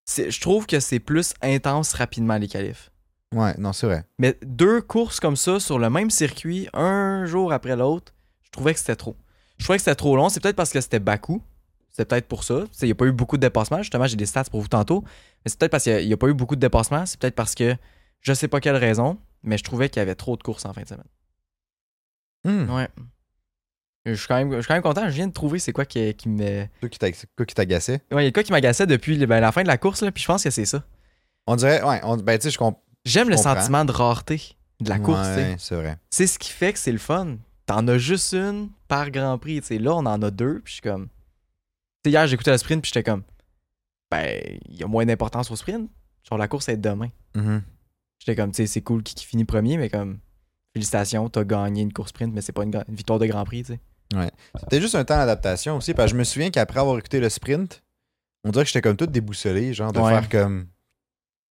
je 0.08 0.40
trouve 0.40 0.68
que 0.68 0.80
c'est 0.80 1.00
plus 1.00 1.34
intense 1.42 1.94
rapidement 1.94 2.38
les 2.38 2.48
qualifs. 2.48 2.92
Ouais, 3.36 3.54
non, 3.58 3.74
c'est 3.74 3.86
vrai. 3.86 4.06
Mais 4.18 4.38
deux 4.44 4.82
courses 4.82 5.20
comme 5.20 5.36
ça 5.36 5.60
sur 5.60 5.78
le 5.78 5.90
même 5.90 6.10
circuit, 6.10 6.70
un 6.74 7.26
jour 7.26 7.52
après 7.52 7.76
l'autre, 7.76 8.14
je 8.44 8.50
trouvais 8.50 8.74
que 8.74 8.80
c'était 8.80 8.96
trop. 8.96 9.18
Je 9.58 9.66
trouvais 9.66 9.78
que 9.78 9.84
c'était 9.84 9.96
trop 9.96 10.16
long. 10.16 10.30
C'est 10.30 10.40
peut-être 10.40 10.56
parce 10.56 10.72
que 10.72 10.80
c'était 10.80 11.00
Bakou. 11.00 11.42
C'est 11.92 12.06
peut-être 12.06 12.28
pour 12.28 12.46
ça. 12.46 12.64
Il 12.82 12.86
n'y 12.86 12.92
a 12.92 12.96
pas 12.96 13.06
eu 13.06 13.12
beaucoup 13.12 13.36
de 13.36 13.42
dépassements. 13.42 13.80
Justement, 13.80 14.08
j'ai 14.08 14.16
des 14.16 14.26
stats 14.26 14.46
pour 14.46 14.62
vous 14.62 14.68
tantôt. 14.70 15.04
Mais 15.04 15.52
c'est 15.52 15.60
peut-être 15.60 15.72
parce 15.72 15.84
qu'il 15.84 16.08
n'y 16.08 16.14
a, 16.14 16.18
pas 16.18 16.28
eu 16.28 16.34
beaucoup 16.34 16.56
de 16.56 16.62
dépassements. 16.62 17.06
C'est 17.06 17.20
peut-être 17.20 17.36
parce 17.36 17.56
que 17.56 17.76
je 18.22 18.34
sais 18.34 18.48
pas 18.48 18.60
quelle 18.62 18.78
raison, 18.78 19.18
mais 19.44 19.58
je 19.58 19.64
trouvais 19.64 19.90
qu'il 19.90 20.00
y 20.00 20.02
avait 20.02 20.16
trop 20.16 20.38
de 20.38 20.44
courses 20.44 20.66
en 20.66 20.74
fin 20.74 20.82
de 20.82 20.88
semaine. 20.88 21.08
Hmm. 22.46 22.70
Ouais. 22.70 22.88
Je 24.06 24.14
suis 24.14 24.28
quand 24.28 24.36
même, 24.36 24.52
je 24.54 24.60
suis 24.60 24.68
quand 24.68 24.76
même 24.76 24.84
content. 24.84 25.06
Je 25.06 25.14
viens 25.16 25.28
de 25.28 25.34
trouver 25.34 25.60
c'est 25.60 25.74
quoi 25.74 25.86
qui, 25.86 26.14
qui 26.14 26.30
me. 26.30 26.68
Quoi 26.80 26.90
qui 26.90 27.00
t'a- 27.00 27.12
quoi 27.12 27.46
qui 27.46 27.56
t'agaçait? 27.56 28.02
Ouais, 28.12 28.24
il 28.24 28.26
y 28.26 28.30
a 28.30 28.32
quoi 28.32 28.44
qui 28.44 28.52
m'agaçait 28.52 28.86
depuis 28.88 29.18
ben, 29.26 29.40
la 29.40 29.52
fin 29.52 29.64
de 29.64 29.68
la 29.68 29.78
course, 29.78 30.02
là, 30.02 30.12
puis 30.12 30.22
je 30.22 30.28
pense 30.28 30.44
que 30.44 30.52
c'est 30.52 30.66
ça. 30.66 30.84
On 31.48 31.56
dirait, 31.56 31.82
ouais, 31.84 32.00
on, 32.04 32.18
ben, 32.18 32.38
tu 32.38 32.44
sais, 32.44 32.52
je 32.52 32.58
comprends. 32.58 32.84
J'aime 33.06 33.30
le 33.30 33.36
comprends. 33.36 33.56
sentiment 33.56 33.86
de 33.86 33.92
rareté 33.92 34.56
de 34.82 34.90
la 34.90 35.00
course. 35.00 35.28
Ouais, 35.28 35.56
c'est 35.60 35.76
vrai. 35.76 35.98
c'est 36.10 36.28
ce 36.28 36.38
qui 36.40 36.52
fait 36.52 36.74
que 36.74 36.80
c'est 36.80 36.92
le 36.92 36.98
fun. 36.98 37.38
T'en 37.66 37.88
as 37.88 37.98
juste 37.98 38.34
une 38.34 38.70
par 38.88 39.10
Grand 39.12 39.38
Prix. 39.38 39.62
là, 39.80 39.94
on 39.96 40.06
en 40.06 40.22
a 40.22 40.32
deux, 40.32 40.60
puis 40.64 40.72
je 40.72 40.74
suis 40.74 40.82
comme. 40.82 41.08
Tu 41.08 41.12
sais, 42.06 42.12
hier, 42.12 42.28
j'écoutais 42.28 42.52
le 42.52 42.58
sprint, 42.58 42.82
puis 42.82 42.92
j'étais 42.94 43.04
comme. 43.10 43.24
Ben, 44.12 44.40
il 44.70 44.76
y 44.76 44.84
a 44.84 44.88
moins 44.88 45.06
d'importance 45.06 45.50
au 45.50 45.56
sprint. 45.56 45.90
Genre, 46.30 46.38
la 46.38 46.48
course 46.48 46.70
est 46.70 46.78
demain. 46.78 47.10
Mhm. 47.36 47.62
J'étais 48.20 48.36
comme, 48.36 48.52
tu 48.52 48.58
sais, 48.58 48.68
c'est 48.68 48.82
cool 48.82 49.02
qui, 49.04 49.16
qui 49.16 49.26
finit 49.26 49.46
premier, 49.46 49.78
mais 49.78 49.90
comme. 49.90 50.20
Félicitations, 50.74 51.30
t'as 51.30 51.44
gagné 51.46 51.82
une 51.84 51.94
course 51.94 52.10
sprint, 52.10 52.34
mais 52.34 52.42
c'est 52.42 52.52
pas 52.52 52.64
une, 52.64 52.84
victoire 52.90 53.18
de 53.18 53.26
Grand 53.28 53.46
Prix, 53.46 53.64
tu 53.64 53.74
sais. 53.74 53.80
C'était 54.60 54.82
juste 54.82 54.96
un 54.96 55.06
temps 55.06 55.16
d'adaptation 55.18 55.78
aussi, 55.78 55.94
parce 55.94 56.08
que 56.12 56.16
je 56.16 56.20
me 56.20 56.24
souviens 56.24 56.50
qu'après 56.52 56.80
avoir 56.82 56.98
écouté 56.98 57.20
le 57.20 57.30
sprint, 57.30 57.82
on 58.44 58.52
dirait 58.52 58.64
que 58.66 58.68
j'étais 58.68 58.82
comme 58.82 58.98
tout 58.98 59.08
déboussolé, 59.08 59.74
genre 59.74 59.92
de 59.94 60.00
Ouais. 60.00 60.12
faire 60.12 60.30
comme. 60.30 60.68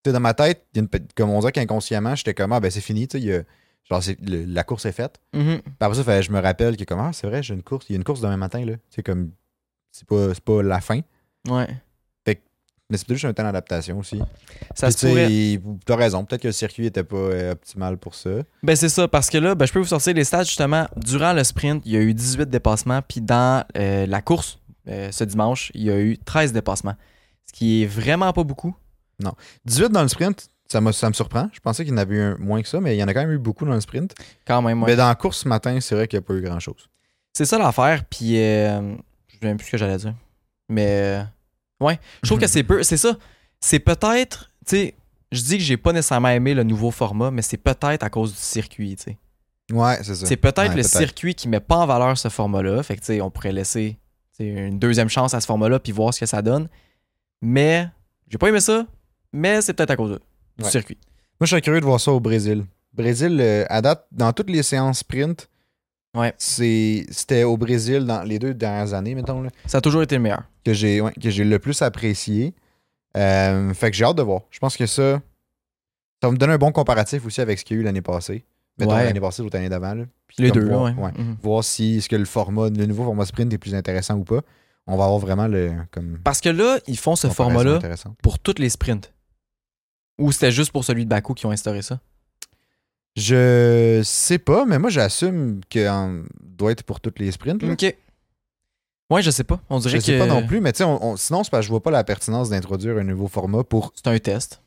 Sais, 0.05 0.13
dans 0.13 0.21
ma 0.21 0.35
tête, 0.35 0.65
il 0.75 0.79
y 0.79 0.81
a 0.81 0.83
une 0.93 1.07
comme 1.15 1.31
on 1.31 1.41
dirait 1.41 1.53
qu'inconsciemment, 1.53 2.15
j'étais 2.15 2.35
comme, 2.35 2.53
ah 2.53 2.61
ben 2.61 2.71
c'est 2.71 2.81
fini, 2.81 3.09
tu 3.09 3.19
sais, 3.19 3.23
il 3.25 3.29
y 3.31 3.35
a- 3.35 3.43
genre 3.91 4.01
le- 4.23 4.45
la 4.45 4.65
course 4.65 4.85
est 4.87 4.93
faite. 4.93 5.19
Puis 5.33 5.61
après 5.81 5.97
ça, 5.97 6.05
fallait- 6.05 6.23
je 6.23 6.33
me 6.33 6.41
rappelle 6.41 6.77
que 6.77 6.85
comme, 6.85 7.01
ah 7.01 7.11
c'est 7.13 7.27
vrai, 7.27 7.43
j'ai 7.43 7.55
une 7.55 7.63
course, 7.63 7.87
il 7.89 7.93
y 7.93 7.95
a 7.95 7.99
une 7.99 8.05
course 8.05 8.21
demain 8.21 8.37
matin, 8.37 8.65
là. 8.65 8.75
C'est 8.91 9.03
comme, 9.03 9.31
c'est 9.93 10.07
pas, 10.07 10.29
pas 10.45 10.63
la 10.63 10.81
fin, 10.81 11.01
Ouais. 11.49 11.67
mais 12.27 12.99
c'est 12.99 13.07
peut-être 13.07 13.17
juste 13.19 13.25
un 13.25 13.33
temps 13.33 13.45
d'adaptation 13.45 13.99
aussi. 13.99 14.21
Ça 14.75 14.89
Puis, 14.89 14.95
se 14.95 15.07
pourrait. 15.07 15.79
T'as 15.87 15.97
raison, 15.97 16.25
peut-être 16.27 16.43
que 16.43 16.49
le 16.49 16.53
circuit 16.53 16.85
était 16.87 17.03
pas 17.05 17.17
euh, 17.17 17.53
optimal 17.53 17.97
pour 17.97 18.15
ça. 18.15 18.31
Ben 18.63 18.77
c'est 18.77 18.91
ça, 18.91 19.09
parce 19.09 19.31
que 19.31 19.39
là, 19.39 19.55
ben, 19.55 19.65
je 19.65 19.73
peux 19.73 19.79
vous 19.79 19.87
sortir 19.87 20.13
les 20.15 20.25
stats 20.25 20.45
justement. 20.45 20.87
Durant 20.97 21.33
le 21.33 21.43
sprint, 21.45 21.83
il 21.87 21.93
y 21.93 21.97
a 21.97 22.01
eu 22.01 22.13
18 22.13 22.51
dépassements, 22.51 23.01
puis 23.01 23.23
dans 23.23 23.65
euh, 23.79 24.05
la 24.07 24.21
course, 24.21 24.59
euh, 24.89 25.11
ce 25.13 25.25
dimanche, 25.25 25.73
il 25.75 25.83
y 25.85 25.91
a 25.91 25.99
eu 25.99 26.19
13 26.19 26.53
dépassements. 26.53 26.95
Ce 27.47 27.53
qui 27.55 27.83
est 27.85 27.87
vraiment 27.87 28.33
pas 28.35 28.45
beaucoup. 28.45 28.75
18 29.65 29.91
dans 29.91 30.03
le 30.03 30.09
sprint, 30.09 30.49
ça, 30.67 30.81
ça 30.93 31.09
me 31.09 31.15
surprend. 31.15 31.49
Je 31.53 31.61
pensais 31.61 31.85
qu'il 31.85 31.93
y 31.93 31.95
en 31.95 31.99
avait 31.99 32.17
eu 32.17 32.35
moins 32.39 32.63
que 32.63 32.69
ça, 32.69 32.81
mais 32.81 32.97
il 32.97 32.99
y 32.99 33.05
en 33.05 33.09
a 33.09 33.15
quand 33.15 33.21
même 33.21 33.33
eu 33.33 33.39
beaucoup 33.39 33.65
dans 33.65 33.75
le 33.75 33.81
sprint. 33.81 34.15
Quand 34.47 34.63
même, 34.63 34.83
ouais. 34.83 34.91
Mais 34.91 34.97
dans 34.97 35.09
la 35.09 35.15
course 35.15 35.39
ce 35.39 35.49
matin, 35.49 35.79
c'est 35.81 35.95
vrai 35.95 36.09
qu'il 36.09 36.19
n'y 36.19 36.25
a 36.25 36.27
pas 36.27 36.35
eu 36.35 36.41
grand-chose. 36.41 36.89
C'est 37.33 37.45
ça 37.45 37.59
l'affaire, 37.59 38.05
puis 38.05 38.39
euh, 38.39 38.97
je 39.29 39.35
sais 39.35 39.47
même 39.47 39.57
plus 39.57 39.67
ce 39.67 39.73
que 39.73 39.79
j'allais 39.79 39.97
dire. 39.97 40.15
Mais 40.69 40.87
euh, 41.21 41.23
ouais, 41.81 41.99
je 42.23 42.29
trouve 42.29 42.41
que 42.41 42.47
c'est 42.47 42.63
peu. 42.63 42.83
C'est 42.83 42.97
ça. 42.97 43.17
C'est 43.61 43.81
peut-être, 43.81 44.51
tu 44.67 44.77
sais, 44.77 44.95
je 45.33 45.43
dis 45.43 45.59
que 45.59 45.65
j'ai 45.65 45.77
pas 45.77 45.93
nécessairement 45.93 46.29
aimé 46.29 46.55
le 46.55 46.63
nouveau 46.63 46.91
format, 46.91 47.31
mais 47.31 47.43
c'est 47.43 47.57
peut-être 47.57 48.03
à 48.03 48.11
cause 48.11 48.33
du 48.33 48.39
circuit, 48.39 48.97
tu 48.97 49.05
sais. 49.05 49.19
Ouais, 49.73 49.99
c'est 50.03 50.15
ça. 50.15 50.27
C'est 50.27 50.37
peut-être 50.37 50.71
Ouais, 50.71 50.77
le 50.77 50.83
circuit 50.83 51.35
qui 51.35 51.49
met 51.49 51.61
pas 51.61 51.77
en 51.77 51.87
valeur 51.87 52.17
ce 52.19 52.29
format-là. 52.29 52.83
Fait 52.83 52.97
que, 52.97 53.01
tu 53.01 53.07
sais, 53.07 53.21
on 53.21 53.31
pourrait 53.31 53.53
laisser 53.53 53.99
sais, 54.33 54.47
une 54.47 54.79
deuxième 54.79 55.09
chance 55.09 55.35
à 55.35 55.41
ce 55.41 55.47
format-là 55.47 55.79
puis 55.79 55.93
voir 55.93 56.13
ce 56.13 56.21
que 56.21 56.27
ça 56.27 56.43
donne. 56.43 56.69
Mais 57.41 57.89
j'ai 58.29 58.39
pas 58.39 58.49
aimé 58.49 58.61
ça, 58.61 58.87
mais 59.35 59.61
c'est 59.61 59.75
peut-être 59.75 59.91
à 59.91 59.97
cause 59.97 60.19
du 60.59 60.65
Ouais. 60.65 60.71
circuit. 60.71 60.97
Moi, 61.41 61.47
je 61.47 61.51
serais 61.51 61.61
curieux 61.61 61.81
de 61.81 61.85
voir 61.85 62.01
ça 62.01 62.13
au 62.13 62.21
Brésil. 62.21 62.65
Brésil, 62.93 63.39
euh, 63.41 63.65
à 63.69 63.83
date, 63.83 64.07
dans 64.13 64.33
toutes 64.33 64.49
les 64.51 64.63
séances 64.63 65.01
sprint, 65.01 65.49
Ouais. 66.17 66.33
c'était 66.39 67.43
au 67.43 67.57
Brésil 67.57 68.05
dans 68.07 68.23
les 68.23 68.39
deux 68.39 68.55
dernières 68.55 68.95
années, 68.95 69.17
mettons, 69.17 69.43
là, 69.43 69.51
Ça 69.67 69.79
a 69.79 69.81
toujours 69.81 70.03
été 70.03 70.15
le 70.15 70.23
meilleur. 70.23 70.45
que 70.65 70.73
j'ai 70.73 71.01
ouais, 71.01 71.13
que 71.13 71.29
j'ai 71.31 71.43
le 71.45 71.59
plus 71.59 71.83
apprécié. 71.83 72.55
Euh, 73.17 73.75
fait 73.75 73.91
que 73.91 73.97
j'ai 73.97 74.05
hâte 74.05 74.17
de 74.17 74.23
voir. 74.23 74.43
Je 74.51 74.59
pense 74.61 74.77
que 74.77 74.87
ça, 74.87 75.15
ça 76.21 76.29
va 76.29 76.31
me 76.31 76.37
donner 76.37 76.53
un 76.55 76.59
bon 76.59 76.73
comparatif 76.73 77.27
aussi 77.27 77.41
avec 77.41 77.59
ce 77.59 77.65
qu'il 77.65 77.77
y 77.77 77.79
a 77.79 77.83
eu 77.83 77.85
l'année 77.85 78.03
passée. 78.03 78.45
Mettons 78.79 78.93
l'année 78.93 79.21
passée 79.21 79.41
ou 79.43 79.45
l'autre 79.45 79.57
année 79.57 79.69
d'avant. 79.69 79.95
Les 80.39 80.51
deux, 80.51 80.67
voir, 80.69 80.83
ouais. 80.85 80.93
ouais. 81.01 81.13
Mhm. 81.17 81.37
Voir 81.43 81.63
si 81.63 81.99
est-ce 81.99 82.09
que 82.09 82.17
le 82.17 82.25
format, 82.25 82.71
le 82.71 82.87
nouveau 82.87 83.05
format 83.05 83.25
sprint 83.25 83.53
est 83.53 83.59
plus 83.59 83.75
intéressant 83.75 84.17
ou 84.17 84.25
pas. 84.25 84.41
On 84.89 84.97
va 84.97 85.05
avoir 85.05 85.19
vraiment 85.21 85.47
le 85.47 85.73
comme 85.93 86.19
Parce 86.25 86.41
que 86.41 86.49
là, 86.49 86.79
ils 86.89 86.99
font 86.99 87.15
ce 87.17 87.29
format-là 87.29 87.81
pour 88.23 88.39
tous 88.41 88.57
les 88.59 88.69
sprints. 88.69 89.13
Ou 90.19 90.31
c'était 90.33 90.53
juste 90.53 90.71
pour 90.73 90.85
celui 90.85 91.05
de 91.05 91.11
Bakou 91.11 91.35
qui 91.35 91.47
ont 91.47 91.51
instauré 91.51 91.83
ça? 91.83 91.99
Je 93.17 94.01
sais 94.05 94.39
pas, 94.39 94.65
mais 94.65 94.79
moi 94.79 94.91
j'assume 94.91 95.61
que 95.71 95.89
en- 95.89 96.23
doit 96.43 96.73
être 96.73 96.83
pour 96.83 97.01
toutes 97.01 97.19
les 97.21 97.31
sprints. 97.31 97.63
là. 97.63 97.73
Ok. 97.73 97.95
Ouais, 99.11 99.23
je 99.23 99.31
sais 99.31 99.45
pas. 99.45 99.61
On 99.71 99.79
dirait 99.79 99.97
Je 99.97 100.01
sais 100.05 100.13
que 100.15 100.19
pas 100.19 100.27
non 100.27 100.45
plus, 100.47 100.61
mais 100.61 100.73
tu 100.73 100.79
sais, 100.79 100.85
on- 100.85 101.03
on- 101.05 101.17
sinon 101.17 101.45
c'est 101.45 101.51
parce 101.51 101.61
que 101.61 101.67
je 101.67 101.71
vois 101.71 101.83
pas 101.83 101.91
la 101.91 102.03
pertinence 102.03 102.51
d'introduire 102.51 102.97
un 102.99 103.05
nouveau 103.05 103.29
format 103.29 103.63
pour. 103.63 103.93
c'est 103.95 104.09
un 104.09 104.19
test. 104.19 104.61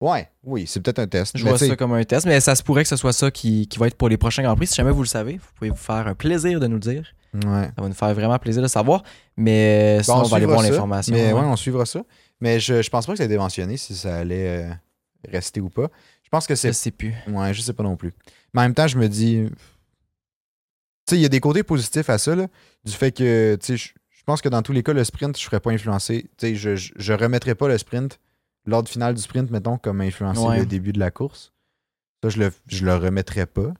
Ouais, 0.00 0.28
oui, 0.44 0.64
c'est 0.66 0.80
peut-être 0.80 1.00
un 1.00 1.06
test. 1.08 1.36
Je 1.36 1.42
mais 1.44 1.50
vois 1.50 1.58
tu 1.58 1.64
sais, 1.64 1.70
ça 1.70 1.76
comme 1.76 1.92
un 1.92 2.02
test, 2.04 2.24
mais 2.26 2.40
ça 2.40 2.54
se 2.54 2.62
pourrait 2.62 2.82
que 2.84 2.88
ce 2.88 2.96
soit 2.96 3.12
ça 3.12 3.30
qui, 3.30 3.66
qui 3.68 3.78
va 3.78 3.88
être 3.88 3.96
pour 3.96 4.08
les 4.08 4.16
prochains 4.16 4.42
Grands 4.44 4.54
Prix. 4.56 4.68
Si 4.68 4.76
jamais 4.76 4.92
vous 4.92 5.02
le 5.02 5.08
savez, 5.08 5.34
vous 5.38 5.48
pouvez 5.56 5.70
vous 5.70 5.76
faire 5.76 6.06
un 6.06 6.14
plaisir 6.14 6.60
de 6.60 6.66
nous 6.68 6.74
le 6.76 6.80
dire. 6.80 7.12
Ouais. 7.34 7.66
Ça 7.76 7.82
va 7.82 7.88
nous 7.88 7.94
faire 7.94 8.14
vraiment 8.14 8.38
plaisir 8.38 8.62
de 8.62 8.68
savoir. 8.68 9.02
Mais 9.36 10.00
sinon, 10.02 10.18
Bon, 10.18 10.24
on 10.24 10.28
va 10.28 10.36
aller 10.36 10.44
suivra 10.46 10.54
voir 10.54 10.64
ça, 10.64 10.70
l'information. 10.70 11.14
Mais 11.14 11.32
ouais. 11.32 11.40
on 11.40 11.56
suivra 11.56 11.84
ça. 11.84 12.02
Mais 12.40 12.60
je, 12.60 12.82
je 12.82 12.90
pense 12.90 13.06
pas 13.06 13.12
que 13.12 13.16
ça 13.18 13.24
a 13.24 13.26
été 13.26 13.36
mentionné 13.36 13.76
si 13.76 13.96
ça 13.96 14.16
allait 14.18 14.64
euh, 14.64 14.72
rester 15.28 15.60
ou 15.60 15.68
pas. 15.68 15.88
Je 16.22 16.28
pense 16.28 16.46
que 16.46 16.54
Je 16.54 16.60
c'est. 16.60 16.72
sais 16.72 16.90
plus. 16.90 17.14
Ouais, 17.28 17.52
je 17.54 17.60
sais 17.62 17.72
pas 17.72 17.82
non 17.82 17.96
plus. 17.96 18.12
Mais 18.54 18.60
en 18.60 18.64
même 18.64 18.74
temps, 18.74 18.86
je 18.86 18.98
me 18.98 19.08
dis. 19.08 19.44
Tu 21.06 21.14
sais, 21.14 21.16
il 21.16 21.22
y 21.22 21.26
a 21.26 21.28
des 21.30 21.40
côtés 21.40 21.62
positifs 21.62 22.10
à 22.10 22.18
ça, 22.18 22.34
là, 22.36 22.46
du 22.84 22.92
fait 22.92 23.12
que, 23.12 23.56
tu 23.60 23.66
sais, 23.66 23.76
je 23.76 23.92
je 24.10 24.30
pense 24.30 24.42
que 24.42 24.50
dans 24.50 24.60
tous 24.60 24.72
les 24.74 24.82
cas, 24.82 24.92
le 24.92 25.02
sprint, 25.04 25.38
je 25.38 25.42
serais 25.42 25.58
pas 25.58 25.70
influencé. 25.70 26.24
Tu 26.36 26.48
sais, 26.48 26.54
je, 26.54 26.76
je, 26.76 26.92
je 26.96 27.12
remettrais 27.14 27.54
pas 27.54 27.66
le 27.66 27.78
sprint, 27.78 28.20
l'ordre 28.66 28.86
final 28.90 29.14
du 29.14 29.22
sprint, 29.22 29.50
mettons, 29.50 29.78
comme 29.78 30.02
influencer 30.02 30.40
Ouais. 30.42 30.58
le 30.58 30.66
début 30.66 30.92
de 30.92 30.98
la 30.98 31.10
course. 31.10 31.54
Ça, 32.22 32.28
je 32.28 32.38
le, 32.38 32.52
je 32.66 32.84
le 32.84 32.94
remettrais 32.94 33.46
pas. 33.46 33.72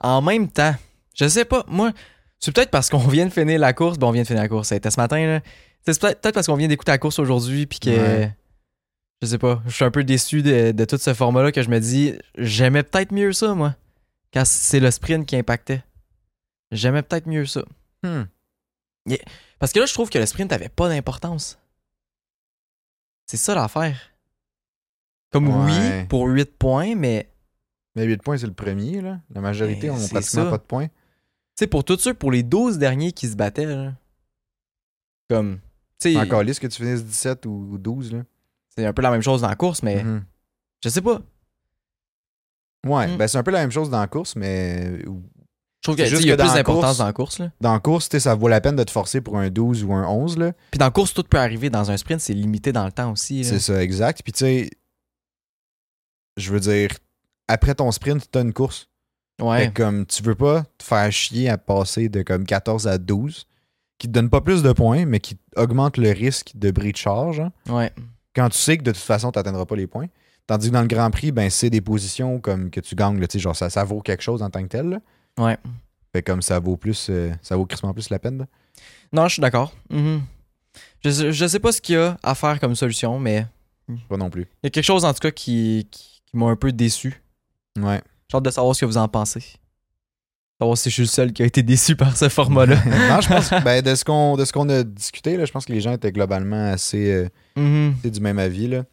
En 0.00 0.20
même 0.20 0.48
temps, 0.50 0.74
je 1.14 1.28
sais 1.28 1.44
pas, 1.44 1.64
moi, 1.68 1.92
c'est 2.40 2.52
peut-être 2.52 2.72
parce 2.72 2.90
qu'on 2.90 2.98
vient 3.06 3.26
de 3.26 3.30
finir 3.32 3.60
la 3.60 3.72
course. 3.72 3.96
Bon, 3.96 4.08
on 4.08 4.10
vient 4.10 4.22
de 4.22 4.26
finir 4.26 4.42
la 4.42 4.48
course. 4.48 4.70
C'était 4.70 4.90
ce 4.90 4.98
matin, 4.98 5.24
là. 5.24 5.40
C'est 5.86 6.00
peut-être 6.00 6.32
parce 6.32 6.46
qu'on 6.46 6.56
vient 6.56 6.68
d'écouter 6.68 6.92
la 6.92 6.98
course 6.98 7.18
aujourd'hui, 7.18 7.66
puis 7.66 7.78
que. 7.78 7.90
Ouais. 7.90 8.34
Je 9.22 9.28
sais 9.28 9.38
pas, 9.38 9.62
je 9.66 9.70
suis 9.70 9.84
un 9.84 9.90
peu 9.90 10.04
déçu 10.04 10.42
de, 10.42 10.72
de 10.72 10.84
tout 10.84 10.98
ce 10.98 11.14
format-là 11.14 11.50
que 11.52 11.62
je 11.62 11.70
me 11.70 11.78
dis, 11.78 12.14
j'aimais 12.36 12.82
peut-être 12.82 13.12
mieux 13.12 13.32
ça, 13.32 13.54
moi, 13.54 13.74
quand 14.32 14.44
c'est 14.44 14.80
le 14.80 14.90
sprint 14.90 15.26
qui 15.26 15.36
impactait. 15.36 15.82
J'aimais 16.72 17.02
peut-être 17.02 17.26
mieux 17.26 17.46
ça. 17.46 17.64
Hmm. 18.02 18.24
Parce 19.58 19.72
que 19.72 19.80
là, 19.80 19.86
je 19.86 19.94
trouve 19.94 20.10
que 20.10 20.18
le 20.18 20.26
sprint 20.26 20.52
avait 20.52 20.68
pas 20.68 20.88
d'importance. 20.88 21.58
C'est 23.26 23.36
ça 23.38 23.54
l'affaire. 23.54 23.98
Comme 25.32 25.48
Ouais. 25.48 25.72
oui, 26.00 26.04
pour 26.08 26.26
8 26.26 26.56
points, 26.58 26.94
mais 26.94 27.28
Mais 27.96 28.04
8 28.04 28.22
points, 28.22 28.36
c'est 28.36 28.46
le 28.46 28.52
premier, 28.52 29.00
là. 29.00 29.20
La 29.30 29.40
majorité 29.40 29.86
Ben, 29.86 29.94
ont 29.94 29.98
c'est 29.98 30.10
pratiquement 30.10 30.44
ça. 30.44 30.50
pas 30.50 30.58
de 30.58 30.62
points. 30.64 30.88
tu 30.88 30.92
sais, 31.60 31.66
pour 31.68 31.84
tous 31.84 31.98
ceux, 31.98 32.12
pour 32.14 32.32
les 32.32 32.42
12 32.42 32.76
derniers 32.78 33.12
qui 33.12 33.28
se 33.28 33.36
battaient, 33.36 33.66
là, 33.66 33.92
comme, 35.30 35.60
Encore 36.16 36.42
lisse 36.42 36.58
que 36.58 36.66
tu 36.66 36.82
finisses 36.82 37.04
17 37.04 37.46
ou 37.46 37.78
12, 37.78 38.12
là. 38.12 38.22
c'est 38.76 38.84
un 38.84 38.92
peu 38.92 39.02
la 39.02 39.10
même 39.10 39.22
chose 39.22 39.40
dans 39.42 39.48
la 39.48 39.56
course, 39.56 39.82
mais 39.82 40.02
Mhm. 40.02 40.24
je 40.82 40.88
sais 40.88 41.00
pas. 41.00 41.20
Ouais, 42.86 43.06
Mm. 43.08 43.16
ben 43.16 43.28
c'est 43.28 43.38
un 43.38 43.42
peu 43.42 43.50
la 43.50 43.60
même 43.60 43.70
chose 43.70 43.88
dans 43.88 44.00
la 44.00 44.06
course, 44.06 44.36
mais 44.36 44.98
Je 44.98 45.04
trouve 45.82 45.96
qu'il 45.96 46.04
y 46.26 46.32
a 46.32 46.36
plus 46.36 46.52
d'importance 46.54 46.98
dans 46.98 47.06
la 47.06 47.12
course. 47.12 47.38
Là. 47.38 47.50
dans 47.60 47.72
la 47.72 47.78
course, 47.80 48.08
tu 48.08 48.16
sais, 48.16 48.20
ça 48.20 48.34
vaut 48.34 48.48
la 48.48 48.60
peine 48.60 48.76
de 48.76 48.84
te 48.84 48.90
forcer 48.90 49.20
pour 49.20 49.38
un 49.38 49.48
12 49.50 49.84
ou 49.84 49.92
un 49.94 50.06
11, 50.08 50.36
là. 50.38 50.52
Puis 50.70 50.78
dans 50.78 50.86
la 50.86 50.90
course, 50.90 51.12
tout 51.14 51.22
peut 51.22 51.38
arriver. 51.38 51.70
Dans 51.70 51.90
un 51.90 51.96
sprint, 51.96 52.20
c'est 52.20 52.32
limité 52.34 52.72
dans 52.72 52.84
le 52.86 52.92
temps 52.92 53.12
aussi. 53.12 53.42
là. 53.42 53.48
C'est 53.48 53.58
ça, 53.58 53.82
exact. 53.82 54.22
Puis 54.22 54.32
tu 54.32 54.38
sais, 54.40 54.70
je 56.36 56.52
veux 56.52 56.60
dire, 56.60 56.90
après 57.48 57.74
ton 57.74 57.90
sprint, 57.92 58.30
t'as 58.30 58.42
une 58.42 58.52
course. 58.52 58.88
Ouais. 59.42 59.72
comme 59.74 60.06
tu 60.06 60.22
veux 60.22 60.36
pas 60.36 60.62
te 60.78 60.84
faire 60.84 61.10
chier 61.10 61.48
à 61.48 61.58
passer 61.58 62.08
de 62.08 62.22
comme 62.22 62.44
14 62.46 62.86
à 62.86 62.98
12, 62.98 63.46
qui 63.98 64.08
te 64.08 64.12
donne 64.12 64.28
pas 64.30 64.40
plus 64.40 64.62
de 64.62 64.72
points, 64.72 65.06
mais 65.06 65.20
qui 65.20 65.36
augmente 65.56 65.96
le 65.96 66.10
risque 66.10 66.52
de 66.54 66.70
bris 66.70 66.92
de 66.92 66.96
charge, 66.96 67.40
hein, 67.40 67.52
Ouais. 67.68 67.92
quand 68.34 68.48
tu 68.48 68.58
sais 68.58 68.76
que 68.78 68.82
de 68.82 68.92
toute 68.92 69.00
façon, 69.02 69.30
tu 69.32 69.38
n'atteindras 69.38 69.66
pas 69.66 69.76
les 69.76 69.86
points. 69.86 70.06
Tandis 70.46 70.68
que 70.68 70.72
dans 70.74 70.82
le 70.82 70.88
Grand 70.88 71.10
Prix, 71.10 71.32
ben, 71.32 71.48
c'est 71.48 71.70
des 71.70 71.80
positions 71.80 72.38
comme 72.40 72.70
que 72.70 72.80
tu 72.80 72.94
gagnes, 72.94 73.18
là, 73.18 73.26
tu 73.26 73.38
sais, 73.38 73.42
genre 73.42 73.56
ça, 73.56 73.70
ça 73.70 73.82
vaut 73.84 74.00
quelque 74.02 74.22
chose 74.22 74.42
en 74.42 74.50
tant 74.50 74.62
que 74.62 74.68
tel. 74.68 74.88
là. 74.90 74.98
Ouais. 75.38 75.56
Fait 76.12 76.22
comme 76.22 76.42
ça 76.42 76.58
vaut 76.58 76.76
plus, 76.76 77.08
euh, 77.10 77.32
ça 77.42 77.56
vaut 77.56 77.64
crissement 77.66 77.92
plus 77.94 78.10
la 78.10 78.18
peine. 78.18 78.38
là. 78.38 78.46
Non, 79.12 79.26
je 79.28 79.34
suis 79.34 79.40
d'accord. 79.42 79.72
Mhm. 79.90 80.22
je, 81.04 81.10
sais- 81.10 81.32
je 81.32 81.46
sais 81.46 81.60
pas 81.60 81.72
ce 81.72 81.80
qu'il 81.80 81.94
y 81.94 81.98
a 81.98 82.18
à 82.22 82.34
faire 82.34 82.60
comme 82.60 82.74
solution, 82.74 83.18
mais 83.18 83.46
Pas 84.08 84.16
non 84.16 84.28
plus. 84.30 84.42
il 84.62 84.64
y 84.64 84.66
a 84.66 84.70
quelque 84.70 84.84
chose 84.84 85.04
en 85.04 85.12
tout 85.14 85.20
cas 85.20 85.30
qui, 85.30 85.88
qui, 85.90 86.20
qui 86.26 86.36
m'a 86.36 86.46
un 86.46 86.56
peu 86.56 86.72
déçu. 86.72 87.22
Ouais. 87.78 88.02
J'ai 88.28 88.36
hâte 88.36 88.44
de 88.44 88.50
savoir 88.50 88.74
ce 88.74 88.80
que 88.80 88.86
vous 88.86 88.96
en 88.98 89.08
pensez. 89.08 89.44
Savoir 90.60 90.78
si 90.78 90.88
je 90.88 90.94
suis 90.94 91.02
le 91.02 91.08
seul 91.08 91.32
qui 91.32 91.42
a 91.42 91.46
été 91.46 91.62
déçu 91.62 91.96
par 91.96 92.16
ce 92.16 92.28
format-là. 92.28 92.76
non, 92.86 93.20
je 93.20 93.28
pense 93.28 93.50
ben, 93.64 93.82
de 93.82 93.94
ce 93.94 94.04
qu'on 94.04 94.36
de 94.36 94.44
ce 94.44 94.52
qu'on 94.52 94.68
a 94.68 94.82
discuté, 94.84 95.36
là, 95.36 95.44
je 95.44 95.52
pense 95.52 95.64
que 95.66 95.72
les 95.72 95.80
gens 95.80 95.92
étaient 95.92 96.12
globalement 96.12 96.70
assez, 96.70 97.12
euh, 97.12 97.28
Mhm. 97.56 97.94
assez 97.98 98.10
du 98.10 98.20
même 98.20 98.38
avis. 98.38 98.68
Là. 98.68 98.84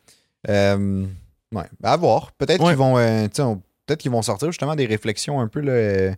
Euh, 0.50 1.06
ouais. 1.54 1.64
À 1.84 1.98
voir. 1.98 2.32
Peut-être 2.34 2.62
Ouais. 2.64 2.70
qu'ils 2.70 2.78
vont. 2.78 2.98
euh, 2.98 3.28
peut-être 3.86 4.00
qu'ils 4.00 4.12
vont 4.12 4.22
sortir 4.24 4.48
justement 4.52 4.76
des 4.76 4.86
réflexions 4.88 5.40
un 5.40 5.48
peu 5.48 5.60
là, 5.60 6.16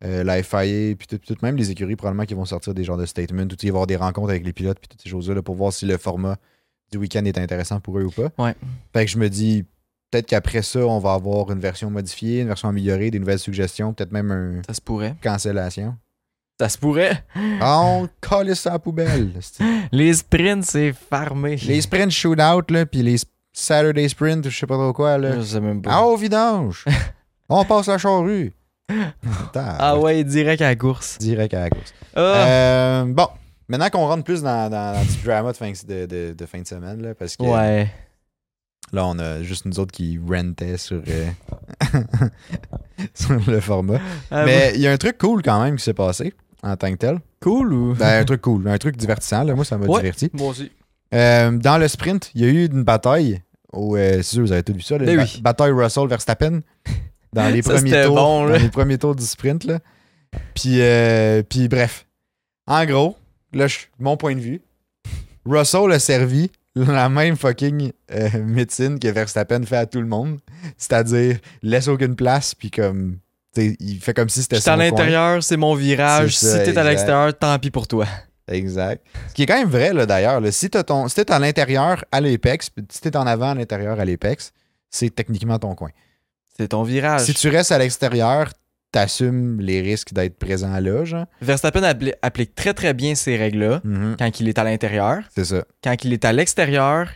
la 0.00 0.42
FIA, 0.42 0.94
puis 0.96 1.06
tout, 1.08 1.18
tout- 1.18 1.36
même 1.42 1.56
les 1.56 1.70
écuries, 1.70 1.96
probablement 1.96 2.24
qu'ils 2.26 2.36
vont 2.36 2.44
sortir 2.44 2.74
des 2.74 2.84
genres 2.84 2.98
de 2.98 3.06
statements, 3.06 3.44
va 3.46 3.56
y 3.62 3.68
avoir 3.68 3.86
des 3.86 3.96
rencontres 3.96 4.30
avec 4.30 4.44
les 4.44 4.52
pilotes, 4.52 4.78
puis 4.78 4.88
toutes 4.88 5.00
ces 5.02 5.08
choses-là, 5.08 5.34
là, 5.36 5.42
pour 5.42 5.54
voir 5.54 5.72
si 5.72 5.86
le 5.86 5.96
format 5.96 6.36
du 6.92 6.98
week-end 6.98 7.24
est 7.24 7.38
intéressant 7.38 7.80
pour 7.80 7.98
eux 7.98 8.04
ou 8.04 8.10
pas. 8.10 8.28
Ouais. 8.38 8.54
Fait 8.92 9.06
que 9.06 9.10
je 9.10 9.16
me 9.18 9.28
dis, 9.30 9.64
peut-être 10.14 10.26
qu'après 10.26 10.62
ça, 10.62 10.78
on 10.80 11.00
va 11.00 11.14
avoir 11.14 11.50
une 11.50 11.58
version 11.58 11.90
modifiée, 11.90 12.42
une 12.42 12.46
version 12.46 12.68
améliorée, 12.68 13.10
des 13.10 13.18
nouvelles 13.18 13.40
suggestions, 13.40 13.92
peut-être 13.92 14.12
même 14.12 14.30
une 14.30 14.62
Ça 14.64 14.72
se 14.74 14.80
pourrait. 14.80 15.16
cancellation. 15.20 15.96
Ça 16.60 16.68
se 16.68 16.78
pourrait. 16.78 17.24
On 17.60 18.08
colle 18.20 18.54
ça 18.54 18.70
à 18.70 18.72
la 18.74 18.78
poubelle. 18.78 19.32
Les 19.92 20.14
sprints, 20.14 20.64
c'est 20.64 20.92
farmé. 20.92 21.56
les 21.56 21.80
sprints 21.80 22.12
shootout, 22.12 22.62
là, 22.72 22.86
puis 22.86 23.02
les 23.02 23.16
Saturday 23.52 24.08
sprint, 24.08 24.48
je 24.48 24.56
sais 24.56 24.66
pas 24.66 24.74
trop 24.76 24.92
quoi, 24.92 25.18
là. 25.18 25.36
Je 25.36 25.42
sais 25.42 25.60
même 25.60 25.82
pas. 25.82 25.90
Ah, 25.94 26.02
au 26.04 26.16
vidange! 26.16 26.84
on 27.48 27.64
passe 27.64 27.86
la 27.88 27.98
charrue! 27.98 28.52
Ah 29.56 29.98
ouais, 29.98 30.22
direct 30.24 30.60
à 30.62 30.66
la 30.68 30.76
course. 30.76 31.18
Direct 31.18 31.54
à 31.54 31.60
la 31.60 31.70
course. 31.70 31.92
Ah. 32.14 32.20
Euh, 32.20 33.04
bon, 33.06 33.26
maintenant 33.68 33.88
qu'on 33.90 34.06
rentre 34.06 34.22
plus 34.24 34.42
dans, 34.42 34.68
dans, 34.70 34.94
dans 34.94 35.02
du 35.04 35.16
drama 35.24 35.52
de 35.52 35.56
fin 35.56 35.70
de, 35.70 36.06
de- 36.06 36.34
de 36.36 36.46
fin 36.46 36.60
de 36.60 36.66
semaine, 36.66 37.00
là, 37.02 37.14
parce 37.14 37.36
que 37.36 37.42
ouais. 37.44 37.88
Là, 38.92 39.06
on 39.06 39.18
a 39.18 39.42
juste 39.42 39.64
nous 39.66 39.78
autres 39.80 39.92
qui 39.92 40.18
rentaient 40.28 40.76
sur, 40.76 41.02
euh, 41.08 41.30
sur 43.14 43.38
le 43.50 43.60
format. 43.60 44.00
Ah, 44.30 44.44
Mais 44.44 44.72
il 44.74 44.80
y 44.80 44.86
a 44.86 44.92
un 44.92 44.96
truc 44.96 45.18
cool 45.18 45.42
quand 45.42 45.62
même 45.62 45.76
qui 45.76 45.84
s'est 45.84 45.94
passé 45.94 46.32
en 46.62 46.76
tant 46.76 46.90
que 46.92 46.96
tel. 46.96 47.18
Cool 47.40 47.72
ou? 47.72 47.94
Ben, 47.94 48.20
un 48.20 48.24
truc 48.24 48.40
cool, 48.42 48.66
un 48.68 48.78
truc 48.78 48.96
divertissant. 48.96 49.44
Là. 49.44 49.54
Moi, 49.54 49.64
ça 49.64 49.76
m'a 49.78 49.86
Ouais. 49.86 50.00
diverti. 50.00 50.30
Moi 50.32 50.48
aussi. 50.48 50.70
Euh, 51.12 51.50
dans 51.52 51.78
le 51.78 51.86
sprint, 51.88 52.30
il 52.34 52.40
y 52.42 52.44
a 52.44 52.48
eu 52.48 52.66
une 52.66 52.82
bataille. 52.84 53.42
Euh, 53.74 54.16
c'est 54.18 54.22
sûr, 54.22 54.42
vous 54.42 54.52
avez 54.52 54.62
tout 54.62 54.72
vu 54.72 54.80
ça. 54.80 54.96
là, 54.98 55.04
Ben 55.04 55.16
ba-. 55.16 55.24
Bataille 55.42 55.72
Russell 55.72 56.08
Verstappen. 56.08 56.60
Dans 57.32 57.48
les, 57.52 57.62
Ça, 57.62 57.74
premiers 57.74 58.02
tours, 58.04 58.14
bon, 58.14 58.48
dans 58.48 58.56
les 58.56 58.68
premiers 58.68 58.98
tours 58.98 59.14
du 59.16 59.24
sprint. 59.24 59.64
Là. 59.64 59.78
Puis, 60.54 60.80
euh, 60.80 61.42
puis 61.42 61.68
bref. 61.68 62.06
En 62.66 62.84
gros, 62.86 63.16
là, 63.52 63.66
mon 63.98 64.16
point 64.16 64.34
de 64.34 64.40
vue, 64.40 64.62
Russell 65.44 65.92
a 65.92 65.98
servi 65.98 66.50
la 66.74 67.08
même 67.08 67.36
fucking 67.36 67.92
euh, 68.12 68.28
médecine 68.44 68.98
que 68.98 69.08
Verstappen 69.08 69.62
fait 69.64 69.76
à 69.76 69.86
tout 69.86 70.00
le 70.00 70.06
monde. 70.06 70.38
C'est-à-dire, 70.76 71.38
laisse 71.62 71.88
aucune 71.88 72.16
place, 72.16 72.54
puis 72.54 72.70
comme. 72.70 73.18
Il 73.56 74.00
fait 74.00 74.14
comme 74.14 74.28
si 74.28 74.42
c'était 74.42 74.56
J'étais 74.56 74.70
à 74.70 74.76
l'intérieur, 74.76 75.40
c'est 75.42 75.56
mon 75.56 75.76
virage. 75.76 76.36
Ça, 76.36 76.58
si 76.64 76.72
t'es 76.72 76.76
à 76.76 76.82
l'extérieur, 76.82 77.38
tant 77.38 77.56
pis 77.60 77.70
pour 77.70 77.86
toi. 77.86 78.04
Exact. 78.48 79.04
Ce 79.28 79.34
qui 79.34 79.44
est 79.44 79.46
quand 79.46 79.58
même 79.58 79.68
vrai, 79.68 79.92
là, 79.92 80.06
d'ailleurs. 80.06 80.40
là. 80.40 80.50
Si 80.50 80.68
ton, 80.68 81.08
si 81.08 81.14
t'es 81.14 81.30
à 81.30 81.38
l'intérieur 81.38 82.04
à 82.10 82.20
l'Apex, 82.20 82.68
puis 82.70 82.84
si 82.90 83.00
t'es 83.00 83.16
en 83.16 83.26
avant 83.26 83.50
à 83.50 83.54
l'intérieur 83.54 84.00
à 84.00 84.04
l'Apex, 84.04 84.52
c'est 84.90 85.14
techniquement 85.14 85.58
ton 85.58 85.74
coin. 85.76 85.90
C'est 86.56 86.68
ton 86.68 86.82
virage. 86.82 87.22
Si 87.22 87.34
tu 87.34 87.48
restes 87.48 87.72
à 87.72 87.78
l'extérieur, 87.78 88.50
t'assumes 88.94 89.60
les 89.60 89.80
risques 89.80 90.12
d'être 90.12 90.38
présent 90.38 90.78
là, 90.80 91.04
genre. 91.04 91.26
Verstappen 91.42 91.82
appli- 91.82 92.14
applique 92.22 92.54
très 92.54 92.74
très 92.74 92.94
bien 92.94 93.14
ces 93.14 93.36
règles-là 93.36 93.82
quand 94.18 94.40
il 94.40 94.48
est 94.48 94.58
à 94.58 94.64
l'intérieur. 94.64 95.18
C'est 95.34 95.44
ça. 95.44 95.64
Quand 95.82 95.94
il 96.04 96.12
est 96.12 96.24
à 96.24 96.32
l'extérieur, 96.32 97.10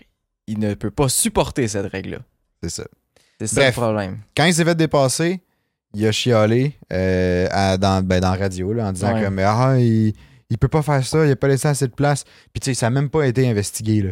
il 0.46 0.58
ne 0.58 0.74
peut 0.74 0.90
pas 0.90 1.08
supporter 1.08 1.68
cette 1.68 1.86
règle-là. 1.90 2.18
C'est 2.62 2.70
ça. 2.70 2.84
C'est 3.40 3.46
ça 3.46 3.60
Bref. 3.60 3.76
le 3.76 3.80
problème. 3.82 4.18
Quand 4.36 4.44
il 4.44 4.54
s'est 4.54 4.64
fait 4.64 4.74
dépasser, 4.74 5.40
il 5.94 6.06
a 6.06 6.12
chialé 6.12 6.74
euh, 6.92 7.46
à- 7.50 7.76
dans, 7.78 8.04
ben, 8.04 8.20
dans 8.20 8.32
la 8.32 8.36
radio 8.38 8.72
là, 8.72 8.86
en 8.88 8.92
disant 8.92 9.14
Ouais. 9.14 9.22
comme 9.24 9.38
Ah, 9.38 9.76
il, 9.78 10.12
il 10.50 10.58
peut 10.58 10.68
pas 10.68 10.82
faire 10.82 11.04
ça, 11.04 11.24
il 11.24 11.30
a 11.30 11.36
pas 11.36 11.48
laissé 11.48 11.68
assez 11.68 11.86
de 11.86 11.92
place. 11.94 12.24
Puis 12.52 12.60
tu 12.60 12.64
sais, 12.70 12.74
ça 12.74 12.88
a 12.88 12.90
même 12.90 13.08
pas 13.10 13.26
été 13.26 13.48
investigué. 13.48 14.02
Là. 14.02 14.10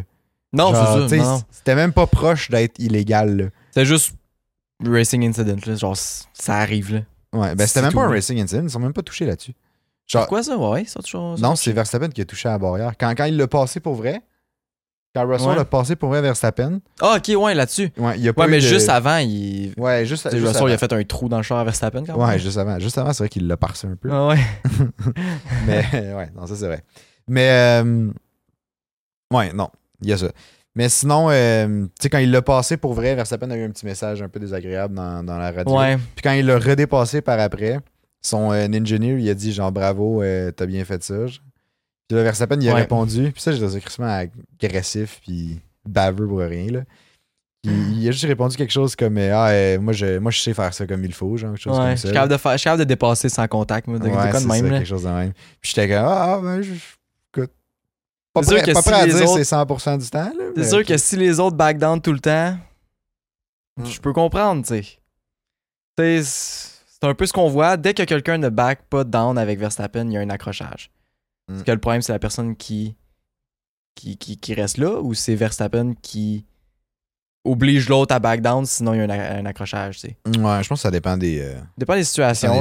Non, 0.53 0.73
c'est 1.09 1.19
ça. 1.19 1.39
C'était 1.51 1.75
même 1.75 1.91
pas 1.91 2.07
proche 2.07 2.49
d'être 2.49 2.79
illégal. 2.79 3.51
C'est 3.71 3.83
juste 3.85 4.13
racing 4.85 5.27
incident. 5.27 5.57
Là. 5.65 5.75
Genre, 5.75 5.97
ça 5.97 6.55
arrive. 6.55 6.93
Là. 6.93 7.01
Ouais, 7.33 7.55
ben 7.55 7.59
C'est 7.59 7.67
c'était 7.67 7.81
même 7.83 7.93
pas 7.93 8.03
un 8.03 8.09
racing 8.09 8.39
incident, 8.41 8.63
ils 8.63 8.69
sont 8.69 8.79
même 8.79 8.93
pas 8.93 9.01
touchés 9.03 9.25
là-dessus. 9.25 9.53
Genre, 10.07 10.21
Pourquoi 10.23 10.43
ça? 10.43 10.57
Ouais, 10.57 10.85
c'est 10.87 10.97
autre 10.99 11.07
chose. 11.09 11.41
Non, 11.41 11.55
c'est 11.55 11.73
Verstappen 11.73 12.09
qui 12.09 12.21
a 12.21 12.25
touché 12.25 12.47
à 12.47 12.53
la 12.53 12.57
barrière. 12.59 12.93
Quand, 12.97 13.13
quand 13.15 13.25
il 13.25 13.35
l'a 13.35 13.47
passé 13.47 13.81
pour 13.81 13.95
vrai, 13.95 14.21
quand 15.13 15.27
Russell 15.27 15.49
Ouais. 15.49 15.55
l'a 15.55 15.65
passé 15.65 15.95
pour 15.97 16.09
vrai 16.09 16.21
Verstappen, 16.21 16.79
Ah, 17.01 17.17
ok, 17.17 17.31
ouais, 17.41 17.53
là-dessus. 17.53 17.91
ouais, 17.97 18.17
il 18.17 18.27
a 18.29 18.33
pas 18.33 18.43
Ouais, 18.43 18.47
mais 18.47 18.57
de- 18.57 18.61
juste 18.61 18.87
avant, 18.87 19.17
il. 19.17 19.73
Ouais, 19.77 20.05
juste, 20.05 20.23
Russell, 20.25 20.39
il 20.41 20.47
avant. 20.47 20.65
a 20.67 20.77
fait 20.77 20.93
un 20.93 21.03
trou 21.03 21.27
dans 21.27 21.37
le 21.37 21.43
char 21.43 21.57
à 21.57 21.63
Verstappen 21.65 22.05
quand 22.05 22.17
même. 22.17 22.25
Ouais, 22.27 22.39
juste 22.39 22.57
avant. 22.57 22.79
Juste 22.79 22.97
avant, 22.97 23.11
c'est 23.11 23.23
vrai 23.23 23.29
qu'il 23.29 23.45
l'a 23.47 23.57
parcé 23.57 23.87
un 23.87 23.95
peu. 23.97 24.09
Ah 24.11 24.27
ouais. 24.27 24.39
Mais 25.67 25.83
ouais, 26.13 26.29
non, 26.35 26.47
ça 26.47 26.55
c'est 26.55 26.67
vrai. 26.67 26.83
Mais 27.27 27.49
euh, 27.83 28.09
ouais, 29.33 29.51
non, 29.53 29.69
il 30.01 30.09
y 30.09 30.13
a 30.13 30.17
ça. 30.17 30.27
Mais 30.77 30.89
sinon, 30.89 31.27
euh, 31.31 31.85
tu 31.85 31.89
sais, 32.03 32.09
quand 32.09 32.19
il 32.19 32.29
l'a 32.29 32.41
passé 32.43 32.77
pour 32.77 32.93
vrai, 32.93 33.15
Verstappen 33.15 33.49
a 33.49 33.57
eu 33.57 33.63
un 33.63 33.71
petit 33.71 33.85
message 33.85 34.21
un 34.21 34.29
peu 34.29 34.39
désagréable 34.39 34.93
dans, 34.93 35.23
dans 35.23 35.37
la 35.37 35.51
radio. 35.51 35.75
Ouais. 35.77 35.97
Puis 36.15 36.21
quand 36.23 36.33
il 36.33 36.45
l'a 36.45 36.59
redépassé 36.59 37.21
par 37.21 37.39
après, 37.39 37.79
son 38.21 38.51
euh, 38.53 38.67
engineer, 38.67 39.17
il 39.19 39.27
a 39.29 39.33
dit 39.33 39.51
genre 39.51 39.71
bravo, 39.71 40.21
euh, 40.21 40.51
t'as 40.51 40.67
bien 40.67 40.85
fait 40.85 41.03
ça. 41.03 41.15
Puis 42.07 42.15
là, 42.15 42.23
Verstappen, 42.23 42.57
il 42.61 42.69
a 42.69 42.73
Ouais. 42.75 42.81
répondu. 42.81 43.31
Puis 43.31 43.41
ça, 43.41 43.51
j'ai 43.51 43.67
ça 43.67 43.79
crissement 43.79 44.23
agressif, 44.61 45.19
puis 45.23 45.59
baveux 45.83 46.27
pour 46.27 46.39
rien, 46.39 46.71
là. 46.71 46.79
Il, 47.63 48.01
il 48.03 48.07
a 48.07 48.11
juste 48.11 48.25
répondu 48.25 48.55
quelque 48.55 48.71
chose 48.71 48.95
comme 48.95 49.17
euh, 49.17 49.31
Ah, 49.35 49.49
euh, 49.49 49.79
moi, 49.79 49.91
je, 49.91 50.19
moi, 50.19 50.31
je 50.31 50.39
sais 50.39 50.53
faire 50.53 50.73
ça 50.73 50.85
comme 50.85 51.03
il 51.03 51.11
faut, 51.13 51.35
genre, 51.37 51.51
quelque 51.53 51.61
chose 51.63 51.73
Ouais, 51.77 51.85
comme 51.85 51.91
je 51.91 52.01
ça. 52.01 52.07
suis 52.07 52.13
capable 52.13 52.31
de 52.31 52.37
faire, 52.37 52.51
je 52.53 52.57
suis 52.59 52.63
capable 52.65 52.79
de 52.83 52.87
dépasser 52.87 53.29
sans 53.29 53.47
contact, 53.47 53.87
moi, 53.87 53.97
de, 53.97 54.03
de 54.05 54.09
Ouais, 54.09 54.29
quoi 54.29 54.39
de 54.39 54.45
même, 54.45 54.65
ça, 54.65 54.71
là. 54.71 54.77
quelque 54.77 54.87
chose 54.87 55.03
de 55.03 55.09
même. 55.09 55.33
Puis 55.59 55.73
j'étais 55.75 55.87
comme 55.87 56.05
Ah, 56.07 56.39
ben, 56.41 56.61
je. 56.61 56.71
Pas 58.41 58.51
prêt, 58.55 58.63
que 58.63 58.71
pas 58.73 58.81
si 58.81 58.89
prêt 58.89 58.99
à 59.01 59.05
les 59.05 59.13
dire 59.13 59.23
autres- 59.29 59.37
c'est 59.43 59.55
100% 59.55 59.97
du 59.97 60.09
temps. 60.09 60.31
C'est 60.55 60.69
sûr 60.69 60.85
que 60.85 60.97
si 60.97 61.15
les 61.17 61.39
autres 61.39 61.55
back 61.57 61.77
down 61.77 62.01
tout 62.01 62.13
le 62.13 62.19
temps, 62.19 62.57
Mm. 63.77 63.85
je 63.85 63.99
peux 64.01 64.13
comprendre, 64.13 64.61
tu 64.65 64.69
sais. 64.69 64.85
C'est 65.97 66.23
c'est 66.23 67.03
un 67.07 67.13
peu 67.13 67.25
ce 67.27 67.33
qu'on 67.33 67.47
voit. 67.49 67.77
Dès 67.77 67.93
que 67.93 68.01
quelqu'un 68.03 68.37
ne 68.39 68.49
back 68.49 68.81
pas 68.89 69.03
down 69.03 69.37
avec 69.37 69.59
Verstappen, 69.59 70.05
il 70.07 70.13
y 70.13 70.17
a 70.17 70.21
un 70.21 70.29
accrochage. 70.31 70.89
Mm. 71.47 71.55
Est-ce 71.55 71.63
que 71.63 71.71
le 71.71 71.79
problème, 71.79 72.01
c'est 72.01 72.11
la 72.13 72.17
personne 72.19 72.55
qui, 72.55 72.95
qui, 73.95 74.17
qui, 74.17 74.37
qui 74.37 74.53
reste 74.55 74.77
là 74.77 74.99
ou 75.01 75.13
c'est 75.13 75.35
Verstappen 75.35 75.93
qui 76.01 76.45
oblige 77.45 77.87
l'autre 77.87 78.13
à 78.15 78.19
back 78.19 78.41
down, 78.41 78.65
sinon 78.65 78.93
il 78.93 78.97
y 78.97 79.01
a 79.01 79.37
un, 79.37 79.45
accrochage, 79.45 79.99
tu 79.99 80.07
sais. 80.07 80.17
Ouais, 80.25 80.63
je 80.63 80.67
pense 80.67 80.79
que 80.79 80.83
ça 80.83 80.91
dépend 80.91 81.15
des. 81.15 81.39
euh, 81.39 81.59
Dépend 81.77 81.93
des 81.95 82.03
situations. 82.03 82.51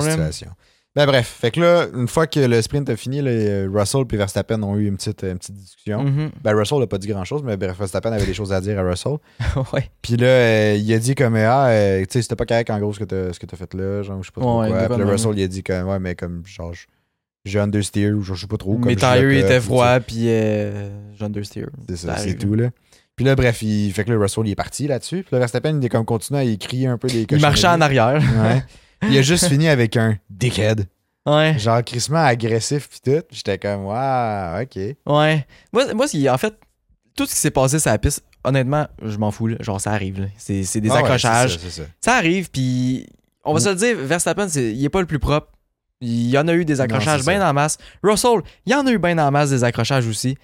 Ben 0.97 1.05
bref, 1.05 1.37
fait 1.41 1.51
que 1.51 1.61
là, 1.61 1.87
une 1.95 2.09
fois 2.09 2.27
que 2.27 2.41
le 2.41 2.63
sprint 2.63 2.89
a 2.89 2.97
fini, 2.97 3.21
là, 3.21 3.31
Russell 3.71 4.05
et 4.11 4.17
Verstappen 4.17 4.63
ont 4.63 4.77
eu 4.77 4.87
une 4.89 4.97
petite, 4.97 5.23
une 5.25 5.37
petite 5.39 5.55
discussion. 5.55 6.03
Mhm. 6.03 6.31
Ben 6.43 6.55
Russell 6.57 6.79
n'a 6.79 6.87
pas 6.87 6.97
dit 6.97 7.07
grand-chose, 7.07 7.43
mais 7.45 7.59
bref, 7.59 7.77
Verstappen 7.79 8.11
avait 8.13 8.25
des 8.25 8.33
choses 8.33 8.51
à 8.51 8.63
dire 8.63 8.79
à 8.79 8.83
Russell. 8.83 9.17
ouais. 9.75 9.91
Puis 10.01 10.17
là, 10.17 10.27
euh, 10.27 10.77
il 10.81 10.91
a 10.95 10.99
dit 10.99 11.15
comme, 11.15 11.37
ah, 11.37 11.67
euh, 11.69 12.01
tu 12.01 12.07
sais, 12.13 12.23
c'était 12.23 12.35
pas 12.35 12.47
correct 12.47 12.71
en 12.71 12.79
gros 12.81 12.95
ce 12.95 13.01
que 13.01 13.05
t'as 13.05 13.57
fait 13.57 13.75
là, 13.75 14.03
genre, 14.03 14.23
je 14.23 14.29
sais 14.29 14.33
pas 14.33 14.41
trop 14.41 14.63
Ouais, 14.63 14.71
quoi. 14.71 14.89
Puis 14.89 14.99
là, 14.99 15.05
Russell, 15.05 15.33
il 15.39 15.43
a 15.45 15.49
dit 15.49 15.63
comme, 15.63 15.87
ouais, 15.89 15.99
mais 15.99 16.15
comme, 16.15 16.43
genre, 16.47 16.73
je- 16.73 16.87
j'ai 17.45 17.61
understeer 17.61 18.13
ou 18.13 18.23
je 18.23 18.35
sais 18.35 18.47
pas 18.47 18.57
trop. 18.57 18.73
comme 18.77 18.87
Mes 18.87 18.97
tires 18.97 19.31
étaient 19.31 19.61
froids, 19.61 20.01
puis 20.01 20.25
euh. 20.29 20.89
C'est 21.21 21.97
ça, 21.97 22.09
Ça 22.09 22.17
c'est 22.17 22.21
arrive. 22.31 22.39
tout, 22.39 22.55
là. 22.55 22.71
Puis 23.17 23.25
là, 23.25 23.35
bref, 23.35 23.61
il 23.63 23.93
fait 23.93 24.05
que 24.05 24.11
le 24.11 24.19
Russell 24.19 24.47
il 24.47 24.51
est 24.53 24.55
parti 24.57 24.87
là-dessus. 24.89 25.19
Puis 25.19 25.29
là, 25.33 25.39
Verstappen, 25.41 25.79
il 25.79 25.85
est 25.85 25.89
comme 25.91 26.05
continué 26.07 26.41
à 26.41 26.45
écrire 26.45 26.91
un 26.91 26.99
peu 26.99 27.09
des 27.09 27.27
Il 27.31 27.41
marchait 27.41 27.67
en 27.67 27.81
arrière. 27.83 28.23
Ouais. 28.43 28.63
Il 29.03 29.17
a 29.19 29.23
juste 29.23 29.47
fini 29.49 29.69
avec 29.69 29.97
un 29.97 30.17
dickhead. 30.31 30.87
Ouais. 31.27 31.59
Genre 31.59 31.83
crissement 31.85 32.25
agressif 32.25 32.89
puis 32.89 33.01
tout. 33.05 33.23
J'étais 33.31 33.59
comme 33.59 33.85
waouh, 33.87 34.63
ok. 34.63 34.77
Ouais. 35.07 35.47
Moi, 35.73 35.93
moi 35.95 36.07
en 36.31 36.39
fait, 36.39 36.55
tout 37.17 37.27
ce 37.27 37.35
qui 37.35 37.41
s'est 37.41 37.51
passé 37.51 37.79
sur 37.79 37.91
la 37.91 37.99
piste, 37.99 38.25
honnêtement, 38.45 38.87
je 39.03 39.17
m'en 39.19 39.31
fous. 39.31 39.49
là. 39.49 39.57
Genre, 39.61 39.81
ça 39.81 39.91
arrive. 39.93 40.29
C'est 40.39 40.81
des 40.81 40.91
Ah 40.91 40.99
accrochages. 40.99 41.55
ça, 41.55 41.61
c'est 41.63 41.83
ça. 41.83 41.89
ça 42.01 42.15
arrive, 42.15 42.51
puis 42.51 43.07
on 43.45 43.53
va 43.55 43.61
se 43.61 43.69
le 43.71 43.75
dire, 43.75 43.97
Verstappen, 43.99 44.47
il 44.49 44.85
est 44.85 44.89
pas 44.89 45.01
le 45.01 45.07
plus 45.07 45.19
propre. 45.19 45.49
Il 46.01 46.29
y 46.29 46.37
en 46.39 46.47
a 46.47 46.53
eu 46.55 46.65
des 46.65 46.81
accrochages 46.81 47.25
bien 47.25 47.47
en 47.49 47.53
masse. 47.55 47.79
Russell, 48.03 48.41
il 48.67 48.73
y 48.73 48.75
en 48.75 48.87
a 48.87 48.91
eu 48.91 48.99
bien 48.99 49.17
en 49.19 49.31
masse 49.31 49.51
des 49.51 49.65
accrochages 49.65 50.07
aussi. 50.07 50.37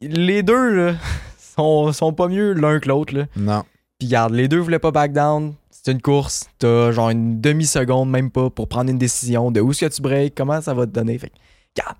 Les 0.00 0.42
deux, 0.42 0.70
là, 0.74 0.94
sont, 1.56 1.92
sont 1.92 2.12
pas 2.12 2.28
mieux 2.28 2.52
l'un 2.54 2.80
que 2.80 2.88
l'autre. 2.88 3.14
là. 3.14 3.26
Non. 3.36 3.62
Puis 3.98 4.08
regarde, 4.08 4.32
les 4.34 4.48
deux 4.48 4.58
voulaient 4.58 4.78
pas 4.78 4.90
back 4.90 5.12
down. 5.12 5.54
C'est 5.86 5.92
une 5.92 6.02
course. 6.02 6.50
T'as 6.58 6.90
genre 6.90 7.10
une 7.10 7.40
demi-seconde, 7.40 8.10
même 8.10 8.32
pas, 8.32 8.50
pour 8.50 8.66
prendre 8.68 8.90
une 8.90 8.98
décision 8.98 9.52
de 9.52 9.60
où 9.60 9.70
est-ce 9.70 9.84
que 9.84 9.94
tu 9.94 10.02
breaks, 10.02 10.34
comment 10.34 10.60
ça 10.60 10.74
va 10.74 10.84
te 10.84 10.90
donner. 10.90 11.16
Fait 11.16 11.30
que, 11.30 11.36
regarde, 11.76 11.96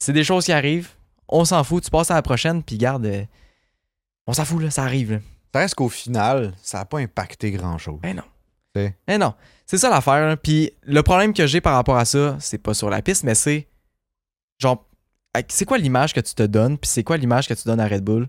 c'est 0.00 0.12
des 0.12 0.24
choses 0.24 0.46
qui 0.46 0.52
arrivent. 0.52 0.88
On 1.28 1.44
s'en 1.44 1.62
fout. 1.62 1.84
Tu 1.84 1.92
passes 1.92 2.10
à 2.10 2.14
la 2.14 2.22
prochaine, 2.22 2.60
puis 2.60 2.76
garde, 2.76 3.06
euh, 3.06 3.22
on 4.26 4.32
s'en 4.32 4.44
fout, 4.44 4.60
là, 4.60 4.70
ça 4.72 4.82
arrive. 4.82 5.12
Là. 5.12 5.18
Ça 5.54 5.60
reste 5.60 5.76
qu'au 5.76 5.88
final, 5.88 6.54
ça 6.60 6.78
n'a 6.78 6.86
pas 6.86 6.98
impacté 6.98 7.52
grand-chose. 7.52 8.00
Ben 8.02 8.16
non. 8.16 8.24
Ben 8.74 9.20
non. 9.20 9.34
C'est 9.64 9.78
ça 9.78 9.90
l'affaire. 9.90 10.28
hein. 10.28 10.36
Puis 10.36 10.72
le 10.82 11.04
problème 11.04 11.32
que 11.32 11.46
j'ai 11.46 11.60
par 11.60 11.74
rapport 11.76 11.98
à 11.98 12.06
ça, 12.06 12.36
c'est 12.40 12.58
pas 12.58 12.74
sur 12.74 12.90
la 12.90 13.00
piste, 13.00 13.22
mais 13.22 13.36
c'est 13.36 13.68
genre, 14.58 14.84
c'est 15.46 15.66
quoi 15.66 15.78
l'image 15.78 16.14
que 16.14 16.20
tu 16.20 16.34
te 16.34 16.42
donnes, 16.42 16.76
puis 16.78 16.90
c'est 16.90 17.04
quoi 17.04 17.16
l'image 17.16 17.46
que 17.46 17.54
tu 17.54 17.62
donnes 17.64 17.78
à 17.78 17.86
Red 17.86 18.02
Bull? 18.02 18.28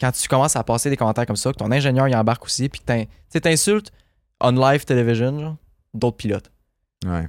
Quand 0.00 0.10
tu 0.10 0.26
commences 0.26 0.56
à 0.56 0.64
passer 0.64 0.88
des 0.88 0.96
commentaires 0.96 1.26
comme 1.26 1.36
ça, 1.36 1.52
que 1.52 1.58
ton 1.58 1.70
ingénieur 1.70 2.08
il 2.08 2.16
embarque 2.16 2.46
aussi, 2.46 2.70
puis 2.70 2.80
que 2.80 3.38
t'insultes 3.38 3.92
on 4.42 4.50
live 4.52 4.84
television, 4.84 5.38
genre, 5.40 5.56
d'autres 5.94 6.16
pilotes. 6.16 6.50
Ouais. 7.04 7.28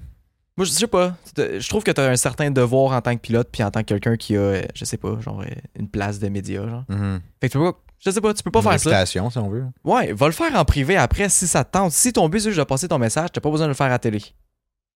Moi, 0.56 0.66
je 0.66 0.72
sais 0.72 0.88
pas. 0.88 1.16
Tu- 1.36 1.60
Je 1.62 1.70
trouve 1.70 1.84
que 1.84 1.90
t'as 1.92 2.10
un 2.12 2.16
certain 2.16 2.52
devoir 2.52 2.92
en 2.92 3.02
tant 3.02 3.16
que 3.16 3.22
pilote, 3.22 3.50
puis 3.52 3.64
en 3.64 3.72
tant 3.72 3.80
que 3.82 3.86
quelqu'un 3.88 4.16
qui 4.18 4.36
a, 4.38 4.40
euh, 4.40 4.62
je 4.76 4.86
sais 4.86 4.98
pas, 4.98 5.20
genre, 5.20 5.42
euh, 5.42 5.46
une 5.80 5.88
place 5.90 6.20
de 6.20 6.30
média, 6.30 6.68
genre. 6.68 6.84
Mhm. 6.90 7.22
Fait 7.42 7.48
que 7.50 7.54
tu 7.54 7.58
peux 7.58 7.72
pas, 7.72 7.80
je 8.00 8.12
sais 8.12 8.22
pas, 8.22 8.34
tu 8.34 8.44
peux 8.44 8.52
pas 8.52 8.60
Une 8.60 8.78
faire 8.80 8.80
ça. 8.80 9.06
si 9.08 9.20
on 9.20 9.50
veut. 9.50 9.66
Ouais, 9.84 10.14
va 10.14 10.26
le 10.28 10.32
faire 10.32 10.56
en 10.56 10.64
privé 10.66 10.96
après 10.96 11.30
si 11.30 11.48
ça 11.48 11.64
te 11.64 11.72
tente. 11.72 11.92
Si 11.92 12.14
ton 12.14 12.30
but 12.30 12.40
c'est 12.42 12.50
juste 12.50 12.60
de 12.60 12.64
passer 12.66 12.88
ton 12.88 13.00
message, 13.00 13.30
t'as 13.34 13.42
pas 13.42 13.50
besoin 13.50 13.66
de 13.66 13.72
le 13.72 13.76
faire 13.76 13.88
à 13.88 13.90
la 13.90 14.00
télé. 14.00 14.20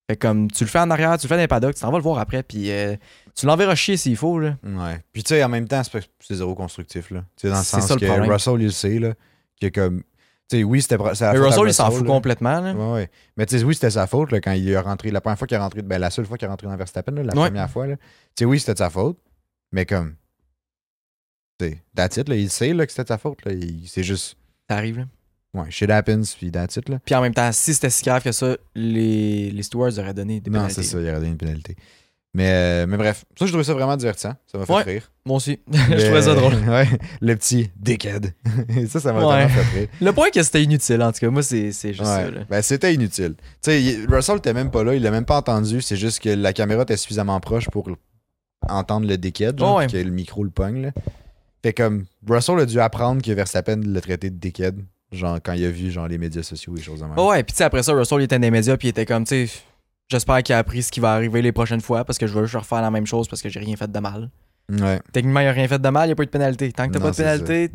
Fait 0.09 0.15
que 0.15 0.25
comme 0.27 0.49
tu 0.51 0.63
le 0.63 0.69
fais 0.69 0.79
en 0.79 0.89
arrière, 0.91 1.17
tu 1.17 1.25
le 1.25 1.29
fais 1.29 1.35
dans 1.35 1.41
les 1.41 1.47
paddocks, 1.47 1.73
tu 1.75 1.81
t'en 1.81 1.91
vas 1.91 1.97
le 1.97 2.03
voir 2.03 2.19
après, 2.19 2.43
puis 2.43 2.69
euh, 2.71 2.95
tu 3.35 3.45
l'enverras 3.47 3.75
chier 3.75 3.97
s'il 3.97 4.15
faut. 4.15 4.39
Là. 4.39 4.55
Ouais. 4.63 5.01
Puis 5.11 5.23
tu 5.23 5.29
sais, 5.29 5.43
en 5.43 5.49
même 5.49 5.67
temps, 5.67 5.81
c'est 5.83 6.35
zéro 6.35 6.53
constructif, 6.55 7.09
là. 7.11 7.21
Tu 7.35 7.41
sais, 7.41 7.49
dans 7.49 7.57
le 7.57 7.63
sens 7.63 7.85
ça, 7.87 7.95
le 7.95 7.99
que 7.99 8.05
problème. 8.05 8.29
Russell, 8.31 8.55
il 8.59 8.65
le 8.65 8.69
sait, 8.71 8.99
là. 8.99 9.13
Que 9.59 9.67
comme. 9.69 10.03
Tu 10.49 10.57
sais, 10.59 10.63
oui, 10.63 10.81
c'était 10.81 10.97
Mais 10.97 11.03
faute 11.09 11.21
à 11.21 11.31
Russell, 11.33 11.63
il 11.67 11.73
s'en 11.73 11.91
fout 11.91 12.03
là. 12.05 12.07
complètement. 12.13 12.61
Là. 12.61 12.73
Ouais, 12.73 12.93
ouais. 12.93 13.09
Mais 13.35 13.45
oui, 13.63 13.73
c'était 13.75 13.89
sa 13.91 14.07
faute 14.07 14.31
là, 14.31 14.39
quand 14.39 14.53
il 14.53 14.69
est 14.69 14.79
rentré. 14.79 15.11
La 15.11 15.19
première 15.19 15.37
fois 15.37 15.45
qu'il 15.47 15.55
est 15.55 15.59
rentré. 15.59 15.81
Ben, 15.81 15.97
la 15.99 16.09
seule 16.09 16.25
fois 16.25 16.37
qu'il 16.37 16.45
est 16.45 16.49
rentré 16.49 16.67
dans 16.67 16.75
Verstappen, 16.77 17.11
la 17.11 17.23
Ouais. 17.23 17.47
première 17.49 17.69
fois. 17.69 17.85
là. 17.87 17.95
Oui, 18.41 18.59
c'était 18.59 18.73
de 18.73 18.77
sa 18.77 18.89
faute. 18.89 19.17
Mais 19.73 19.85
comme. 19.85 20.15
That's 21.95 22.17
it, 22.17 22.29
là. 22.29 22.35
Il 22.35 22.49
sait 22.49 22.73
là, 22.73 22.85
que 22.85 22.91
c'était 22.91 23.03
de 23.03 23.07
sa 23.09 23.17
faute. 23.17 23.43
Là. 23.45 23.51
Il- 23.53 23.87
C'est 23.87 24.03
juste. 24.03 24.37
Ça 24.69 24.77
arrive. 24.77 24.99
Là. 24.99 25.05
Ouais, 25.53 25.71
shit 25.71 25.89
happens, 25.89 26.21
puis 26.37 26.51
that's 26.51 26.75
it, 26.75 26.87
là. 26.89 26.99
Puis 27.03 27.15
en 27.15 27.21
même 27.21 27.33
temps, 27.33 27.51
si 27.51 27.73
c'était 27.73 27.89
si 27.89 28.03
grave 28.03 28.21
que 28.23 28.31
ça, 28.31 28.55
les, 28.75 29.49
les 29.49 29.63
stewards 29.63 29.97
auraient 29.97 30.13
donné 30.13 30.39
des 30.39 30.51
Non, 30.51 30.59
pénalités. 30.59 30.83
c'est 30.83 30.89
ça, 30.89 30.99
il 31.01 31.05
aurait 31.09 31.15
donné 31.15 31.29
une 31.29 31.37
pénalité. 31.37 31.75
Mais, 32.33 32.51
euh, 32.51 32.85
mais 32.87 32.97
bref, 32.97 33.25
ça, 33.39 33.45
je 33.45 33.51
trouvais 33.51 33.63
ça 33.63 33.73
vraiment 33.73 33.97
divertissant. 33.97 34.33
Ça 34.51 34.57
m'a 34.59 34.65
fait 34.65 34.73
Ouais. 34.73 34.83
rire. 34.83 35.11
Moi 35.25 35.37
aussi. 35.37 35.59
je 35.71 36.05
trouvais 36.05 36.21
ça 36.21 36.35
drôle. 36.35 36.53
ouais, 36.67 36.87
le 37.21 37.35
petit 37.35 37.71
dickhead. 37.77 38.33
ça, 38.89 38.99
ça 38.99 39.11
m'a 39.13 39.19
Ouais. 39.19 39.25
vraiment 39.25 39.49
fait 39.49 39.79
rire. 39.79 39.87
Le 40.01 40.11
point 40.13 40.29
que 40.29 40.43
c'était 40.43 40.61
inutile, 40.63 41.01
en 41.01 41.11
tout 41.11 41.19
cas, 41.19 41.29
moi, 41.29 41.41
c'est 41.41 41.71
c'est 41.71 41.93
juste 41.93 42.01
Ouais. 42.01 42.23
ça. 42.25 42.29
Là. 42.31 42.41
Ben, 42.49 42.61
c'était 42.61 42.93
inutile. 42.93 43.35
Tu 43.63 43.71
sais, 43.71 43.95
Russell 44.07 44.37
était 44.37 44.53
même 44.53 44.69
pas 44.69 44.83
là, 44.83 44.93
il 44.93 45.01
l'a 45.01 45.09
même 45.11 45.25
pas 45.25 45.37
entendu. 45.37 45.81
C'est 45.81 45.95
juste 45.97 46.19
que 46.19 46.29
la 46.29 46.53
caméra 46.53 46.83
était 46.83 46.97
suffisamment 46.97 47.39
proche 47.39 47.69
pour 47.69 47.89
entendre 48.69 49.07
le 49.07 49.17
dickhead, 49.17 49.57
genre, 49.57 49.85
que 49.87 49.97
le 49.97 50.11
micro 50.11 50.43
le 50.43 50.49
pogne. 50.51 50.81
Là. 50.83 50.91
Fait 51.63 51.73
comme, 51.73 52.05
Russell 52.27 52.59
a 52.59 52.65
dû 52.65 52.79
apprendre 52.79 53.21
que 53.21 53.31
Verstappen 53.31 53.81
l'a 53.85 54.01
traité 54.01 54.29
de 54.29 54.35
dickhead, 54.37 54.79
genre, 55.11 55.39
quand 55.43 55.53
il 55.53 55.65
a 55.65 55.71
vu, 55.71 55.89
genre, 55.89 56.07
les 56.07 56.17
médias 56.19 56.43
sociaux 56.43 56.75
et 56.77 56.81
choses 56.81 56.99
comme 56.99 57.09
ça. 57.09 57.15
Oh 57.17 57.29
ouais, 57.31 57.43
puis 57.43 57.55
après 57.63 57.81
ça, 57.81 57.93
Russell 57.93 58.19
il 58.19 58.23
était 58.25 58.37
dans 58.37 58.43
les 58.43 58.51
médias, 58.51 58.77
puis 58.77 58.89
il 58.89 58.91
était 58.91 59.05
comme, 59.05 59.23
tu 59.23 59.47
sais, 59.47 59.53
j'espère 60.07 60.43
qu'il 60.43 60.55
a 60.55 60.59
appris 60.59 60.83
ce 60.83 60.91
qui 60.91 60.99
va 60.99 61.13
arriver 61.13 61.41
les 61.41 61.51
prochaines 61.51 61.81
fois, 61.81 62.05
parce 62.05 62.17
que 62.17 62.27
je 62.27 62.33
veux 62.33 62.45
juste 62.45 62.57
refaire 62.57 62.81
la 62.81 62.91
même 62.91 63.05
chose, 63.05 63.27
parce 63.27 63.41
que 63.41 63.49
j'ai 63.49 63.59
rien 63.59 63.75
fait 63.75 63.91
de 63.91 63.99
mal. 63.99 64.29
Ouais, 64.69 64.99
Techniquement, 65.13 65.39
il 65.39 65.47
a 65.47 65.51
rien 65.51 65.67
fait 65.67 65.79
de 65.79 65.89
mal, 65.89 66.05
il 66.05 66.09
n'y 66.09 66.11
a 66.13 66.15
pas 66.15 66.23
eu 66.23 66.27
de 66.27 66.31
pénalité. 66.31 66.71
Tant 66.73 66.87
que 66.87 66.93
t'as 66.93 66.99
pas 66.99 67.11
de 67.11 67.15
pénalité, 67.15 67.71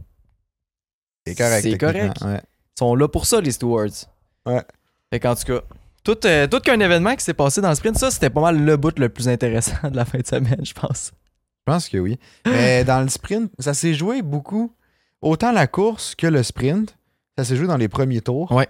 c'est 1.27 1.35
correct. 1.35 1.63
C'est 1.63 1.79
correct. 1.79 2.17
Ouais. 2.23 2.41
ils 2.77 2.79
sont 2.79 2.95
là 2.95 3.09
pour 3.09 3.27
ça, 3.27 3.41
les 3.41 3.53
stewards. 3.53 4.09
Ouais. 4.45 4.63
Fait 5.11 5.21
qu'en 5.21 5.35
tout 5.35 5.45
cas, 5.45 5.61
tout, 6.05 6.27
euh, 6.27 6.47
tout 6.49 6.61
qu'un 6.61 6.81
événement 6.81 7.15
qui 7.15 7.25
s'est 7.25 7.35
passé 7.35 7.61
dans 7.61 7.69
le 7.69 7.75
sprint, 7.75 7.97
ça, 7.97 8.11
c'était 8.11 8.31
pas 8.31 8.41
mal 8.41 8.63
le 8.63 8.77
bout 8.77 8.99
le 8.99 9.09
plus 9.09 9.29
intéressant 9.29 9.77
de 9.91 9.97
la 9.97 10.05
fin 10.05 10.19
de 10.19 10.27
semaine, 10.27 10.65
je 10.65 10.73
pense. 10.73 11.13
Je 11.59 11.73
pense 11.73 11.89
que 11.89 11.99
oui. 11.99 12.19
Mais 12.45 12.85
dans 12.85 13.01
le 13.01 13.09
sprint, 13.09 13.53
ça 13.59 13.73
s'est 13.73 13.95
joué 13.95 14.23
beaucoup. 14.23 14.75
Autant 15.21 15.53
la 15.53 15.69
course 15.69 16.17
que 16.17 16.27
le 16.27 16.43
sprint, 16.43 16.97
ça 17.39 17.45
s'est 17.45 17.57
joué 17.57 17.69
dans 17.69 17.77
les 17.77 17.89
premiers 17.89 18.21
tours. 18.21 18.51
Ouais. 18.51 18.69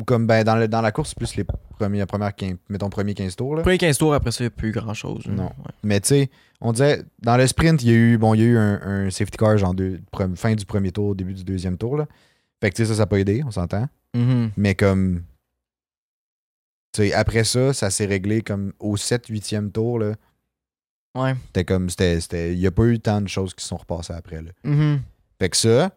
Ou 0.00 0.04
comme 0.04 0.26
ben, 0.26 0.42
dans, 0.42 0.56
le- 0.56 0.66
dans 0.66 0.80
la 0.80 0.90
course, 0.90 1.14
plus 1.14 1.36
les 1.36 1.44
premiers, 1.78 2.04
premières 2.06 2.34
15, 2.34 2.56
mettons, 2.68 2.90
premiers 2.90 3.14
15 3.14 3.36
tours. 3.36 3.54
Là. 3.54 3.62
Premier 3.62 3.78
15 3.78 3.96
tours, 3.98 4.12
après 4.14 4.32
ça, 4.32 4.42
il 4.42 4.46
n'y 4.48 4.48
a 4.48 4.50
plus 4.50 4.72
grand 4.72 4.92
chose. 4.94 5.24
Non. 5.28 5.52
Mais 5.84 6.00
tu 6.00 6.08
sais, 6.08 6.30
on 6.60 6.72
disait, 6.72 7.04
dans 7.20 7.36
le 7.36 7.46
sprint, 7.46 7.80
il 7.84 7.88
y 7.88 7.92
a 7.92 7.94
eu, 7.96 8.18
bon, 8.18 8.34
il 8.34 8.40
y 8.40 8.42
a 8.42 8.46
eu 8.46 8.56
un, 8.58 8.80
un 8.82 9.10
safety 9.10 9.36
car, 9.38 9.56
genre 9.56 9.72
deux- 9.74 10.00
fin 10.34 10.54
du 10.56 10.64
premier 10.66 10.90
tour, 10.90 11.14
début 11.14 11.34
du 11.34 11.44
deuxième 11.44 11.78
tour. 11.78 11.96
Là. 11.96 12.06
Fait 12.60 12.70
que 12.70 12.76
tu 12.76 12.82
sais, 12.82 12.88
ça, 12.88 12.94
ça 12.94 13.02
n'a 13.02 13.06
pas 13.06 13.18
aidé, 13.20 13.42
on 13.46 13.50
s'entend. 13.52 13.86
Mhm. 14.14 14.50
Mais 14.56 14.74
comme. 14.74 15.22
Tu 16.92 17.02
sais, 17.02 17.12
après 17.12 17.44
ça, 17.44 17.72
ça 17.72 17.90
s'est 17.90 18.06
réglé 18.06 18.40
comme 18.42 18.72
au 18.78 18.96
7-8e 18.96 19.70
tour. 19.70 19.98
Là. 19.98 20.14
Ouais. 21.16 21.34
C'était 21.46 21.64
comme. 21.64 21.88
c'était 21.90 22.52
Il 22.52 22.58
n'y 22.58 22.66
a 22.66 22.70
pas 22.72 22.84
eu 22.84 22.98
tant 23.00 23.20
de 23.20 23.28
choses 23.28 23.54
qui 23.54 23.64
sont 23.64 23.76
repassées 23.76 24.12
après. 24.12 24.42
Là. 24.42 24.50
Mhm. 24.64 25.00
Fait 25.40 25.48
que 25.50 25.56
ça. 25.56 25.92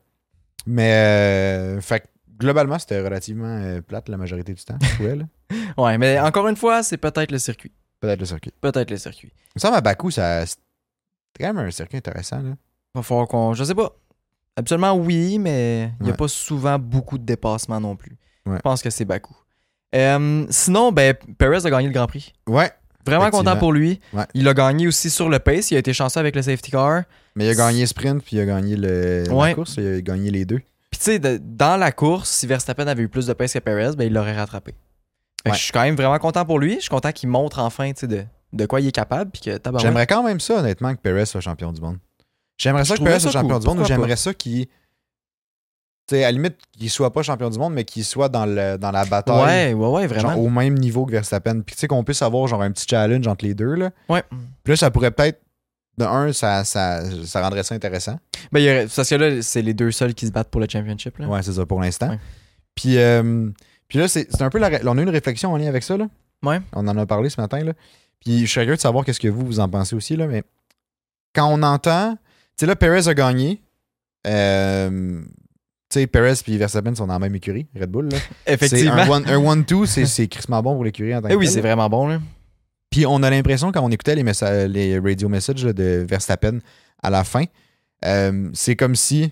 Mais. 0.68 0.92
euh, 0.94 1.82
fait 1.82 2.02
que 2.02 2.06
globalement, 2.38 2.80
c'était 2.80 3.02
relativement 3.02 3.48
euh, 3.48 3.82
plate 3.82 4.10
la 4.10 4.18
majorité 4.18 4.54
du 4.54 4.64
temps, 4.64 4.78
je 4.82 4.94
trouvais, 4.96 5.16
là. 5.16 5.24
Ouais, 5.78 5.98
mais 5.98 6.20
encore 6.20 6.48
une 6.48 6.56
fois, 6.56 6.84
c'est 6.84 6.98
peut-être 6.98 7.32
le 7.32 7.38
circuit. 7.40 7.72
Peut-être 8.00 8.20
le 8.20 8.26
circuit. 8.26 8.52
Peut-être 8.62 8.90
le 8.92 8.98
circuit. 8.98 9.32
Il 9.36 9.52
me 9.58 9.60
semble 9.60 9.76
à 9.76 9.82
Bakou, 9.82 10.12
ça. 10.12 10.46
C'était 10.46 10.60
quand 11.42 11.54
même 11.54 11.66
un 11.68 11.72
circuit 11.72 11.98
intéressant, 11.98 12.42
là. 12.42 12.52
Va 12.96 13.02
falloir 13.04 13.28
qu'on. 13.28 13.54
Je 13.54 13.64
sais 13.64 13.76
pas. 13.76 13.92
Absolument 14.56 14.94
oui, 14.96 15.38
mais 15.40 15.92
il 16.00 16.04
n'y 16.04 16.10
a 16.10 16.12
Ouais. 16.14 16.18
pas 16.18 16.28
souvent 16.28 16.80
beaucoup 16.80 17.18
de 17.20 17.24
dépassements 17.24 17.80
non 17.80 17.96
plus. 17.96 18.18
Ouais. 18.46 18.56
Je 18.58 18.62
pense 18.62 18.82
que 18.82 18.90
c'est 18.90 19.06
Bakou. 19.06 19.36
Euh, 19.96 20.46
sinon, 20.50 20.92
ben, 20.92 21.14
Perez 21.38 21.66
a 21.66 21.70
gagné 21.70 21.88
le 21.88 21.94
Grand 21.94 22.08
Prix. 22.08 22.34
Ouais. 22.48 22.72
Vraiment 23.06 23.30
content 23.30 23.56
pour 23.56 23.72
lui. 23.72 24.00
Ouais. 24.14 24.26
Il 24.34 24.48
a 24.48 24.54
gagné 24.54 24.88
aussi 24.88 25.10
sur 25.10 25.30
le 25.30 25.40
pace. 25.40 25.72
Il 25.72 25.76
a 25.76 25.80
été 25.80 25.94
chanceux 25.94 26.20
avec 26.20 26.36
le 26.36 26.42
safety 26.42 26.72
car. 26.72 27.04
Mais 27.36 27.46
il 27.46 27.50
a 27.50 27.56
gagné 27.56 27.86
sprint, 27.86 28.22
puis 28.24 28.36
il 28.36 28.40
a 28.42 28.46
gagné 28.46 28.76
le, 28.76 29.24
la 29.30 29.54
course, 29.54 29.76
il 29.78 29.88
a 29.88 30.02
gagné 30.02 30.30
les 30.32 30.44
deux. 30.46 30.60
Puis 30.98 31.20
tu 31.20 31.28
sais, 31.28 31.40
dans 31.40 31.78
la 31.78 31.92
course, 31.92 32.30
si 32.30 32.48
Verstappen 32.48 32.88
avait 32.88 33.04
eu 33.04 33.08
plus 33.08 33.28
de 33.28 33.34
pace 33.34 33.54
que 33.54 33.60
Perez, 33.60 33.96
ben, 33.96 34.06
il 34.06 34.14
l'aurait 34.14 34.36
rattrapé. 34.36 34.74
Ouais. 35.46 35.54
Je 35.54 35.60
suis 35.60 35.72
quand 35.72 35.84
même 35.84 35.96
vraiment 35.96 36.18
content 36.18 36.44
pour 36.44 36.58
lui. 36.58 36.76
Je 36.76 36.82
suis 36.82 36.90
content 36.90 37.12
qu'il 37.12 37.30
montre 37.30 37.60
enfin 37.60 37.92
de, 38.02 38.24
de 38.54 38.66
quoi 38.66 38.82
il 38.82 38.88
est 38.88 38.92
capable. 38.92 39.30
Puis 39.30 39.42
que 39.42 39.58
tabarouette. 39.58 39.86
J'aimerais 39.86 40.08
quand 40.08 40.24
même 40.24 40.40
ça, 40.40 40.56
honnêtement, 40.56 40.96
que 40.96 41.00
Perez 41.00 41.28
soit 41.28 41.42
champion 41.42 41.72
du 41.72 41.82
monde. 41.82 42.00
J'aimerais 42.58 42.84
ça 42.84 42.98
que 42.98 43.04
Perez 43.04 43.20
soit 43.20 43.32
champion 43.32 43.60
du 43.60 43.68
monde, 43.68 43.80
ou 43.80 43.86
j'aimerais 43.86 44.16
ça 44.16 44.34
qu'il. 44.34 44.66
Tu 44.66 46.16
sais, 46.16 46.24
à 46.24 46.28
la 46.28 46.32
limite, 46.32 46.56
qu'il 46.72 46.90
soit 46.90 47.14
pas 47.14 47.22
champion 47.22 47.52
du 47.52 47.60
monde, 47.60 47.74
mais 47.74 47.84
qu'il 47.84 48.04
soit 48.04 48.30
dans, 48.30 48.48
le, 48.48 48.78
dans 48.78 48.92
la 48.92 49.06
bataille. 49.06 49.74
Ouais, 49.74 49.74
ouais, 49.74 49.90
ouais, 49.90 50.08
vraiment. 50.08 50.30
genre, 50.30 50.40
au 50.40 50.50
même 50.50 50.74
niveau 50.74 51.06
que 51.06 51.12
Verstappen. 51.12 51.62
Puis 51.62 51.76
tu 51.76 51.82
sais, 51.82 51.88
qu'on 51.88 52.04
puisse 52.04 52.24
avoir 52.24 52.48
genre 52.48 52.64
un 52.64 52.72
petit 52.72 52.88
challenge 52.90 53.28
entre 53.28 53.46
les 53.46 53.54
deux. 53.54 53.76
Là. 53.76 53.92
Ouais. 54.10 54.24
Puis 54.64 54.74
là, 54.74 54.78
ça 54.78 54.90
pourrait 54.90 55.12
peut-être. 55.12 55.42
De 55.98 56.06
un, 56.06 56.32
ça, 56.32 56.64
ça, 56.64 57.02
ça 57.26 57.42
rendrait 57.42 57.64
ça 57.64 57.74
intéressant. 57.76 58.20
Ben, 58.52 58.60
il 58.60 58.66
y 58.66 58.70
aurait- 58.70 58.88
parce 58.96 59.10
que 59.10 59.16
là, 59.16 59.42
c'est 59.42 59.62
les 59.64 59.74
deux 59.74 59.92
seuls 59.92 60.14
qui 60.14 60.28
se 60.28 60.32
battent 60.32 60.50
pour 60.50 60.62
le 60.62 60.68
championship. 60.70 61.18
Là. 61.18 61.28
Ouais, 61.28 61.42
c'est 61.42 61.54
ça 61.54 61.66
pour 61.66 61.82
l'instant. 61.82 62.10
Ouais. 62.10 62.20
Puis, 62.76 62.98
euh, 63.00 63.50
puis 63.88 63.98
là, 63.98 64.08
c'est 64.08 64.42
un 64.42 64.50
peu 64.50 64.60
la. 64.60 64.70
On 64.86 64.98
a 64.98 65.02
eu 65.02 65.04
une 65.04 65.10
réflexion 65.10 65.52
en 65.54 65.58
lien 65.58 65.68
avec 65.68 65.82
ça. 65.84 65.98
Là. 65.98 66.08
Ouais. 66.44 66.60
On 66.74 66.88
en 66.88 66.96
a 66.98 67.06
parlé 67.08 67.30
ce 67.30 67.42
matin. 67.42 67.64
Là. 67.64 67.74
Puis 68.20 68.42
je 68.42 68.46
suis 68.46 68.60
curieux 68.62 68.76
de 68.76 68.82
savoir 68.82 69.06
qu'est-ce 69.06 69.20
que 69.20 69.28
vous, 69.28 69.46
vous 69.46 69.60
en 69.60 69.70
pensez 69.70 69.96
aussi. 69.96 70.16
Là, 70.16 70.28
mais 70.28 70.44
quand 71.34 71.48
on 71.52 71.64
entend. 71.64 72.14
Tu 72.16 72.20
sais, 72.62 72.66
là, 72.68 72.76
Perez 72.76 73.08
a 73.08 73.14
gagné. 73.14 73.62
Euh, 74.28 75.22
tu 75.90 76.00
sais, 76.02 76.08
Perez 76.08 76.34
et 76.48 76.58
Verstappen 76.58 76.94
sont 76.96 77.08
dans 77.08 77.14
la 77.14 77.20
même 77.20 77.36
écurie, 77.36 77.68
Red 77.80 77.90
Bull. 77.90 78.10
là. 78.12 78.18
Effectivement. 78.46 78.94
un 78.94 79.10
one- 79.10 79.26
un 79.28 79.40
1-2, 79.64 79.86
c'est 79.86 80.06
c'est 80.06 80.28
crissement 80.28 80.62
bon 80.62 80.74
pour 80.74 80.84
l'écurie 80.84 81.16
en 81.16 81.22
tant 81.22 81.28
que 81.30 81.34
Eh 81.34 81.36
oui, 81.38 81.48
c'est 81.48 81.62
vraiment 81.62 81.90
bon. 81.90 82.08
Là. 82.08 82.20
Puis 82.90 83.06
on 83.06 83.22
a 83.24 83.30
l'impression, 83.30 83.72
quand 83.72 83.82
on 83.84 83.92
écoutait 83.92 84.16
les, 84.16 84.24
messa- 84.24 84.68
les 84.68 84.98
radio 85.00 85.28
messages 85.30 85.66
là, 85.66 85.74
de 85.74 86.06
Verstappen 86.08 86.60
à 87.04 87.10
la 87.10 87.24
fin, 87.24 87.44
euh, 88.06 88.50
c'est 88.54 88.76
comme 88.76 88.96
si. 88.96 89.32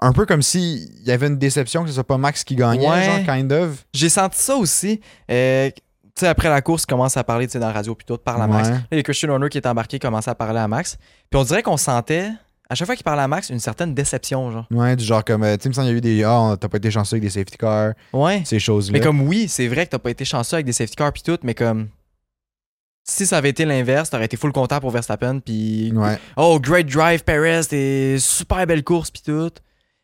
Un 0.00 0.12
peu 0.12 0.26
comme 0.26 0.42
si 0.42 0.88
il 1.00 1.08
y 1.08 1.10
avait 1.10 1.26
une 1.26 1.38
déception 1.38 1.82
que 1.82 1.88
ce 1.88 1.94
soit 1.94 2.06
pas 2.06 2.18
Max 2.18 2.44
qui 2.44 2.54
gagnait, 2.54 2.88
Ouais. 2.88 3.04
genre, 3.04 3.34
kind 3.36 3.52
of. 3.52 3.84
J'ai 3.92 4.08
senti 4.08 4.38
ça 4.38 4.54
aussi. 4.56 5.00
Euh, 5.28 5.70
tu 5.70 5.80
sais, 6.20 6.28
après 6.28 6.48
la 6.48 6.62
course, 6.62 6.84
il 6.84 6.86
commence 6.86 7.16
à 7.16 7.24
parler 7.24 7.48
dans 7.48 7.58
la 7.60 7.72
radio, 7.72 7.94
puis 7.96 8.04
tout, 8.06 8.16
parle 8.18 8.42
à 8.42 8.46
Max. 8.46 8.68
Ouais. 8.68 8.74
Là, 8.74 8.80
il 8.92 8.96
y 8.98 9.00
a 9.00 9.02
Christian 9.02 9.30
Horner 9.30 9.48
qui 9.48 9.58
est 9.58 9.66
embarqué, 9.66 9.98
commence 9.98 10.28
à 10.28 10.36
parler 10.36 10.60
à 10.60 10.68
Max. 10.68 10.98
Puis 11.30 11.40
on 11.40 11.42
dirait 11.42 11.62
qu'on 11.64 11.76
sentait, 11.76 12.30
à 12.70 12.74
chaque 12.74 12.86
fois 12.86 12.96
qu'il 12.96 13.04
parle 13.04 13.20
à 13.20 13.28
Max, 13.28 13.48
une 13.50 13.58
certaine 13.60 13.94
déception, 13.94 14.50
genre. 14.50 14.66
Ouais, 14.70 14.94
du 14.96 15.04
genre 15.04 15.24
comme, 15.24 15.42
euh, 15.42 15.56
tu 15.56 15.72
sais, 15.72 15.80
il 15.82 15.86
y 15.86 15.88
a 15.88 15.92
eu 15.92 16.00
des, 16.00 16.22
ah, 16.24 16.56
t'as 16.60 16.68
pas 16.68 16.76
été 16.76 16.90
chanceux 16.90 17.14
avec 17.14 17.22
des 17.22 17.30
safety 17.30 17.56
cars, 17.56 17.92
Ouais. 18.12 18.42
ces 18.44 18.58
choses-là. 18.58 18.92
Mais 18.92 19.00
comme 19.00 19.22
oui, 19.22 19.48
c'est 19.48 19.68
vrai 19.68 19.86
que 19.86 19.90
t'as 19.92 19.98
pas 19.98 20.10
été 20.10 20.24
chanceux 20.24 20.54
avec 20.56 20.66
des 20.66 20.72
safety 20.72 20.96
cars 20.96 21.12
puis 21.12 21.22
tout, 21.22 21.38
mais 21.42 21.54
comme 21.54 21.88
si 23.04 23.24
ça 23.24 23.38
avait 23.38 23.48
été 23.50 23.64
l'inverse, 23.64 24.10
t'aurais 24.10 24.26
été 24.26 24.36
full 24.36 24.52
content 24.52 24.80
pour 24.80 24.90
Verstappen 24.90 25.40
puis 25.40 25.90
Ouais. 25.94 26.18
oh 26.36 26.60
great 26.60 26.86
drive 26.86 27.24
Perez, 27.24 27.62
t'es 27.70 28.16
super 28.18 28.66
belle 28.66 28.84
course 28.84 29.10
puis 29.10 29.22
tout. 29.24 29.50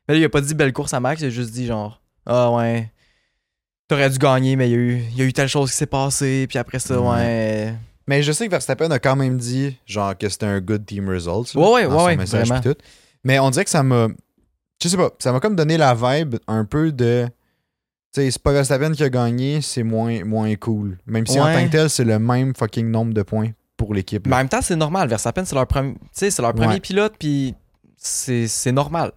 Mais 0.08 0.14
là, 0.14 0.20
il 0.20 0.24
a 0.24 0.28
pas 0.30 0.40
dit 0.40 0.54
belle 0.54 0.72
course 0.72 0.94
à 0.94 1.00
Max, 1.00 1.20
il 1.20 1.26
a 1.26 1.30
juste 1.30 1.50
dit 1.52 1.66
genre 1.66 2.00
ah 2.24 2.50
ouais. 2.52 2.90
T'aurais 3.88 4.08
dû 4.08 4.16
gagner, 4.16 4.56
mais 4.56 4.70
il 4.70 4.72
y, 4.72 4.74
a 4.74 4.78
eu, 4.78 5.02
il 5.12 5.18
y 5.18 5.20
a 5.20 5.24
eu 5.26 5.32
telle 5.34 5.48
chose 5.48 5.70
qui 5.70 5.76
s'est 5.76 5.84
passée, 5.84 6.46
puis 6.48 6.56
après 6.56 6.78
ça, 6.78 6.98
Ouais. 6.98 7.08
ouais. 7.08 7.74
Mais 8.06 8.22
je 8.22 8.32
sais 8.32 8.46
que 8.46 8.50
Verstappen 8.50 8.90
a 8.90 8.98
quand 8.98 9.16
même 9.16 9.38
dit, 9.38 9.78
genre, 9.86 10.16
que 10.16 10.28
c'était 10.28 10.46
un 10.46 10.60
good 10.60 10.84
team 10.84 11.08
result. 11.08 11.54
Ouais, 11.54 11.62
ouais, 11.64 11.88
dans 11.88 12.04
ouais, 12.04 12.16
message 12.16 12.48
vraiment. 12.48 12.62
tout. 12.62 12.76
Mais 13.24 13.38
on 13.38 13.50
dirait 13.50 13.64
que 13.64 13.70
ça 13.70 13.82
m'a. 13.82 14.08
Je 14.82 14.88
sais 14.88 14.96
pas, 14.96 15.10
ça 15.18 15.32
m'a 15.32 15.40
comme 15.40 15.56
donné 15.56 15.76
la 15.78 15.94
vibe 15.94 16.36
un 16.46 16.64
peu 16.64 16.92
de. 16.92 17.26
Tu 18.12 18.20
sais, 18.20 18.30
c'est 18.30 18.42
pas 18.42 18.52
Verstappen 18.52 18.92
qui 18.92 19.02
a 19.02 19.08
gagné, 19.08 19.60
c'est 19.62 19.82
moins, 19.82 20.22
moins 20.24 20.54
cool. 20.56 20.98
Même 21.06 21.26
si 21.26 21.40
en 21.40 21.44
tant 21.52 21.64
que 21.66 21.70
tel, 21.70 21.90
c'est 21.90 22.04
le 22.04 22.18
même 22.18 22.54
fucking 22.54 22.88
nombre 22.90 23.14
de 23.14 23.22
points 23.22 23.50
pour 23.76 23.94
l'équipe. 23.94 24.26
Mais 24.26 24.34
en 24.34 24.38
même 24.38 24.48
temps, 24.48 24.62
c'est 24.62 24.76
normal. 24.76 25.08
Verstappen, 25.08 25.44
c'est 25.44 25.54
leur, 25.54 25.66
premi- 25.66 25.94
tu 25.94 26.00
sais, 26.12 26.30
c'est 26.30 26.42
leur 26.42 26.52
premier 26.54 26.74
Ouais. 26.74 26.80
pilote, 26.80 27.14
puis 27.18 27.54
c'est 27.96 28.72
normal. 28.72 29.12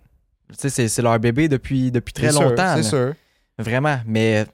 Tu 0.57 0.69
sais, 0.69 0.87
c'est- 0.87 1.01
leur 1.01 1.19
bébé 1.19 1.47
depuis, 1.49 1.91
depuis 1.91 2.13
très 2.13 2.31
longtemps. 2.31 2.75
C'est 2.77 2.83
sûr. 2.83 3.13
Vraiment. 3.59 3.99
Mais 4.05 4.45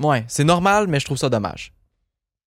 ouais, 0.00 0.24
c'est 0.28 0.44
normal, 0.44 0.86
mais 0.88 1.00
je 1.00 1.04
trouve 1.04 1.18
ça 1.18 1.28
dommage. 1.28 1.72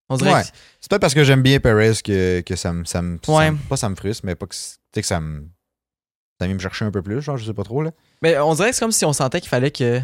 On 0.10 0.18
dirait 0.18 0.34
Ouais. 0.34 0.42
que- 0.44 0.48
C'est 0.82 0.90
peut-être 0.90 1.02
parce 1.02 1.14
que 1.16 1.24
j'aime 1.24 1.42
bien 1.42 1.60
Perez 1.60 1.94
que, 2.04 2.42
que 2.42 2.56
ça 2.56 2.72
me. 2.74 2.86
Ça 2.86 3.02
me 3.02 3.18
ça 3.24 3.52
me- 3.52 3.58
pas 3.58 3.78
ça 3.78 3.90
me 3.90 3.96
frustre, 3.96 4.26
mais 4.26 4.36
pas 4.36 4.46
que. 4.46 4.56
que 4.94 5.02
ça 5.02 5.20
me. 5.20 5.48
Ça 6.40 6.46
vient 6.48 6.54
me 6.56 6.60
chercher 6.60 6.86
un 6.86 6.92
peu 6.92 7.02
plus, 7.02 7.22
genre, 7.22 7.38
je 7.38 7.46
sais 7.46 7.54
pas 7.54 7.64
trop, 7.64 7.82
là. 7.82 7.92
Mais 8.22 8.38
on 8.40 8.54
dirait 8.54 8.70
que 8.70 8.76
c'est 8.76 8.82
comme 8.82 8.92
si 8.92 9.06
on 9.06 9.14
sentait 9.14 9.40
qu'il 9.42 9.50
fallait 9.50 9.72
que. 9.72 10.02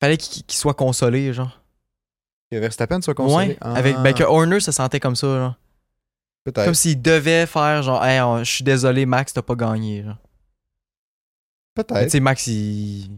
fallait 0.00 0.16
qu'il 0.16 0.44
soit 0.48 0.74
consolé, 0.74 1.32
genre. 1.32 1.60
Que 2.50 2.56
Verstappen 2.56 3.00
soit 3.02 3.14
consolé. 3.14 3.48
Ouais. 3.48 3.58
Ah, 3.60 3.74
Avec, 3.74 3.96
ben, 3.98 4.12
que 4.14 4.22
Horner 4.24 4.60
se 4.60 4.72
sentait 4.72 5.00
comme 5.00 5.16
ça, 5.16 5.26
genre. 5.26 5.54
Peut-être. 6.44 6.64
Comme 6.66 6.74
s'il 6.74 7.00
devait 7.00 7.46
faire, 7.46 7.82
genre, 7.82 8.04
hey, 8.04 8.20
je 8.44 8.50
suis 8.50 8.64
désolé, 8.64 9.06
Max, 9.06 9.32
t'as 9.32 9.42
pas 9.42 9.54
gagné, 9.54 10.02
genre. 10.02 10.16
Mais 11.76 11.84
Tu 11.84 11.92
Peut-être. 11.94 12.10
sais, 12.10 12.20
Max, 12.20 12.46
il. 12.46 13.10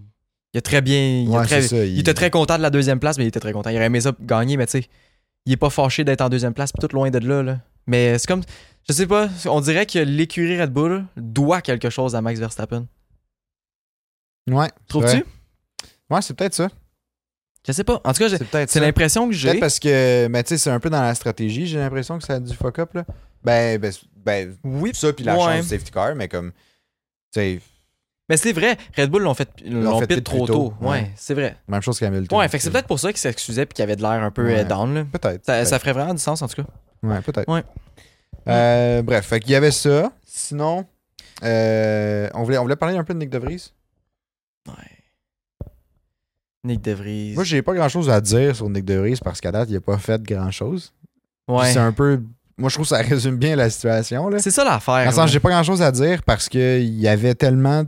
Il 0.55 0.59
a 0.59 0.63
très 0.63 0.81
bien. 0.81 1.23
Il, 1.29 1.37
a 1.37 1.45
très- 1.45 1.89
il 1.91 1.99
était 2.01 2.15
très 2.15 2.31
content 2.31 2.57
de 2.57 2.63
la 2.63 2.71
deuxième 2.71 2.99
place, 2.99 3.19
mais 3.19 3.25
il 3.25 3.29
était 3.29 3.41
très 3.41 3.53
content. 3.53 3.69
Il 3.71 3.77
aurait 3.77 3.87
aimé 3.87 4.01
ça 4.01 4.13
gagner, 4.21 4.57
mais 4.57 4.67
tu 4.67 4.81
sais, 4.81 4.89
il 5.47 5.53
est 5.53 5.57
pas 5.57 5.71
fâché 5.71 6.05
d'être 6.05 6.21
en 6.21 6.29
deuxième 6.29 6.53
place, 6.55 6.73
puis 6.73 6.87
tout 6.87 6.95
loin 6.95 7.11
de 7.11 7.19
là, 7.19 7.43
là. 7.43 7.61
Mais 7.87 8.19
c'est 8.19 8.27
comme. 8.27 8.43
Je 8.89 8.93
sais 8.93 9.07
pas, 9.07 9.29
on 9.47 9.61
dirait 9.61 9.85
que 9.87 9.99
l'écurie 9.99 10.61
Red 10.61 10.71
Bull 10.73 11.05
doit 11.17 11.61
quelque 11.61 11.91
chose 11.91 12.15
à 12.15 12.21
Max 12.23 12.39
Verstappen. 12.39 12.87
Ouais. 14.49 14.69
Trouves-tu? 14.89 15.17
Ouais, 15.17 15.25
Ouais, 16.09 16.23
c'est 16.23 16.35
peut-être 16.35 16.55
ça. 16.55 16.69
Je 17.67 17.73
sais 17.73 17.83
pas. 17.83 18.01
En 18.05 18.13
tout 18.13 18.19
cas, 18.21 18.29
j'ai- 18.29 18.67
C'est 18.69 18.79
l'impression 18.79 19.27
que 19.29 19.35
j'ai. 19.35 19.49
Peut-être 19.49 19.61
parce 19.61 19.81
que, 19.81 20.29
mais 20.29 20.45
tu 20.45 20.51
sais, 20.51 20.59
c'est 20.59 20.71
un 20.71 20.79
peu 20.79 20.89
dans 20.89 21.03
la 21.03 21.17
stratégie, 21.17 21.67
j'ai 21.67 21.79
l'impression 21.79 22.17
que 22.17 22.25
ça 22.25 22.35
a 22.35 22.41
du 22.41 22.55
fuck 22.55 22.79
up, 22.79 22.95
là. 22.95 23.05
Ben, 23.43 23.81
ben, 23.81 23.93
ben 24.25 24.57
Oui, 24.63 24.93
ça, 24.95 25.13
puis 25.13 25.25
la 25.25 25.35
Ouais. 25.37 25.41
chance 25.57 25.65
du 25.65 25.69
safety 25.71 25.91
car, 25.91 26.15
mais 26.15 26.29
comme, 26.29 26.53
tu 26.53 27.41
sais, 27.41 27.61
mais 28.29 28.37
c'est 28.37 28.53
vrai, 28.53 28.77
Red 28.97 29.11
Bull 29.11 29.23
l'ont 29.23 29.35
fait, 29.35 29.49
l'ont 29.65 30.01
fait 30.01 30.07
pit 30.09 30.25
trop 30.25 30.47
tôt. 30.47 30.75
Ouais, 30.81 30.89
ouais. 30.89 31.11
c'est 31.17 31.35
vrai. 31.35 31.57
même 31.69 31.83
chose 31.83 31.99
qu'Hamilton. 31.99 32.39
Ouais, 32.39 32.49
fait 32.49 32.59
que 32.59 32.65
c'est 32.65 32.71
peut-être 32.71 32.89
pour 32.89 32.99
ça 32.99 33.09
qu'il 33.13 33.19
s'excusait 33.21 33.67
puis 33.67 33.75
qu'il 33.75 33.83
avait 33.85 33.97
de 33.97 34.03
l'air 34.03 34.11
un 34.11 34.31
peu 34.31 34.47
Ouais. 34.47 34.61
euh, 34.61 34.65
down. 34.65 34.95
Là. 34.95 35.05
Peut-être. 35.05 35.45
Ça, 35.45 35.79
ferait 35.79 35.93
vraiment 35.93 36.15
du 36.15 36.21
sens 36.21 36.43
en 36.43 36.49
tout 36.49 36.63
cas. 36.63 36.69
Ouais, 37.03 37.21
peut-être. 37.21 37.49
Ouais. 37.49 37.63
Euh, 38.49 39.03
bref, 39.03 39.27
fait 39.27 39.41
qu'il 39.41 39.53
y 39.53 39.55
avait 39.55 39.71
ça. 39.71 40.13
Sinon, 40.25 40.87
euh, 41.45 42.29
on, 42.35 42.43
voulait, 42.43 42.59
on 42.59 42.63
voulait 42.63 42.77
parler 42.77 42.97
un 42.97 43.05
peu 43.05 43.15
de 43.15 43.19
Nick 43.19 43.31
DeVries. 43.31 43.73
Ouais. 44.69 44.75
Nick 46.65 46.81
DeVries. 46.83 47.35
Moi, 47.35 47.45
j'ai 47.45 47.63
pas 47.63 47.75
grand-chose 47.75 48.11
à 48.11 48.21
dire 48.21 48.55
sur 48.57 48.69
Nick 48.69 48.85
DeVries 48.85 49.19
parce 49.23 49.41
qu'à 49.41 49.53
date, 49.53 49.69
il 49.71 49.77
a 49.77 49.81
pas 49.81 49.99
fait 49.99 50.21
grand-chose. 50.23 50.93
Ouais. 51.49 51.73
C'est 51.73 51.79
un 51.79 51.93
peu... 51.93 52.23
Moi, 52.59 52.71
je 52.71 52.75
trouve 52.75 52.87
que 52.87 52.97
ça 52.97 53.03
résume 53.03 53.37
bien 53.37 53.55
la 53.55 53.71
situation, 53.71 54.29
là. 54.29 54.39
C'est 54.39 54.51
ça 54.51 54.65
l'affaire. 54.65 55.05
Dans 55.05 55.11
le 55.11 55.13
sens, 55.13 55.31
j'ai 55.31 55.41
pas 55.41 55.51
grand-chose 55.51 55.83
à 55.83 55.93
dire 55.93 56.23
parce 56.25 56.49
qu'il 56.49 56.99
y 56.99 57.07
avait 57.07 57.35
tellement 57.35 57.85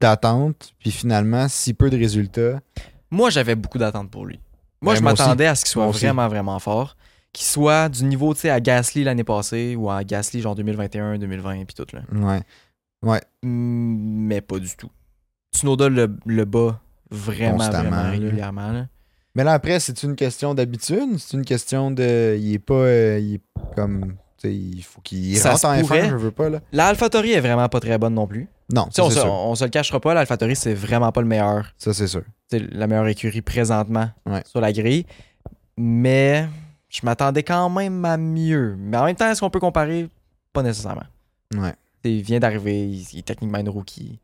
d'attentes, 0.00 0.72
puis 0.78 0.90
finalement, 0.90 1.48
si 1.48 1.74
peu 1.74 1.90
de 1.90 1.96
résultats. 1.96 2.60
Moi, 3.10 3.30
j'avais 3.30 3.54
beaucoup 3.54 3.78
d'attentes 3.78 4.10
pour 4.10 4.26
lui. 4.26 4.40
Moi, 4.80 4.94
Ben, 4.94 4.98
je 4.98 5.04
m'attendais 5.04 5.46
à 5.46 5.54
ce 5.54 5.64
qu'il 5.64 5.70
soit 5.70 5.84
Moi 5.84 5.90
aussi. 5.90 6.04
vraiment, 6.04 6.28
vraiment 6.28 6.58
fort. 6.58 6.96
Qu'il 7.32 7.46
soit 7.46 7.88
du 7.88 8.04
niveau, 8.04 8.34
tu 8.34 8.40
sais, 8.40 8.50
à 8.50 8.60
Gasly 8.60 9.04
l'année 9.04 9.24
passée 9.24 9.74
ou 9.76 9.90
à 9.90 10.04
Gasly 10.04 10.40
genre 10.40 10.54
2021, 10.54 11.18
2020 11.18 11.64
puis 11.64 11.74
tout 11.74 11.86
là. 11.94 12.00
Ouais. 13.02 13.20
Mm, 13.42 14.26
Mais 14.26 14.40
pas 14.40 14.58
du 14.58 14.74
tout. 14.76 14.90
Tsunoda 15.54 15.88
le, 15.88 16.16
le 16.26 16.44
bat 16.44 16.80
vraiment, 17.10 17.58
vraiment 17.68 18.10
régulièrement. 18.10 18.72
là. 18.72 18.86
Mais 19.34 19.44
là, 19.44 19.52
après, 19.52 19.80
c'est 19.80 20.02
une 20.02 20.16
question 20.16 20.54
d'habitude? 20.54 21.18
C'est 21.18 21.36
une 21.36 21.44
question 21.44 21.90
de. 21.90 22.36
Il 22.38 22.54
est 22.54 22.58
pas. 22.58 22.74
euh, 22.74 23.18
il 23.20 23.34
est 23.34 23.40
comme. 23.74 24.14
Il 24.44 24.82
faut 24.82 25.00
qu'il 25.00 25.38
rentre 25.42 25.64
en 25.66 25.78
pourrait. 25.80 26.02
F1, 26.08 26.10
je 26.10 26.16
veux 26.16 26.30
pas, 26.30 26.48
là. 26.48 26.60
La 26.72 26.86
AlphaTauri 26.86 27.32
est 27.32 27.40
vraiment 27.40 27.68
pas 27.68 27.80
très 27.80 27.98
bonne 27.98 28.14
non 28.14 28.26
plus. 28.26 28.48
Non, 28.72 28.88
ça, 28.90 29.04
on, 29.04 29.10
se, 29.10 29.20
sûr. 29.20 29.32
on 29.32 29.54
se 29.54 29.64
le 29.64 29.70
cachera 29.70 30.00
pas, 30.00 30.12
l'AlphaTauri, 30.14 30.56
c'est 30.56 30.74
vraiment 30.74 31.12
pas 31.12 31.20
le 31.20 31.26
meilleur. 31.28 31.72
Ça, 31.78 31.94
c'est 31.94 32.08
sûr. 32.08 32.22
C'est 32.50 32.58
la 32.72 32.86
meilleure 32.86 33.06
écurie 33.06 33.40
présentement 33.42 34.08
Ouais. 34.26 34.42
sur 34.44 34.60
la 34.60 34.72
grille. 34.72 35.06
Mais 35.76 36.48
je 36.88 37.00
m'attendais 37.04 37.42
quand 37.42 37.68
même 37.70 38.04
à 38.04 38.16
mieux. 38.16 38.76
Mais 38.78 38.96
en 38.96 39.04
même 39.04 39.16
temps, 39.16 39.30
est-ce 39.30 39.40
qu'on 39.40 39.50
peut 39.50 39.60
comparer? 39.60 40.08
Pas 40.52 40.62
nécessairement. 40.62 41.04
Ouais. 41.54 41.74
Il 42.04 42.22
vient 42.22 42.38
d'arriver, 42.40 42.86
il, 42.88 43.06
il 43.12 43.18
est 43.18 43.26
techniquement 43.26 43.58
une 43.58 43.68
rookie. 43.68 44.18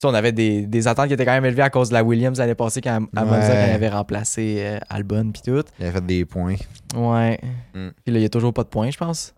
Tu 0.00 0.06
sais, 0.06 0.12
on 0.12 0.14
avait 0.14 0.32
des, 0.32 0.66
des 0.66 0.86
attentes 0.86 1.08
qui 1.08 1.14
étaient 1.14 1.24
quand 1.24 1.32
même 1.32 1.44
élevées 1.44 1.62
à 1.62 1.70
cause 1.70 1.88
de 1.88 1.94
la 1.94 2.04
Williams 2.04 2.38
l'année 2.38 2.54
passée 2.54 2.80
quand, 2.80 3.06
à 3.16 3.24
Monza, 3.24 3.38
Ouais. 3.40 3.46
quand 3.46 3.66
il 3.68 3.74
avait 3.74 3.88
remplacé 3.88 4.56
euh, 4.60 4.78
Albon 4.88 5.32
puis 5.32 5.42
tout. 5.42 5.62
Il 5.80 5.86
a 5.86 5.92
fait 5.92 6.04
des 6.06 6.24
points. 6.24 6.54
Ouais. 6.94 7.40
Mm. 7.74 7.88
Puis 8.04 8.12
là, 8.14 8.18
il 8.20 8.22
y 8.22 8.24
a 8.24 8.28
toujours 8.28 8.52
pas 8.52 8.62
de 8.62 8.68
points, 8.68 8.90
je 8.90 8.98
pense. 8.98 9.34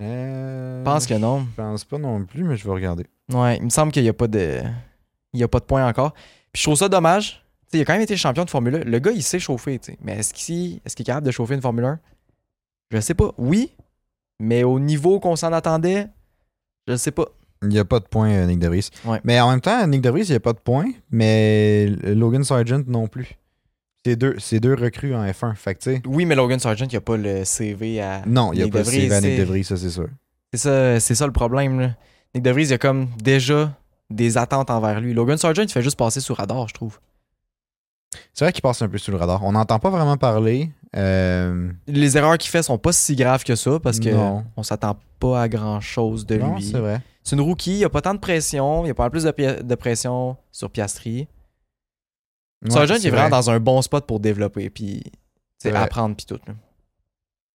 Euh, 0.00 0.80
Je 0.80 0.84
pense 0.84 1.06
que 1.06 1.14
non. 1.14 1.46
Je 1.50 1.56
pense 1.62 1.84
pas 1.84 1.98
non 1.98 2.24
plus, 2.24 2.44
mais 2.44 2.56
je 2.56 2.64
vais 2.64 2.72
regarder. 2.72 3.06
Ouais, 3.32 3.56
il 3.56 3.64
me 3.64 3.70
semble 3.70 3.92
qu'il 3.92 4.02
n'y 4.02 4.08
a 4.08 4.12
pas 4.14 4.28
de. 4.28 4.60
Il 5.32 5.40
y 5.40 5.42
a 5.42 5.48
pas 5.48 5.60
de 5.60 5.64
points 5.64 5.86
encore. 5.86 6.12
Puis 6.52 6.60
je 6.60 6.62
trouve 6.64 6.76
ça 6.76 6.88
dommage. 6.88 7.44
Il 7.72 7.80
a 7.80 7.84
quand 7.84 7.92
même 7.92 8.02
été 8.02 8.16
champion 8.16 8.44
de 8.44 8.50
Formule 8.50 8.76
1. 8.76 8.78
Le 8.84 8.98
gars, 8.98 9.10
il 9.10 9.22
sait 9.22 9.38
chauffer, 9.38 9.78
tu 9.78 9.92
sais. 9.92 9.98
Mais 10.00 10.18
est-ce 10.18 10.32
qu'il 10.32 10.76
est, 10.84 10.94
qu'il 10.94 11.02
est 11.02 11.04
capable 11.04 11.26
de 11.26 11.30
chauffer 11.30 11.54
une 11.54 11.60
Formule 11.60 11.84
1 11.84 12.00
Je 12.90 13.00
sais 13.00 13.14
pas. 13.14 13.32
Oui, 13.36 13.72
mais 14.38 14.64
au 14.64 14.80
niveau 14.80 15.20
qu'on 15.20 15.36
s'en 15.36 15.52
attendait, 15.52 16.06
je 16.86 16.96
sais 16.96 17.10
pas. 17.10 17.26
Il 17.62 17.68
n'y 17.68 17.78
a 17.78 17.84
pas 17.84 17.98
de 17.98 18.06
points, 18.06 18.30
euh, 18.30 18.46
Nick 18.46 18.60
DeVries. 18.60 18.88
Ouais. 19.04 19.20
Mais 19.24 19.38
en 19.40 19.50
même 19.50 19.60
temps, 19.60 19.84
Nick 19.86 20.00
DeVries, 20.00 20.22
il 20.22 20.30
n'y 20.30 20.36
a 20.36 20.40
pas 20.40 20.52
de 20.52 20.60
points, 20.60 20.90
mais 21.10 21.86
Logan 22.04 22.44
Sargent 22.44 22.82
non 22.86 23.08
plus. 23.08 23.36
C'est 24.04 24.16
deux, 24.16 24.36
c'est 24.38 24.60
deux 24.60 24.74
recrues 24.74 25.14
en 25.14 25.24
F1. 25.24 25.54
Fait 25.54 25.74
que. 25.74 26.06
Oui, 26.08 26.24
mais 26.24 26.34
Logan 26.34 26.58
Sargent, 26.58 26.86
il 26.90 26.96
a 26.96 27.00
pas 27.00 27.16
le 27.16 27.44
CV 27.44 28.00
à. 28.00 28.22
Non, 28.26 28.52
il 28.52 28.56
n'y 28.56 28.62
a 28.62 28.68
pas 28.68 28.78
DeVries, 28.78 29.00
CV 29.02 29.14
à 29.14 29.20
Nick 29.20 29.36
DeVries, 29.36 29.64
ça, 29.64 29.76
c'est 29.76 29.90
sûr. 29.90 30.08
C'est 30.52 30.58
ça, 30.60 31.00
c'est 31.00 31.14
ça 31.14 31.26
le 31.26 31.32
problème. 31.32 31.80
Là. 31.80 31.90
Nick 32.34 32.42
DeVries, 32.44 32.66
il 32.66 32.72
a 32.74 32.78
comme 32.78 33.08
déjà 33.22 33.72
des 34.10 34.38
attentes 34.38 34.70
envers 34.70 35.00
lui. 35.00 35.12
Logan 35.14 35.36
Sargent, 35.36 35.62
il 35.62 35.70
fait 35.70 35.82
juste 35.82 35.98
passer 35.98 36.20
sous 36.20 36.32
radar, 36.34 36.68
je 36.68 36.74
trouve. 36.74 36.98
C'est 38.32 38.44
vrai 38.44 38.52
qu'il 38.52 38.62
passe 38.62 38.80
un 38.80 38.88
peu 38.88 38.96
sous 38.98 39.10
le 39.10 39.18
radar. 39.18 39.44
On 39.44 39.52
n'entend 39.52 39.78
pas 39.78 39.90
vraiment 39.90 40.16
parler. 40.16 40.70
Euh, 40.96 41.70
Les 41.86 42.16
erreurs 42.16 42.38
qu'il 42.38 42.50
fait 42.50 42.62
sont 42.62 42.78
pas 42.78 42.92
si 42.92 43.14
graves 43.16 43.44
que 43.44 43.54
ça 43.54 43.78
parce 43.78 44.00
que 44.00 44.08
Non. 44.08 44.44
on 44.56 44.62
s'attend 44.62 44.96
pas 45.18 45.42
à 45.42 45.48
grand 45.48 45.80
chose 45.80 46.24
de 46.24 46.36
non, 46.36 46.54
lui. 46.54 46.62
c'est 46.64 46.78
vrai. 46.78 47.00
C'est 47.22 47.36
une 47.36 47.42
rookie, 47.42 47.72
il 47.72 47.78
n'y 47.78 47.84
a 47.84 47.90
pas 47.90 48.00
tant 48.00 48.14
de 48.14 48.18
pression, 48.20 48.80
il 48.82 48.84
n'y 48.84 48.90
a 48.90 48.94
pas 48.94 49.10
plus 49.10 49.24
de 49.24 49.74
pression 49.74 50.38
sur 50.50 50.70
Piastri. 50.70 51.28
Ouais, 52.64 52.70
Sargent, 52.70 52.94
il 52.94 53.00
c'est 53.00 53.08
est 53.08 53.10
vraiment 53.10 53.28
vrai. 53.28 53.38
dans 53.38 53.50
un 53.50 53.60
bon 53.60 53.80
spot 53.82 54.06
pour 54.06 54.20
développer, 54.20 54.68
puis 54.70 55.02
C'est 55.58 55.72
apprendre, 55.74 56.16
puis 56.16 56.26
tout. 56.26 56.38
là. 56.46 56.54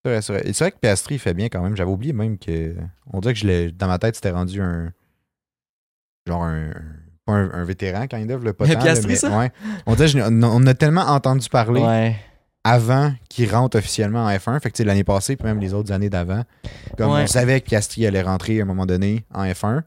C'est 0.05 0.09
vrai, 0.11 0.21
c'est 0.21 0.33
vrai. 0.33 0.41
Et 0.45 0.53
c'est 0.53 0.63
vrai 0.65 0.71
que 0.71 0.77
Piastri 0.79 1.15
il 1.15 1.19
fait 1.19 1.33
bien 1.33 1.47
quand 1.49 1.61
même. 1.61 1.75
J'avais 1.77 1.91
oublié 1.91 2.11
même 2.13 2.37
que. 2.37 2.75
On 3.11 3.19
dirait 3.21 3.33
que 3.33 3.39
je 3.39 3.47
l'ai. 3.47 3.71
Dans 3.71 3.87
ma 3.87 3.99
tête, 3.99 4.15
c'était 4.15 4.31
rendu 4.31 4.61
un. 4.61 4.91
Genre 6.27 6.43
un. 6.43 6.71
Pas 7.25 7.33
un, 7.33 7.51
un 7.53 7.63
vétéran, 7.63 8.07
kind 8.07 8.29
of, 8.31 8.43
le 8.43 8.51
pas 8.51 8.67
tant, 8.67 8.73
là, 8.73 8.79
Piastri, 8.81 9.07
mais- 9.07 9.15
ça? 9.15 9.37
Ouais. 9.37 9.51
On 9.85 9.95
dirait 9.95 10.09
je- 10.09 10.19
on, 10.19 10.67
a 10.67 10.73
tellement 10.73 11.03
entendu 11.03 11.47
parler 11.47 11.79
Ouais. 11.81 12.17
avant 12.65 13.13
qu'il 13.29 13.49
rentre 13.53 13.77
officiellement 13.77 14.25
en 14.25 14.29
F1. 14.29 14.59
Fait 14.59 14.71
que 14.71 14.83
l'année 14.83 15.05
passée, 15.05 15.37
puis 15.37 15.45
même 15.47 15.59
les 15.59 15.73
autres 15.73 15.93
années 15.93 16.09
d'avant. 16.09 16.43
Comme 16.97 17.11
Ouais. 17.13 17.21
on 17.23 17.27
savait 17.27 17.61
que 17.61 17.67
Piastri 17.67 18.05
allait 18.05 18.21
rentrer 18.21 18.59
à 18.59 18.63
un 18.63 18.65
moment 18.65 18.85
donné 18.85 19.23
en 19.33 19.45
F1. 19.45 19.83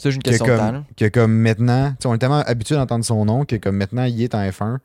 C'est 0.00 0.10
juste 0.10 0.16
une 0.16 0.22
Que 0.22 0.30
question 0.30 0.46
de 0.46 0.50
temps. 0.58 0.64
comme, 0.66 0.74
là. 0.74 0.84
que 0.96 1.08
comme 1.08 1.32
maintenant, 1.32 1.94
on 2.04 2.14
est 2.14 2.18
tellement 2.18 2.40
habitué 2.40 2.74
d'entendre 2.74 3.04
son 3.04 3.24
nom 3.24 3.44
que 3.44 3.56
comme 3.56 3.76
maintenant, 3.76 4.04
il 4.04 4.20
est 4.22 4.34
en 4.34 4.40
F1. 4.42 4.78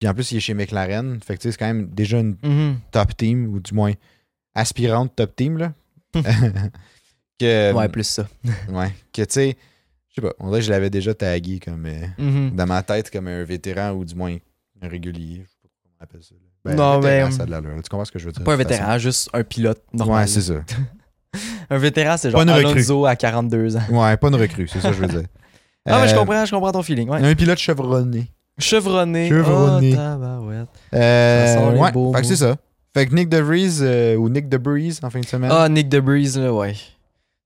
Puis 0.00 0.08
en 0.08 0.14
plus, 0.14 0.32
il 0.32 0.38
est 0.38 0.40
chez 0.40 0.54
McLaren. 0.54 1.20
Fait 1.22 1.36
que 1.36 1.42
tu 1.42 1.48
sais, 1.48 1.52
c'est 1.52 1.58
quand 1.58 1.66
même 1.66 1.86
déjà 1.88 2.18
une 2.18 2.36
Mhm. 2.42 2.78
top 2.90 3.16
team, 3.16 3.46
ou 3.54 3.60
du 3.60 3.72
moins 3.74 3.92
aspirante 4.54 5.14
top 5.14 5.36
team, 5.36 5.58
là. 5.58 5.72
que, 7.38 7.72
Ouais, 7.72 7.88
plus 7.88 8.04
ça. 8.04 8.28
ouais, 8.68 8.92
que 9.12 9.22
tu 9.22 9.32
sais, 9.32 9.56
je 10.08 10.14
sais 10.16 10.20
pas, 10.20 10.32
on 10.38 10.48
dirait 10.48 10.60
que 10.60 10.66
je 10.66 10.70
l'avais 10.70 10.90
déjà 10.90 11.14
tagué 11.14 11.58
comme 11.60 11.86
euh, 11.86 12.06
Mhm. 12.18 12.50
dans 12.56 12.66
ma 12.66 12.82
tête 12.82 13.10
comme 13.10 13.28
un 13.28 13.44
vétéran 13.44 13.92
ou 13.92 14.04
du 14.04 14.14
moins 14.14 14.36
un 14.82 14.88
régulier. 14.88 15.42
Je 15.44 15.48
sais 15.50 15.56
pas 15.62 15.68
comment 15.82 15.94
on 16.00 16.04
appelle 16.04 16.22
ça. 16.22 16.34
là. 16.34 16.40
Ben, 16.64 16.76
Non, 16.76 17.00
vétéran, 17.00 17.28
mais- 17.30 17.34
ça 17.36 17.46
de 17.46 17.50
l'allure. 17.50 17.74
Tu 17.76 17.88
comprends 17.88 18.04
ce 18.04 18.12
que 18.12 18.18
je 18.18 18.26
veux 18.26 18.32
dire? 18.32 18.44
Pas 18.44 18.52
un 18.54 18.56
vétéran, 18.56 18.98
juste 18.98 19.30
un 19.32 19.42
pilote 19.42 19.82
normal. 19.92 20.20
Ouais, 20.22 20.26
c'est 20.26 20.42
ça. 20.42 20.54
Un 21.70 21.78
vétéran, 21.78 22.16
c'est 22.16 22.30
genre 22.30 22.44
Pas 22.44 22.50
une 22.50 22.56
recrue. 22.66 22.78
Alonso 22.80 23.06
à 23.06 23.16
42 23.16 23.76
ans. 23.76 23.80
Ouais, 23.90 24.16
pas 24.16 24.28
une 24.28 24.34
recrue, 24.34 24.68
c'est 24.68 24.80
ça 24.80 24.90
que 24.90 24.96
je 24.96 25.00
veux 25.00 25.08
dire. 25.08 25.22
Ah, 25.84 26.00
mais 26.02 26.06
je 26.08 26.14
Euh, 26.14 26.18
comprends, 26.18 26.44
je 26.44 26.50
comprends 26.54 26.70
ton 26.70 26.82
feeling. 26.84 27.08
Ouais. 27.08 27.18
Un 27.24 27.34
pilote 27.34 27.58
chevronné. 27.58 28.28
Chevronné. 28.56 29.28
Chevronné. 29.28 29.96
Oh. 29.98 30.96
Euh, 30.96 31.76
ouais, 31.76 31.90
beaux 31.90 32.12
fait 32.14 32.20
que 32.20 32.26
c'est 32.28 32.36
ça. 32.36 32.56
Fait 32.94 33.06
que 33.06 33.14
Nick 33.16 33.28
DeVries 33.28 33.78
euh, 33.80 34.14
ou 34.16 34.28
Nick 34.28 34.48
DeBreeze 34.48 35.00
en 35.02 35.10
fin 35.10 35.18
de 35.18 35.26
semaine. 35.26 35.50
Ah, 35.52 35.68
Nick 35.68 35.88
DeBreeze, 35.88 36.38
là, 36.38 36.52
ouais. 36.52 36.74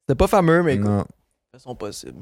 C'était 0.02 0.16
pas 0.16 0.26
fameux, 0.26 0.62
mais 0.62 0.74
écoute, 0.74 0.86
Non. 0.86 0.98
de 0.98 1.58
façon 1.58 1.74
possible. 1.74 2.18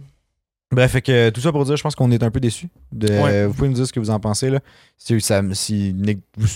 Bref, 0.71 0.93
fait 0.93 1.03
que 1.03 1.31
tout 1.31 1.41
ça 1.41 1.51
pour 1.51 1.65
dire, 1.65 1.77
je 1.77 1.83
pense 1.83 1.97
qu'on 1.97 2.11
est 2.13 2.23
un 2.23 2.31
peu 2.31 2.39
déçus. 2.39 2.69
De, 2.93 3.09
Ouais. 3.09 3.47
Vous 3.47 3.55
pouvez 3.55 3.69
nous 3.69 3.75
dire 3.75 3.87
ce 3.87 3.93
que 3.93 3.99
vous 3.99 4.11
en 4.11 4.21
pensez. 4.21 4.51
Là. 4.51 4.61
Si, 4.97 5.21
ça, 5.21 5.43
si, 5.53 5.93
Nick, 5.97 6.21
vous, 6.37 6.47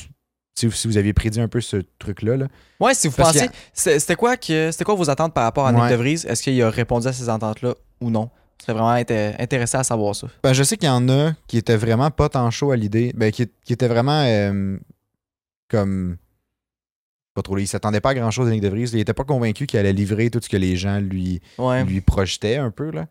si, 0.59 0.71
si 0.71 0.89
vous 0.89 0.97
aviez 0.97 1.13
prédit 1.13 1.41
un 1.41 1.49
peu 1.49 1.61
ce 1.61 1.79
truc-là. 1.99 2.37
Là. 2.37 2.49
Ouais, 2.81 2.95
si 2.95 3.09
vous 3.09 3.15
Parce 3.17 3.33
pensez. 3.39 3.49
C'était 3.73 4.15
quoi, 4.17 4.37
que- 4.37 4.71
c'était 4.73 4.85
quoi 4.85 4.95
vos 4.95 5.09
attentes 5.11 5.33
par 5.35 5.45
rapport 5.45 5.67
à 5.67 5.73
Nick 5.73 5.83
Ouais. 5.83 5.89
DeVries 5.91 6.25
Est-ce 6.27 6.43
qu'il 6.43 6.61
a 6.63 6.71
répondu 6.71 7.07
à 7.07 7.13
ces 7.13 7.29
attentes-là 7.29 7.75
ou 8.01 8.11
non? 8.11 8.31
C'est 8.65 8.73
vraiment 8.73 8.93
inté- 8.93 9.35
intéressant 9.41 9.79
à 9.79 9.85
savoir 9.85 10.15
ça. 10.17 10.27
Ben, 10.43 10.53
je 10.53 10.63
sais 10.65 10.77
qu'il 10.77 10.89
y 10.89 10.91
en 10.91 11.09
a 11.09 11.33
qui 11.47 11.57
étaient 11.59 11.77
vraiment 11.77 12.11
pas 12.11 12.29
tant 12.29 12.51
chauds 12.51 12.73
à 12.73 12.77
l'idée. 12.77 13.13
Ben, 13.17 13.31
qui, 13.31 13.47
qui 13.65 13.73
étaient 13.73 13.89
vraiment 13.89 14.23
euh, 14.27 14.77
comme. 15.69 16.17
Pas 17.35 17.43
trop. 17.43 17.57
Ils 17.59 17.69
s'attendaient 17.69 18.01
pas 18.01 18.11
à 18.11 18.15
grand 18.15 18.31
chose 18.33 18.47
de 18.49 18.53
Nick 18.53 18.61
DeVries. 18.63 18.91
Il 18.93 18.99
était 18.99 19.15
pas 19.15 19.23
convaincu 19.25 19.67
qu'il 19.67 19.79
allait 19.79 19.93
livrer 19.93 20.29
tout 20.29 20.41
ce 20.43 20.49
que 20.49 20.57
les 20.57 20.77
gens 20.77 20.99
lui, 20.99 21.41
Ouais. 21.57 21.85
lui 21.85 22.01
projetaient 22.01 22.57
un 22.57 22.71
peu. 22.73 22.91
Là. 22.91 23.07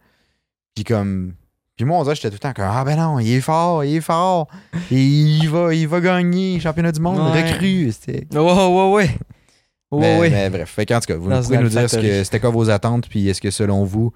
Puis 0.76 0.84
comme. 0.84 1.34
Puis 1.78 1.86
moi, 1.86 2.00
on 2.00 2.04
dirait 2.04 2.16
j'étais 2.16 2.30
tout 2.30 2.34
le 2.36 2.40
temps 2.40 2.54
comme 2.54 2.66
Ah 2.68 2.84
ben 2.84 2.98
non, 2.98 3.20
il 3.20 3.32
est 3.32 3.40
fort, 3.42 3.84
il 3.86 3.96
est 3.98 4.02
fort. 4.02 4.48
Et 4.92 4.96
il 5.00 5.48
va, 5.48 5.74
il 5.74 5.88
va 5.88 6.02
gagner 6.02 6.60
championnat 6.60 6.92
du 6.92 7.00
monde, 7.00 7.20
Ouais. 7.34 7.52
recrue. 7.52 7.92
C'était. 7.92 8.26
Ouais, 8.36 8.42
ouais, 8.42 8.92
ouais. 8.92 9.10
Ouais, 9.90 10.00
mais, 10.02 10.20
ouais. 10.20 10.30
mais 10.32 10.50
bref, 10.50 10.70
fait 10.72 10.86
qu'en 10.86 11.00
tout 11.00 11.06
cas, 11.06 11.16
vous 11.16 11.30
Dans 11.30 11.42
pouvez 11.42 11.60
nous 11.60 11.70
dire 11.70 11.90
ce 11.90 11.96
que 11.98 12.24
c'était 12.24 12.40
quoi 12.42 12.50
vos 12.50 12.70
attentes, 12.70 13.08
puis 13.08 13.30
est-ce 13.30 13.40
que 13.40 13.52
selon 13.52 13.86
vous, 13.86 14.12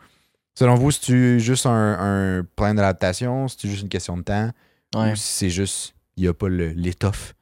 selon 0.53 0.75
vous, 0.75 0.91
c'est 0.91 1.39
juste 1.39 1.65
un, 1.65 2.39
un 2.39 2.43
plan 2.57 2.73
d'adaptation, 2.73 3.47
c'est 3.47 3.69
juste 3.69 3.83
une 3.83 3.87
question 3.89 4.17
de 4.17 4.23
temps, 4.23 4.49
ou 4.95 5.15
si 5.15 5.21
c'est 5.21 5.49
juste 5.49 5.93
il 6.17 6.23
n'y 6.23 6.27
a 6.29 6.33
pas 6.33 6.49
le- 6.49 6.71
l'étoffe 6.71 7.35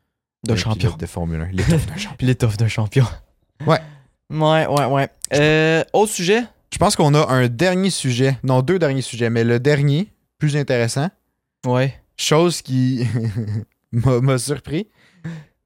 De 0.43 0.49
d'un 0.53 0.55
champion. 0.57 0.95
de 0.95 1.05
Formule 1.07 1.41
1, 1.41 1.47
l'étoffe 1.53 1.87
d'un 1.87 1.95
champion. 1.97 2.27
L'étoffe 2.27 2.57
d'un 2.57 2.67
champion. 2.67 3.05
Ouais. 3.65 3.79
Ouais, 4.31 4.67
ouais, 4.67 4.85
ouais. 4.85 5.09
Euh, 5.33 5.83
autre 5.93 6.11
sujet? 6.11 6.41
Je 6.41 6.45
pense 6.79 6.95
qu'on 6.95 7.13
a 7.13 7.27
un 7.31 7.47
dernier 7.47 7.89
sujet, 7.89 8.37
non 8.43 8.61
deux 8.61 8.79
derniers 8.79 9.01
sujets, 9.01 9.29
mais 9.29 9.43
le 9.43 9.59
dernier 9.59 10.11
plus 10.37 10.55
intéressant, 10.57 11.09
Ouais. 11.65 11.93
chose 12.17 12.61
qui 12.61 13.05
m'a 13.91 14.37
surpris 14.37 14.87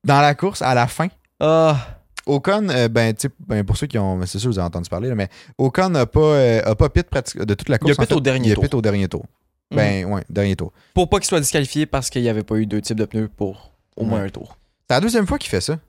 dans 0.03 0.21
la 0.21 0.33
course 0.35 0.61
à 0.61 0.73
la 0.73 0.87
fin. 0.87 1.07
Ah. 1.39 1.99
Ocon, 2.25 2.69
euh, 2.69 2.87
ben, 2.87 3.13
ben, 3.47 3.63
pour 3.65 3.75
ceux 3.77 3.87
qui 3.87 3.97
ont. 3.97 4.19
C'est 4.25 4.39
sûr, 4.39 4.49
vous 4.49 4.57
avez 4.57 4.65
entendu 4.67 4.89
parler, 4.89 5.09
là, 5.09 5.15
mais 5.15 5.27
Ocon 5.57 5.89
n'a 5.89 6.05
pas, 6.05 6.19
euh, 6.21 6.61
a 6.63 6.73
pas 6.75 6.89
pit 6.89 7.05
de 7.35 7.53
toute 7.53 7.69
la 7.69 7.77
course. 7.77 7.91
Il 7.95 7.99
a 7.99 8.01
en 8.01 8.05
pit 8.05 8.13
au 8.13 8.19
dernier 8.21 8.47
il 8.47 8.51
a 8.53 8.55
tour. 8.55 8.63
pit 8.63 8.73
au 8.73 8.81
dernier 8.81 9.07
tour. 9.07 9.25
Ben, 9.71 10.05
ouais, 10.05 10.23
dernier 10.29 10.55
tour. 10.55 10.71
Pour 10.93 11.09
pas 11.09 11.17
qu'il 11.19 11.27
soit 11.27 11.39
disqualifié 11.39 11.85
parce 11.85 12.09
qu'il 12.09 12.21
n'y 12.21 12.29
avait 12.29 12.43
pas 12.43 12.55
eu 12.55 12.65
deux 12.65 12.79
types 12.81 12.97
de 12.97 13.05
pneus 13.05 13.27
pour 13.27 13.71
au 13.97 14.05
moins 14.05 14.19
Ouais. 14.19 14.27
un 14.27 14.29
tour. 14.29 14.57
C'est 14.87 14.95
la 14.95 15.01
deuxième 15.01 15.25
fois 15.27 15.37
qu'il 15.39 15.49
fait 15.49 15.61
ça. 15.61 15.79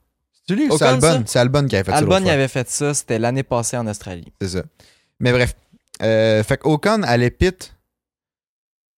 C'est 0.49 0.55
lui 0.55 0.68
c'est 0.77 0.83
Albon? 0.85 1.22
C'est 1.27 1.39
Albon 1.39 1.66
qui 1.66 1.77
avait 1.77 1.85
fait 1.85 1.91
ça. 1.93 1.99
Albon, 1.99 2.20
il 2.20 2.31
avait 2.31 2.49
fait 2.49 2.68
ça, 2.68 2.93
c'était 2.95 3.18
l'année 3.18 3.43
passée 3.43 3.77
en 3.77 3.87
Australie. 3.87 4.31
C'est 4.41 4.49
ça. 4.49 4.62
Mais 5.21 5.33
bref. 5.33 5.55
Euh, 6.03 6.43
fait 6.43 6.59
qu'Ocon 6.59 7.03
allait 7.03 7.31
pit 7.31 7.75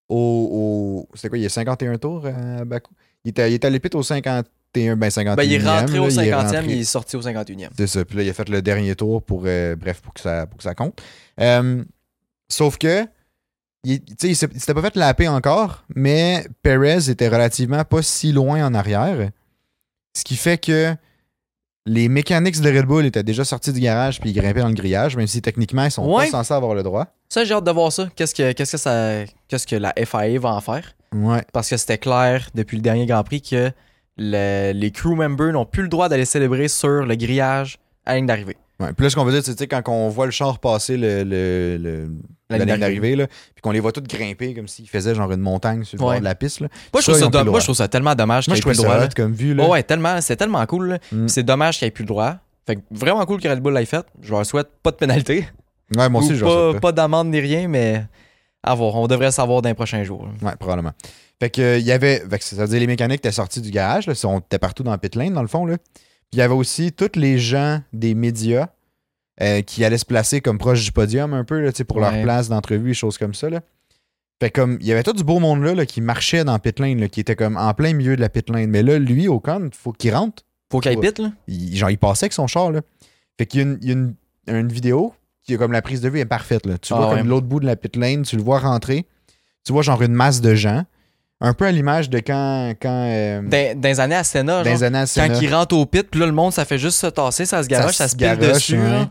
au. 0.08 1.06
au- 1.10 1.16
C'était 1.16 1.28
quoi 1.28 1.38
Il 1.38 1.42
y 1.42 1.46
a 1.46 1.50
51 1.50 1.98
tours 1.98 2.26
à 2.26 2.64
Bakou? 2.64 2.92
Il 3.24 3.30
était, 3.30 3.50
il 3.50 3.54
était 3.54 3.66
allé 3.66 3.80
pit 3.80 3.94
au 3.94 4.02
51. 4.02 4.96
Ben, 4.96 5.10
51 5.10 5.36
Ben, 5.36 5.42
il 5.44 5.54
est 5.54 5.58
rentré 5.66 5.98
au 5.98 6.08
là, 6.08 6.10
il 6.10 6.18
est 6.28 6.30
50e, 6.32 6.34
rentré- 6.34 6.64
il 6.74 6.80
est 6.80 6.84
sorti 6.84 7.16
au 7.16 7.22
51e. 7.22 7.70
C'est 7.76 7.86
ça. 7.86 8.04
Puis 8.04 8.16
là, 8.18 8.22
il 8.22 8.28
a 8.30 8.32
fait 8.34 8.48
le 8.48 8.60
dernier 8.62 8.94
tour 8.94 9.22
pour, 9.22 9.42
euh, 9.46 9.74
bref, 9.74 10.00
pour 10.02 10.12
que 10.14 10.20
ça, 10.20 10.46
pour 10.46 10.58
que 10.58 10.62
ça 10.62 10.74
compte. 10.74 11.00
Euh, 11.40 11.82
sauf 12.48 12.76
que, 12.78 13.06
il, 13.84 14.02
tu 14.04 14.14
sais, 14.18 14.28
il 14.52 14.60
s'était 14.60 14.74
pas 14.74 14.82
fait 14.82 14.96
lapper 14.96 15.28
encore, 15.28 15.84
mais 15.94 16.46
Perez 16.62 17.08
était 17.10 17.28
relativement 17.28 17.84
pas 17.84 18.02
si 18.02 18.32
loin 18.32 18.66
en 18.66 18.74
arrière. 18.74 19.30
Ce 20.14 20.24
qui 20.24 20.36
fait 20.36 20.58
que 20.58 20.94
les 21.86 22.08
mécaniques 22.08 22.60
de 22.60 22.68
Red 22.68 22.84
Bull 22.86 23.06
étaient 23.06 23.22
déjà 23.22 23.44
sortis 23.44 23.72
du 23.72 23.80
garage 23.80 24.20
puis 24.20 24.30
ils 24.30 24.34
grimpaient 24.34 24.60
dans 24.60 24.68
le 24.68 24.74
grillage, 24.74 25.16
même 25.16 25.26
si 25.28 25.40
techniquement, 25.40 25.84
ils 25.84 25.90
sont 25.90 26.04
Ouais. 26.04 26.24
pas 26.24 26.30
censés 26.32 26.52
avoir 26.54 26.74
le 26.74 26.82
droit. 26.82 27.06
Ça, 27.28 27.44
j'ai 27.44 27.54
hâte 27.54 27.64
de 27.64 27.70
voir 27.70 27.92
ça. 27.92 28.08
Qu'est-ce 28.16 28.34
que, 28.34 28.52
qu'est-ce 28.52 28.72
que 28.72 28.78
ça. 28.78 29.24
Qu'est-ce 29.48 29.66
que 29.66 29.76
la 29.76 29.92
FIA 29.96 30.38
va 30.40 30.50
en 30.54 30.60
faire? 30.60 30.92
Ouais. 31.14 31.42
Parce 31.52 31.70
que 31.70 31.76
c'était 31.76 31.98
clair 31.98 32.48
depuis 32.54 32.76
le 32.76 32.82
dernier 32.82 33.06
Grand 33.06 33.22
Prix 33.24 33.40
que 33.42 33.70
le- 34.18 34.72
les 34.72 34.90
crew 34.90 35.14
members 35.14 35.52
n'ont 35.52 35.64
plus 35.66 35.82
le 35.82 35.88
droit 35.88 36.08
d'aller 36.08 36.24
célébrer 36.24 36.68
sur 36.68 37.04
le 37.06 37.14
grillage 37.14 37.78
à 38.04 38.12
la 38.12 38.16
ligne 38.18 38.26
d'arrivée. 38.26 38.56
Ouais. 38.80 38.92
Puis 38.92 39.04
là, 39.04 39.10
ce 39.10 39.16
qu'on 39.16 39.24
veut 39.24 39.32
dire, 39.32 39.42
c'est 39.44 39.66
quand 39.66 39.82
on 39.88 40.08
voit 40.08 40.26
le 40.26 40.32
char 40.32 40.58
passer 40.58 40.96
le, 40.96 41.22
le- 41.22 41.76
le- 41.78 42.08
la, 42.50 42.58
ligne 42.58 42.76
d'arrivée, 42.78 43.16
là, 43.16 43.26
puis 43.26 43.62
qu'on 43.62 43.70
les 43.72 43.80
voit 43.80 43.92
tous 43.92 44.02
grimper 44.02 44.54
comme 44.54 44.68
s'ils 44.68 44.88
faisaient 44.88 45.14
genre 45.14 45.30
une 45.32 45.40
montagne 45.40 45.84
sur 45.84 45.98
le 45.98 46.04
Ouais. 46.04 46.10
bord 46.14 46.20
de 46.20 46.24
la 46.24 46.34
piste. 46.34 46.60
Là. 46.60 46.68
Moi, 46.92 47.00
je 47.00 47.12
Ça, 47.12 47.30
ça, 47.30 47.44
moi, 47.44 47.58
je 47.60 47.64
trouve 47.64 47.76
ça 47.76 47.88
tellement 47.88 48.14
dommage 48.14 48.44
qu'il 48.44 48.56
ait 48.56 48.60
plus 48.60 48.70
le 48.70 48.76
droit. 48.76 48.98
là. 48.98 49.08
comme 49.14 49.32
vue. 49.32 49.54
Là. 49.54 49.64
Ouais, 49.64 49.70
ouais, 49.70 49.82
tellement, 49.82 50.20
c'est 50.20 50.36
tellement 50.36 50.64
cool. 50.66 50.98
Mm. 51.12 51.28
C'est 51.28 51.42
dommage 51.42 51.78
qu'il 51.78 51.86
n'y 51.86 51.88
ait 51.88 51.92
plus 51.92 52.04
le 52.04 52.08
droit. 52.08 52.36
Fait 52.66 52.76
que 52.76 52.80
vraiment 52.90 53.24
cool 53.26 53.40
que 53.40 53.48
Red 53.48 53.60
Bull 53.60 53.74
l'ait 53.74 53.84
fait. 53.84 54.04
Je 54.22 54.30
leur 54.32 54.44
souhaite 54.44 54.68
pas 54.82 54.90
de 54.90 54.96
pénalité. 54.96 55.46
Ouais, 55.96 56.08
moi 56.08 56.20
aussi, 56.20 56.32
Ou 56.32 56.36
je 56.36 56.44
pas, 56.72 56.80
pas. 56.80 56.92
d'amende 56.92 57.28
ni 57.28 57.38
rien, 57.40 57.68
mais 57.68 58.04
à 58.62 58.74
voir. 58.74 58.96
On 58.96 59.06
devrait 59.06 59.30
savoir 59.30 59.62
dans 59.62 59.68
les 59.68 59.74
prochains 59.74 60.02
jours. 60.02 60.28
Ouais, 60.42 60.56
probablement. 60.58 60.92
Fait 61.38 61.50
que 61.50 61.60
euh, 61.60 61.78
y 61.78 61.92
avait. 61.92 62.24
Fait 62.28 62.38
que 62.38 62.44
ça 62.44 62.56
veut 62.56 62.66
dire 62.68 62.80
les 62.80 62.86
mécaniques 62.86 63.18
étaient 63.18 63.30
sortis 63.30 63.60
du 63.60 63.70
garage, 63.70 64.06
là, 64.06 64.14
on 64.24 64.38
était 64.40 64.58
partout 64.58 64.82
dans 64.82 64.90
le 64.92 64.98
pit 64.98 65.14
lane, 65.14 65.32
dans 65.34 65.42
le 65.42 65.48
fond. 65.48 65.64
Là. 65.66 65.76
Puis 65.78 65.94
il 66.32 66.38
y 66.38 66.42
avait 66.42 66.54
aussi 66.54 66.92
tous 66.92 67.10
les 67.14 67.38
gens 67.38 67.80
des 67.92 68.14
médias 68.14 68.68
euh, 69.42 69.62
qui 69.62 69.84
allaient 69.84 69.98
se 69.98 70.04
placer 70.04 70.40
comme 70.40 70.58
proche 70.58 70.84
du 70.84 70.92
podium 70.92 71.34
un 71.34 71.44
peu, 71.44 71.60
là, 71.60 71.72
tu 71.72 71.78
sais, 71.78 71.84
pour 71.84 72.00
leur 72.00 72.20
place 72.22 72.48
d'entrevue, 72.48 72.94
choses 72.94 73.18
comme 73.18 73.34
ça. 73.34 73.50
Là. 73.50 73.60
Fait 74.40 74.50
comme 74.50 74.76
il 74.80 74.86
y 74.86 74.92
avait 74.92 75.02
tout 75.02 75.12
du 75.14 75.24
beau 75.24 75.38
monde 75.38 75.62
là, 75.62 75.74
là, 75.74 75.86
qui 75.86 76.00
marchait 76.00 76.44
dans 76.44 76.58
pit 76.58 76.78
lane, 76.78 77.00
là, 77.00 77.08
qui 77.08 77.20
était 77.20 77.36
comme 77.36 77.56
en 77.56 77.72
plein 77.74 77.94
milieu 77.94 78.16
de 78.16 78.20
la 78.20 78.28
pit 78.28 78.48
lane. 78.50 78.68
Mais 78.70 78.82
là, 78.82 78.98
lui, 78.98 79.28
Ocon, 79.28 79.70
faut 79.72 79.92
qu'il 79.92 80.14
rentre. 80.14 80.42
Faut 80.70 80.80
qu'il 80.80 80.98
pite, 80.98 81.18
là? 81.20 81.32
Il, 81.48 81.76
genre, 81.76 81.90
il 81.90 81.98
passait 81.98 82.24
avec 82.24 82.32
son 82.32 82.46
char. 82.46 82.70
Là. 82.72 82.80
Fait 83.38 83.46
qu'il 83.46 83.60
y 83.60 83.62
a, 83.62 83.66
une, 83.66 83.78
il 83.82 83.88
y 83.88 83.90
a 83.90 83.94
une, 83.94 84.14
une 84.48 84.68
vidéo 84.72 85.14
qui 85.44 85.54
est 85.54 85.56
comme 85.58 85.72
la 85.72 85.80
prise 85.80 86.00
de 86.00 86.08
vue 86.08 86.18
est 86.18 86.24
parfaite. 86.26 86.66
Là. 86.66 86.76
Tu 86.76 86.92
Ah 86.92 86.96
vois 86.96 87.10
ouais. 87.12 87.18
comme 87.18 87.28
l'autre 87.28 87.46
bout 87.46 87.60
de 87.60 87.66
la 87.66 87.76
pit 87.76 87.94
lane, 87.96 88.22
tu 88.22 88.36
le 88.36 88.42
vois 88.42 88.58
rentrer. 88.58 89.06
Tu 89.64 89.72
vois 89.72 89.82
genre 89.82 90.02
une 90.02 90.12
masse 90.12 90.40
de 90.40 90.54
gens. 90.54 90.84
Un 91.40 91.52
peu 91.52 91.66
à 91.66 91.70
l'image 91.72 92.08
de 92.10 92.18
quand. 92.18 92.72
quand 92.80 93.08
euh, 93.10 93.42
Dans, 93.42 93.80
dans 93.80 93.88
les 93.88 94.00
années 94.00 94.14
à 94.14 94.24
Senna, 94.24 94.58
dans 94.58 94.64
genre, 94.64 94.72
les 94.72 94.82
années 94.84 94.98
à 94.98 95.06
quand 95.06 95.40
il 95.40 95.54
rentre 95.54 95.76
au 95.76 95.84
pit, 95.86 96.02
puis 96.10 96.18
là, 96.20 96.26
le 96.26 96.32
monde, 96.32 96.52
ça 96.52 96.64
fait 96.64 96.78
juste 96.78 96.98
se 96.98 97.06
tasser, 97.06 97.44
ça 97.46 97.62
se 97.62 97.68
garoche, 97.68 97.94
ça, 97.94 98.08
se 98.08 98.16
pile 98.16 98.26
garoche, 98.26 98.54
dessus. 98.54 98.78
ouais. 98.78 99.06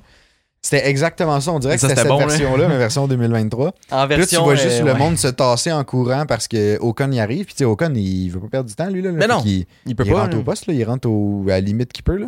C'était 0.66 0.88
exactement 0.88 1.40
ça. 1.42 1.52
On 1.52 1.60
dirait 1.60 1.76
que 1.76 1.82
c'était 1.82 1.96
cette 1.96 2.08
bon, 2.08 2.18
là. 2.18 2.26
version-là, 2.26 2.68
mais 2.68 2.78
version 2.80 3.08
2023. 3.08 3.72
En 3.92 4.08
Puis 4.08 4.18
là, 4.18 4.26
tu 4.26 4.36
vois 4.38 4.56
juste 4.56 4.82
euh, 4.82 4.86
le 4.86 4.94
ouais. 4.94 4.98
monde 4.98 5.16
se 5.16 5.28
tasser 5.28 5.72
en 5.72 5.84
courant 5.84 6.26
parce 6.26 6.48
que 6.48 6.80
Ocon 6.80 7.12
y 7.12 7.20
arrive. 7.20 7.46
Puis 7.46 7.54
tu 7.54 7.60
sais, 7.60 7.66
Ocon, 7.66 7.94
il 7.94 8.30
veut 8.30 8.40
pas 8.40 8.48
perdre 8.48 8.70
du 8.70 8.74
temps, 8.76 8.90
lui. 8.90 9.04
Là, 9.04 9.12
Mais 9.12 9.22
Fait 9.22 9.28
non, 9.28 9.44
Il 9.46 9.96
peut 9.96 10.04
il 10.06 10.12
pas. 10.12 10.22
rentre 10.22 10.34
là. 10.34 10.40
au 10.40 10.44
poste, 10.44 10.66
là. 10.66 10.74
il 10.74 10.84
rentre 10.84 11.08
au, 11.08 11.44
à 11.48 11.52
la 11.52 11.60
limite 11.62 11.94
qu'il 11.94 12.04
peut. 12.04 12.18
Là. 12.18 12.28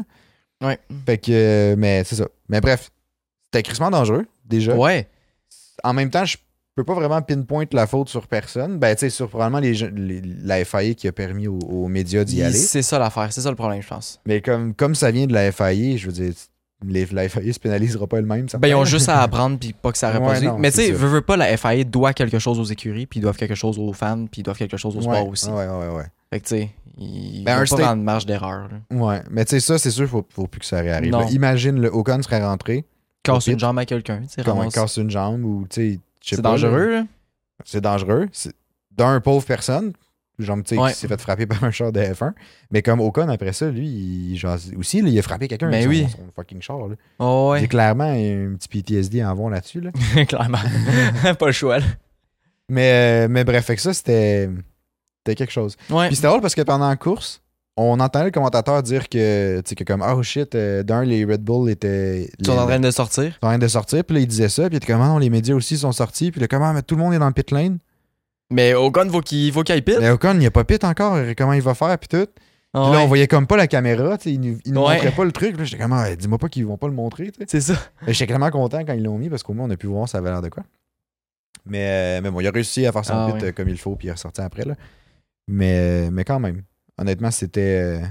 Ouais. 0.63 0.77
Fait 1.07 1.17
que, 1.17 1.31
euh, 1.31 1.75
mais 1.79 2.03
c'est 2.03 2.15
ça. 2.15 2.27
Mais 2.47 2.61
bref, 2.61 2.91
c'était 3.45 3.63
crissement 3.63 3.89
dangereux, 3.89 4.27
déjà. 4.45 4.75
Ouais. 4.75 5.07
En 5.83 5.93
même 5.93 6.11
temps, 6.11 6.25
je 6.25 6.37
peux 6.75 6.83
pas 6.83 6.93
vraiment 6.93 7.23
pinpoint 7.23 7.65
la 7.71 7.87
faute 7.87 8.09
sur 8.09 8.27
personne. 8.27 8.77
Ben, 8.77 8.93
tu 8.95 8.99
sais, 8.99 9.09
sur 9.09 9.29
probablement 9.29 9.59
les, 9.59 9.73
la 10.43 10.63
FIA 10.63 10.93
qui 10.93 11.07
a 11.07 11.11
permis 11.11 11.47
aux, 11.47 11.57
aux 11.57 11.87
médias 11.87 12.23
d'y 12.23 12.37
Il- 12.37 12.43
aller. 12.43 12.53
C'est 12.57 12.83
ça 12.83 12.99
l'affaire, 12.99 13.33
c'est 13.33 13.41
ça 13.41 13.49
le 13.49 13.55
problème, 13.55 13.81
je 13.81 13.87
pense. 13.87 14.19
Mais 14.27 14.41
comme, 14.41 14.75
comme 14.75 14.93
ça 14.93 15.09
vient 15.09 15.25
de 15.25 15.33
la 15.33 15.51
FIA, 15.51 15.97
je 15.97 16.05
veux 16.05 16.11
dire, 16.13 16.33
les, 16.85 17.05
la 17.07 17.27
FIA 17.27 17.53
se 17.53 17.59
pénalisera 17.59 18.05
pas 18.07 18.17
elle-même. 18.19 18.47
Ben, 18.59 18.67
ils 18.67 18.75
ont 18.75 18.85
juste 18.85 19.09
à 19.09 19.21
apprendre 19.23 19.57
puis 19.57 19.73
pas 19.73 19.91
que 19.91 19.97
ça 19.97 20.09
Ouais, 20.11 20.17
reproduise. 20.17 20.43
non, 20.43 20.57
Mais 20.59 20.71
tu 20.71 20.77
sais, 20.77 20.91
veux, 20.91 21.07
veux 21.07 21.21
pas, 21.21 21.35
la 21.37 21.55
FIA 21.57 21.83
doit 21.83 22.13
quelque 22.13 22.39
chose 22.39 22.59
aux 22.59 22.63
écuries, 22.65 23.05
puis 23.07 23.19
ils 23.19 23.23
doivent 23.23 23.37
quelque 23.37 23.55
chose 23.55 23.79
aux 23.79 23.93
fans, 23.93 24.25
puis 24.31 24.41
ils 24.41 24.43
doivent 24.43 24.57
quelque 24.57 24.77
chose 24.77 24.95
au 24.95 25.01
sport 25.01 25.23
ouais, 25.25 25.29
aussi. 25.29 25.49
Ouais, 25.49 25.67
ouais, 25.67 25.87
ouais. 25.95 26.05
Fait 26.31 26.39
que 26.39 26.45
tu 26.47 26.55
sais, 26.55 26.69
ils 26.97 27.43
Ben, 27.43 27.55
vont 27.55 27.57
un 27.57 27.65
pas 27.65 27.83
state- 27.83 27.97
marge 27.97 28.25
d'erreur. 28.25 28.69
Ouais, 28.91 29.21
mais 29.31 29.45
tu 29.45 29.51
sais, 29.51 29.59
ça, 29.59 29.77
c'est 29.79 29.91
sûr, 29.91 30.07
faut, 30.07 30.25
faut 30.29 30.47
plus 30.47 30.59
que 30.59 30.65
ça 30.65 30.79
réarrive. 30.81 31.11
Là. 31.11 31.25
Imagine, 31.31 31.79
le 31.79 31.89
Ocon 31.93 32.21
serait 32.21 32.43
rentré, 32.43 32.85
Casse 33.23 33.47
une 33.47 33.59
jambe 33.59 33.79
à 33.79 33.85
quelqu'un, 33.85 34.21
casse 34.73 34.97
une 34.97 35.09
jambe 35.09 35.43
ou, 35.43 35.65
tu 35.69 35.93
sais, 35.93 35.99
C'est 36.21 36.41
dangereux, 36.41 36.91
là. 36.91 37.03
C'est 37.65 37.81
dangereux. 37.81 38.27
D'un, 38.91 39.19
pauvre 39.19 39.45
personne, 39.45 39.93
genre, 40.39 40.57
tu 40.57 40.75
sais, 40.75 40.81
Ouais. 40.81 40.91
qui 40.91 40.99
s'est 40.99 41.07
fait 41.07 41.19
frapper 41.19 41.45
par 41.45 41.63
un 41.63 41.71
char 41.71 41.91
de 41.91 41.99
F1. 41.99 42.33
Mais 42.71 42.81
comme 42.81 42.99
Ocon, 42.99 43.27
après 43.29 43.53
ça, 43.53 43.69
lui, 43.69 43.87
il, 43.87 44.37
genre, 44.37 44.57
aussi, 44.77 45.01
là, 45.01 45.09
il 45.09 45.17
a 45.17 45.21
frappé 45.21 45.47
quelqu'un 45.47 45.69
Ben 45.69 45.77
avec 45.85 45.89
oui. 45.89 46.07
son, 46.09 46.17
son 46.17 46.23
fucking 46.35 46.61
char. 46.61 46.87
Là. 46.87 46.95
Oh, 47.19 47.49
ouais, 47.51 47.67
clairement 47.67 48.05
un 48.05 48.55
petit 48.55 48.67
PTSD 48.67 49.23
en 49.23 49.33
vont 49.35 49.49
là-dessus. 49.49 49.81
Là. 49.81 49.91
clairement. 50.25 50.59
pas 51.39 51.45
le 51.45 51.51
choix, 51.51 51.79
là. 51.79 51.85
Mais, 52.69 53.25
euh, 53.25 53.27
mais 53.29 53.43
bref, 53.43 53.65
fait 53.65 53.75
que 53.75 53.81
ça, 53.81 53.93
c'était 53.93 54.49
c'était 55.19 55.35
quelque 55.35 55.51
chose. 55.53 55.75
Ouais. 55.89 56.07
Puis 56.07 56.17
c'était 56.17 56.27
drôle 56.27 56.41
parce 56.41 56.55
que 56.55 56.61
pendant 56.61 56.87
la 56.89 56.95
course, 56.95 57.41
on 57.75 57.99
entendait 57.99 58.25
le 58.25 58.31
commentateur 58.31 58.81
dire 58.81 59.07
que, 59.07 59.59
tu 59.61 59.69
sais, 59.69 59.75
que 59.75 59.83
comme, 59.83 60.01
oh 60.01 60.23
shit, 60.23 60.55
euh, 60.55 60.83
d'un, 60.83 61.03
les 61.03 61.23
Red 61.25 61.43
Bull 61.43 61.69
étaient. 61.69 62.29
Ils 62.39 62.45
sont 62.45 62.57
en 62.57 62.65
train 62.65 62.79
de 62.79 62.91
sortir. 62.91 63.33
sont 63.39 63.45
en 63.45 63.49
train 63.49 63.57
de 63.59 63.67
sortir. 63.67 64.03
Puis 64.03 64.15
là, 64.15 64.21
il 64.21 64.27
disait 64.27 64.49
ça. 64.49 64.63
Puis 64.63 64.73
il 64.73 64.77
était 64.77 64.87
comme, 64.87 65.01
ah 65.01 65.07
non, 65.07 65.17
les 65.19 65.29
médias 65.29 65.53
aussi 65.55 65.77
sont 65.77 65.91
sortis. 65.91 66.31
Puis 66.31 66.41
là, 66.41 66.47
comment, 66.47 66.73
mais 66.73 66.81
tout 66.81 66.95
le 66.95 67.03
monde 67.03 67.13
est 67.13 67.19
dans 67.19 67.27
le 67.27 67.33
pit 67.33 67.51
lane. 67.51 67.77
Mais 68.49 68.73
Ocon, 68.73 69.09
faut 69.09 69.21
qu'il 69.21 69.51
faut 69.51 69.63
qu'il 69.63 69.73
aille 69.73 69.81
pit. 69.81 69.97
Mais 69.99 70.09
Ocon, 70.09 70.33
il 70.33 70.39
n'y 70.39 70.45
a 70.45 70.51
pas 70.51 70.63
pit 70.63 70.83
encore. 70.83 71.17
Comment 71.37 71.53
il 71.53 71.61
va 71.61 71.73
faire? 71.73 71.97
Puis 71.99 72.07
tout. 72.07 72.27
Puis 72.73 72.83
là, 72.83 72.91
ouais, 72.91 72.97
on 72.97 73.07
voyait 73.07 73.27
comme 73.27 73.47
pas 73.47 73.57
la 73.57 73.65
caméra, 73.67 74.17
tu 74.17 74.25
sais, 74.25 74.33
ils 74.33 74.39
nous, 74.39 74.59
ils 74.65 74.71
nous 74.73 74.81
Ouais. 74.85 74.93
montraient 74.95 75.11
pas 75.15 75.25
le 75.25 75.31
truc. 75.31 75.57
Là, 75.57 75.63
j'étais 75.63 75.81
comme, 75.81 75.93
Ah, 75.93 76.15
dis-moi 76.15 76.37
pas 76.37 76.47
qu'ils 76.47 76.65
vont 76.65 76.77
pas 76.77 76.87
le 76.87 76.93
montrer, 76.93 77.31
tu 77.31 77.39
sais. 77.39 77.45
C'est 77.47 77.61
ça. 77.61 77.73
J'étais 78.07 78.27
clairement 78.27 78.51
content 78.51 78.79
quand 78.85 78.93
ils 78.93 79.01
l'ont 79.03 79.17
mis 79.17 79.29
parce 79.29 79.41
qu'au 79.41 79.53
moins, 79.53 79.65
on 79.67 79.71
a 79.71 79.77
pu 79.77 79.87
voir 79.87 80.07
ça 80.07 80.19
avait 80.19 80.29
l'air 80.29 80.41
de 80.41 80.49
quoi. 80.49 80.63
Mais, 81.65 82.19
euh, 82.19 82.21
mais 82.21 82.29
bon, 82.29 82.39
il 82.39 82.47
a 82.47 82.51
réussi 82.51 82.85
à 82.85 82.91
faire 82.91 83.03
son 83.03 83.13
Ah 83.13 83.25
pit 83.33 83.41
ouais. 83.41 83.49
euh, 83.49 83.51
comme 83.51 83.67
il 83.69 83.77
faut, 83.77 83.95
puis 83.95 84.07
il 84.07 84.09
est 84.09 84.13
ressorti 84.13 84.41
après, 84.41 84.63
là. 84.63 84.75
Mais, 85.47 86.11
mais 86.11 86.23
quand 86.23 86.39
même, 86.39 86.63
honnêtement, 86.97 87.31
c'était. 87.31 87.99
euh, 88.01 88.05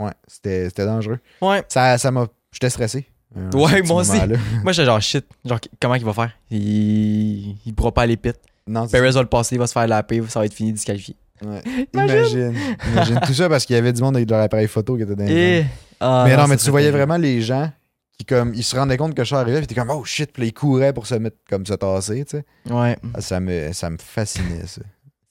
Ouais, 0.00 0.12
c'était 0.26 0.64
c'était 0.64 0.84
dangereux. 0.86 1.20
Ouais. 1.40 1.62
Ça 1.68 1.96
ça 1.98 2.10
m'a. 2.10 2.26
J'étais 2.52 2.70
stressé. 2.70 3.06
euh, 3.36 3.50
Ouais, 3.52 3.82
moi 3.82 4.00
aussi. 4.00 4.18
Moi, 4.64 4.72
j'étais 4.72 4.86
genre 4.86 5.00
shit. 5.00 5.24
Genre, 5.44 5.60
comment 5.80 5.94
il 5.94 6.04
va 6.04 6.12
faire? 6.12 6.32
Il, 6.50 7.56
il 7.64 7.74
pourra 7.74 7.92
pas 7.92 8.02
aller 8.02 8.16
pit. 8.16 8.36
Non, 8.66 8.86
Perez 8.86 9.10
va 9.10 9.20
le 9.22 9.28
passer, 9.28 9.56
il 9.56 9.58
va 9.58 9.66
se 9.66 9.72
faire 9.72 9.86
lapper, 9.86 10.22
ça 10.28 10.38
va 10.40 10.46
être 10.46 10.54
fini, 10.54 10.72
disqualifié. 10.72 11.16
Ouais. 11.44 11.60
Imagine. 11.92 12.16
Imagine. 12.16 12.54
Imagine. 12.92 13.20
Tout 13.26 13.34
ça 13.34 13.48
parce 13.48 13.66
qu'il 13.66 13.74
y 13.74 13.78
avait 13.78 13.92
du 13.92 14.00
monde 14.00 14.16
avec 14.16 14.30
leur 14.30 14.40
appareil 14.40 14.68
photo 14.68 14.96
qui 14.96 15.02
était 15.02 15.16
dans 15.16 15.26
Et... 15.26 15.62
jambes. 15.62 15.70
Ah, 16.00 16.24
Mais 16.26 16.36
non, 16.36 16.46
mais 16.48 16.56
tu 16.56 16.70
voyais 16.70 16.86
terrible. 16.86 16.98
vraiment 16.98 17.16
les 17.16 17.40
gens 17.42 17.70
qui, 18.18 18.24
comme, 18.24 18.54
ils 18.54 18.62
se 18.62 18.76
rendaient 18.76 18.96
compte 18.96 19.14
que 19.14 19.24
je 19.24 19.34
arrivait, 19.34 19.58
puis 19.58 19.66
t'es 19.66 19.74
comme, 19.74 19.90
oh 19.90 20.04
shit, 20.04 20.32
puis 20.32 20.46
ils 20.48 20.52
couraient 20.52 20.92
pour 20.92 21.06
se 21.06 21.14
mettre, 21.16 21.36
comme, 21.48 21.64
se 21.66 21.74
tasser, 21.74 22.24
tu 22.24 22.38
sais. 22.38 22.44
Ouais. 22.72 22.96
Ah, 23.14 23.20
Ça 23.20 23.40
me, 23.40 23.72
ça 23.72 23.90
me 23.90 23.96
fascinait, 23.98 24.66
ça. 24.66 24.82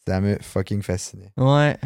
Ça 0.07 0.19
me 0.19 0.37
fucking 0.41 0.81
fascinait. 0.81 1.31
Ouais. 1.37 1.77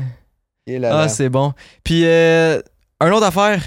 Et 0.68 0.80
là, 0.80 0.90
Ah, 0.98 1.02
là. 1.02 1.08
c'est 1.10 1.30
bon. 1.30 1.54
Puis, 1.84 2.04
euh, 2.06 2.62
un 3.00 3.12
autre 3.12 3.26
affaire. 3.28 3.62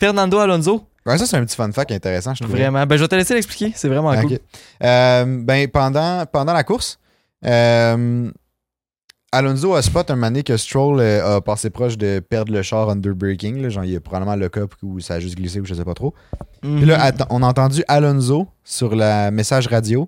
Fernando 0.00 0.38
Alonso. 0.38 0.84
Ouais, 1.06 1.18
ça, 1.18 1.26
c'est 1.26 1.36
un 1.36 1.44
petit 1.44 1.54
fun 1.56 1.70
fact 1.72 1.92
intéressant, 1.92 2.34
je 2.34 2.42
trouve. 2.42 2.56
Vraiment. 2.56 2.84
Ben, 2.86 2.96
je 2.96 3.02
vais 3.02 3.08
te 3.08 3.14
laisser 3.14 3.34
l'expliquer. 3.34 3.72
C'est 3.76 3.88
vraiment 3.88 4.14
cool. 4.20 4.38
ben, 4.80 5.68
pendant, 5.72 6.24
pendant 6.26 6.52
la 6.52 6.64
course, 6.64 6.98
euh, 7.44 8.30
Alonso 9.34 9.74
a 9.74 9.80
spot 9.82 10.10
un 10.10 10.16
donné 10.18 10.42
que 10.42 10.56
Stroll 10.58 11.00
euh, 11.00 11.36
a 11.36 11.40
passé 11.40 11.70
proche 11.70 11.96
de 11.96 12.20
perdre 12.20 12.52
le 12.52 12.62
char 12.62 12.90
under 12.90 13.14
braking. 13.14 13.62
Là, 13.62 13.70
genre, 13.70 13.84
il 13.84 13.92
y 13.92 13.96
a 13.96 14.00
probablement 14.00 14.36
le 14.36 14.48
cup 14.50 14.74
où 14.82 15.00
ça 15.00 15.14
a 15.14 15.20
juste 15.20 15.36
glissé 15.36 15.58
ou 15.60 15.64
je 15.64 15.72
sais 15.74 15.84
pas 15.84 15.94
trop. 15.94 16.12
Puis 16.60 16.84
là, 16.84 17.10
Mhm. 17.12 17.26
on 17.30 17.42
a 17.42 17.46
entendu 17.46 17.82
Alonso 17.88 18.46
sur 18.62 18.94
la 18.94 19.30
message 19.30 19.66
radio 19.68 20.06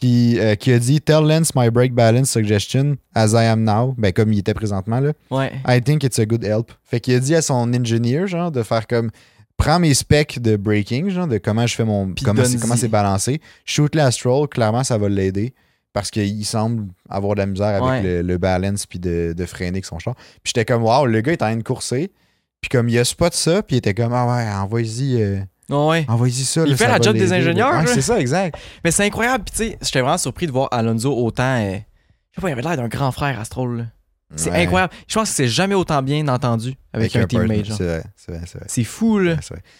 qui, 0.00 0.38
euh, 0.40 0.54
qui 0.54 0.72
a 0.72 0.78
dit 0.78 1.00
Tell 1.02 1.24
Lance 1.26 1.54
my 1.54 1.68
brake 1.70 1.92
balance 1.94 2.30
suggestion 2.30 2.96
as 3.14 3.32
I 3.32 3.44
am 3.46 3.62
now. 3.62 3.94
Ben, 3.98 4.12
comme 4.12 4.32
il 4.32 4.38
était 4.38 4.54
présentement, 4.54 5.00
là. 5.00 5.12
Ouais. 5.30 5.52
I 5.68 5.80
think 5.82 6.02
it's 6.02 6.18
a 6.18 6.24
good 6.24 6.42
help. 6.44 6.72
Fait 6.84 6.98
qu'il 7.00 7.14
a 7.14 7.20
dit 7.20 7.34
à 7.34 7.42
son 7.42 7.72
engineer, 7.74 8.26
genre, 8.26 8.50
de 8.50 8.62
faire 8.62 8.86
comme 8.86 9.10
prends 9.58 9.78
mes 9.78 9.92
specs 9.94 10.40
de 10.40 10.56
braking, 10.56 11.08
genre, 11.10 11.26
de 11.26 11.36
comment 11.38 11.66
je 11.66 11.74
fais 11.74 11.84
mon. 11.84 12.12
Puis 12.12 12.24
comment 12.24 12.42
c'est, 12.42 12.48
donne-y. 12.52 12.60
comment 12.62 12.76
c'est 12.76 12.88
balancé. 12.88 13.40
Shoot-le 13.66 14.00
à 14.02 14.10
Stroll, 14.10 14.48
clairement, 14.48 14.82
ça 14.82 14.96
va 14.98 15.08
l'aider. 15.10 15.54
Parce 15.96 16.10
qu'il 16.10 16.44
semble 16.44 16.88
avoir 17.08 17.36
de 17.36 17.40
la 17.40 17.46
misère 17.46 17.68
avec 17.82 17.82
Ouais. 17.82 18.02
le, 18.02 18.20
le 18.20 18.36
balance 18.36 18.84
puis 18.84 18.98
de, 18.98 19.32
de 19.34 19.46
freiner 19.46 19.70
avec 19.70 19.86
son 19.86 19.98
char. 19.98 20.14
Puis 20.14 20.52
j'étais 20.54 20.66
comme, 20.66 20.82
waouh, 20.82 21.06
le 21.06 21.22
gars 21.22 21.32
est 21.32 21.40
en 21.40 21.46
train 21.46 21.56
de 21.56 21.62
courser. 21.62 22.12
Puis 22.60 22.68
comme 22.68 22.90
il 22.90 22.98
a 22.98 23.04
spot 23.06 23.32
ça, 23.32 23.62
puis 23.62 23.76
il 23.76 23.78
était 23.78 23.94
comme, 23.94 24.12
ah 24.12 24.26
ouais, 24.26 24.46
envoie-y, 24.62 25.22
euh, 25.22 25.38
Ouais. 25.70 26.04
envoie-y 26.06 26.32
ça. 26.44 26.64
Il 26.66 26.72
là, 26.72 26.76
fait 26.76 26.84
ça 26.84 26.98
la 26.98 27.00
job 27.02 27.16
des 27.16 27.32
ingénieurs, 27.32 27.76
Ouais, 27.76 27.86
c'est 27.86 28.02
ça, 28.02 28.20
exact. 28.20 28.58
Mais 28.84 28.90
c'est 28.90 29.04
incroyable. 29.06 29.44
Puis, 29.44 29.52
tu 29.56 29.70
sais, 29.72 29.78
j'étais 29.80 30.02
vraiment 30.02 30.18
surpris 30.18 30.46
de 30.46 30.52
voir 30.52 30.68
Alonso 30.70 31.16
autant. 31.16 31.56
euh, 31.64 31.76
Je 32.32 32.34
sais 32.34 32.42
pas, 32.42 32.50
il 32.50 32.52
avait 32.52 32.60
l'air 32.60 32.76
d'un 32.76 32.88
grand 32.88 33.10
frère 33.10 33.40
à. 33.40 33.44
C'est 33.44 34.50
Ouais. 34.50 34.64
incroyable. 34.64 34.92
Je 35.08 35.14
pense 35.14 35.30
que 35.30 35.34
c'est 35.34 35.48
jamais 35.48 35.74
autant 35.76 36.02
bien 36.02 36.28
entendu 36.28 36.74
avec, 36.92 37.16
un, 37.16 37.20
partner. 37.26 37.62
teammate. 37.62 37.66
C'est 37.78 37.84
vrai, 37.84 38.02
c'est 38.16 38.32
vrai, 38.32 38.66
c'est 38.66 38.84
fou, 38.84 39.18
là. 39.18 39.36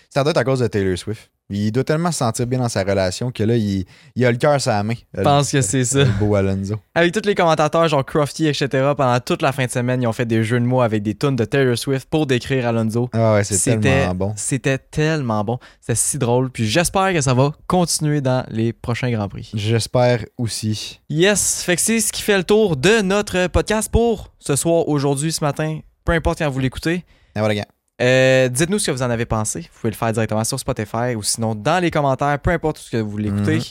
Ça 0.09 0.23
doit 0.25 0.31
être 0.31 0.37
à 0.39 0.45
cause 0.45 0.61
de 0.61 0.67
Taylor 0.67 0.97
Swift. 0.97 1.31
Il 1.49 1.71
doit 1.71 1.85
tellement 1.85 2.11
se 2.11 2.19
sentir 2.19 2.47
bien 2.47 2.59
dans 2.59 2.69
sa 2.69 2.83
relation 2.83 3.31
que 3.31 3.45
là, 3.45 3.57
il, 3.57 3.85
il 4.17 4.27
a 4.27 4.33
le 4.33 4.37
cœur 4.37 4.61
sur 4.61 4.73
la 4.73 4.83
main. 4.83 4.95
Je 5.15 5.23
pense 5.23 5.53
que 5.53 5.61
c'est 5.61 5.85
ça. 5.85 6.01
Le 6.01 6.11
beau 6.19 6.35
Alonso. 6.35 6.75
Avec 6.95 7.13
tous 7.13 7.25
les 7.25 7.37
commentateurs, 7.37 7.87
genre 7.87 8.05
Crofty, 8.05 8.49
etc., 8.49 8.69
pendant 8.97 9.21
toute 9.21 9.43
la 9.43 9.53
fin 9.53 9.65
de 9.67 9.71
semaine, 9.71 10.03
ils 10.03 10.07
ont 10.09 10.13
fait 10.13 10.27
des 10.27 10.43
jeux 10.43 10.59
de 10.59 10.65
mots 10.65 10.81
avec 10.81 11.05
des 11.05 11.15
tunes 11.15 11.37
de 11.37 11.45
Taylor 11.45 11.79
Swift 11.79 12.09
pour 12.11 12.27
décrire 12.27 12.67
Alonso. 12.67 13.09
Ah 13.13 13.35
ouais, 13.35 13.45
c'est 13.45 13.55
C'était 13.55 13.79
tellement 13.81 14.15
bon. 14.15 14.33
C'était 14.37 14.79
tellement 14.79 15.45
bon. 15.45 15.59
C'était 15.81 15.95
si 15.95 16.19
drôle. 16.19 16.51
Puis 16.51 16.67
j'espère 16.67 17.13
que 17.13 17.21
ça 17.21 17.33
va 17.35 17.53
continuer 17.69 18.21
dans 18.21 18.45
les 18.51 18.73
prochains 18.73 19.11
Grands 19.13 19.29
Prix. 19.29 19.53
J'espère 19.55 20.25
aussi. 20.39 21.01
Yes, 21.09 21.63
fait 21.63 21.77
que 21.77 21.83
c'est 21.83 22.01
ce 22.01 22.11
qui 22.13 22.23
fait 22.23 22.39
le 22.39 22.45
tour 22.45 22.77
de 22.77 23.03
notre 23.03 23.47
podcast 23.47 23.89
pour 23.91 24.33
ce 24.41 24.57
soir, 24.57 24.89
aujourd'hui, 24.89 25.31
ce 25.31 25.45
matin. 25.45 25.79
Peu 26.05 26.13
importe 26.13 26.39
quand 26.39 26.51
vous 26.51 26.59
l'écoutez. 26.61 27.05
Et 27.35 27.39
voilà, 27.39 27.55
gars. 27.55 27.67
Euh, 28.03 28.49
Dites-nous 28.49 28.79
ce 28.79 28.87
que 28.87 28.91
vous 28.93 29.03
en 29.03 29.11
avez 29.11 29.27
pensé. 29.27 29.61
Vous 29.61 29.81
pouvez 29.81 29.91
le 29.91 29.97
faire 29.97 30.13
directement 30.13 30.45
sur 30.45 30.59
Spotify 30.61 31.15
ou 31.17 31.23
sinon 31.23 31.55
dans 31.55 31.83
les 31.83 31.91
commentaires, 31.91 32.39
peu 32.39 32.51
importe 32.51 32.79
ce 32.79 32.91
que 32.91 32.97
vous 32.99 33.17
l'écoutez. 33.17 33.57
Mhm. 33.59 33.63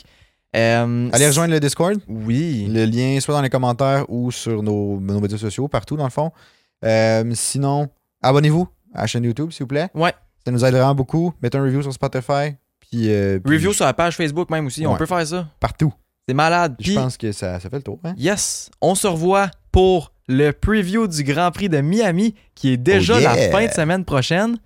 Euh, 0.56 1.10
Allez 1.12 1.26
rejoindre 1.26 1.52
le 1.52 1.60
Discord. 1.60 2.00
Oui. 2.08 2.66
Le 2.70 2.84
lien 2.86 3.18
soit 3.20 3.34
dans 3.34 3.42
les 3.42 3.50
commentaires 3.50 4.04
ou 4.08 4.30
sur 4.30 4.62
nos, 4.62 4.98
nos 5.00 5.20
médias 5.20 5.38
sociaux, 5.38 5.68
partout 5.68 5.96
dans 5.96 6.04
le 6.04 6.10
fond. 6.10 6.32
Euh, 6.84 7.30
sinon, 7.34 7.88
abonnez-vous 8.22 8.66
à 8.94 9.02
la 9.02 9.06
chaîne 9.06 9.24
YouTube, 9.24 9.50
s'il 9.52 9.64
vous 9.64 9.68
plaît. 9.68 9.88
Ouais. 9.94 10.14
Ça 10.44 10.50
nous 10.50 10.64
aide 10.64 10.72
vraiment 10.74 10.94
beaucoup. 10.94 11.34
Mettez 11.42 11.58
un 11.58 11.62
review 11.62 11.82
sur 11.82 11.92
Spotify. 11.92 12.54
Puis, 12.80 13.08
puis 13.44 13.54
Review 13.54 13.72
sur 13.72 13.84
la 13.84 13.92
page 13.94 14.16
Facebook 14.16 14.48
même 14.50 14.66
aussi. 14.66 14.86
On 14.86 14.96
peut 14.96 15.06
faire 15.06 15.26
ça. 15.26 15.46
partout. 15.60 15.92
C'est 16.28 16.34
malade. 16.34 16.74
Je 16.80 16.84
Puis, 16.86 16.94
pense 16.94 17.16
que 17.16 17.30
ça, 17.32 17.60
ça 17.60 17.68
fait 17.70 17.76
le 17.76 17.82
tour. 17.82 18.00
Hein? 18.04 18.14
yes, 18.16 18.70
on 18.80 18.94
se 18.96 19.06
revoit 19.06 19.48
pour 19.70 20.12
le 20.28 20.50
preview 20.52 21.06
du 21.06 21.22
Grand 21.24 21.50
Prix 21.50 21.68
de 21.68 21.80
Miami 21.80 22.34
qui 22.54 22.72
est 22.72 22.76
déjà 22.76 23.16
Oh 23.16 23.20
yeah. 23.20 23.34
la 23.36 23.50
fin 23.50 23.66
de 23.66 23.72
semaine 23.72 24.04
prochaine. 24.04 24.58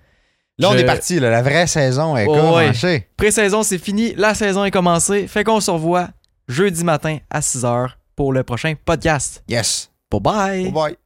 Là, 0.59 0.69
on 0.71 0.73
Je- 0.73 0.79
est 0.79 0.85
parti. 0.85 1.19
là. 1.21 1.31
La 1.31 1.43
vraie 1.43 1.67
saison 1.67 2.17
est 2.17 2.27
Oh, 2.27 2.35
commencée. 2.35 3.07
Pré-saison, 3.17 3.63
c'est 3.63 3.79
fini. 3.79 4.15
La 4.17 4.35
saison 4.35 4.65
est 4.65 4.71
commencée. 4.71 5.27
Fait 5.27 5.43
qu'on 5.45 5.61
se 5.61 5.71
revoit 5.71 6.09
jeudi 6.49 6.85
matin 6.85 7.19
à 7.31 7.41
6h 7.41 7.89
pour 8.17 8.33
le 8.33 8.43
prochain 8.43 8.75
podcast. 8.85 9.43
Yes. 9.49 9.91
Bye 10.11 10.21
bye. 10.21 10.63
Bye 10.65 10.73
bye. 10.73 10.97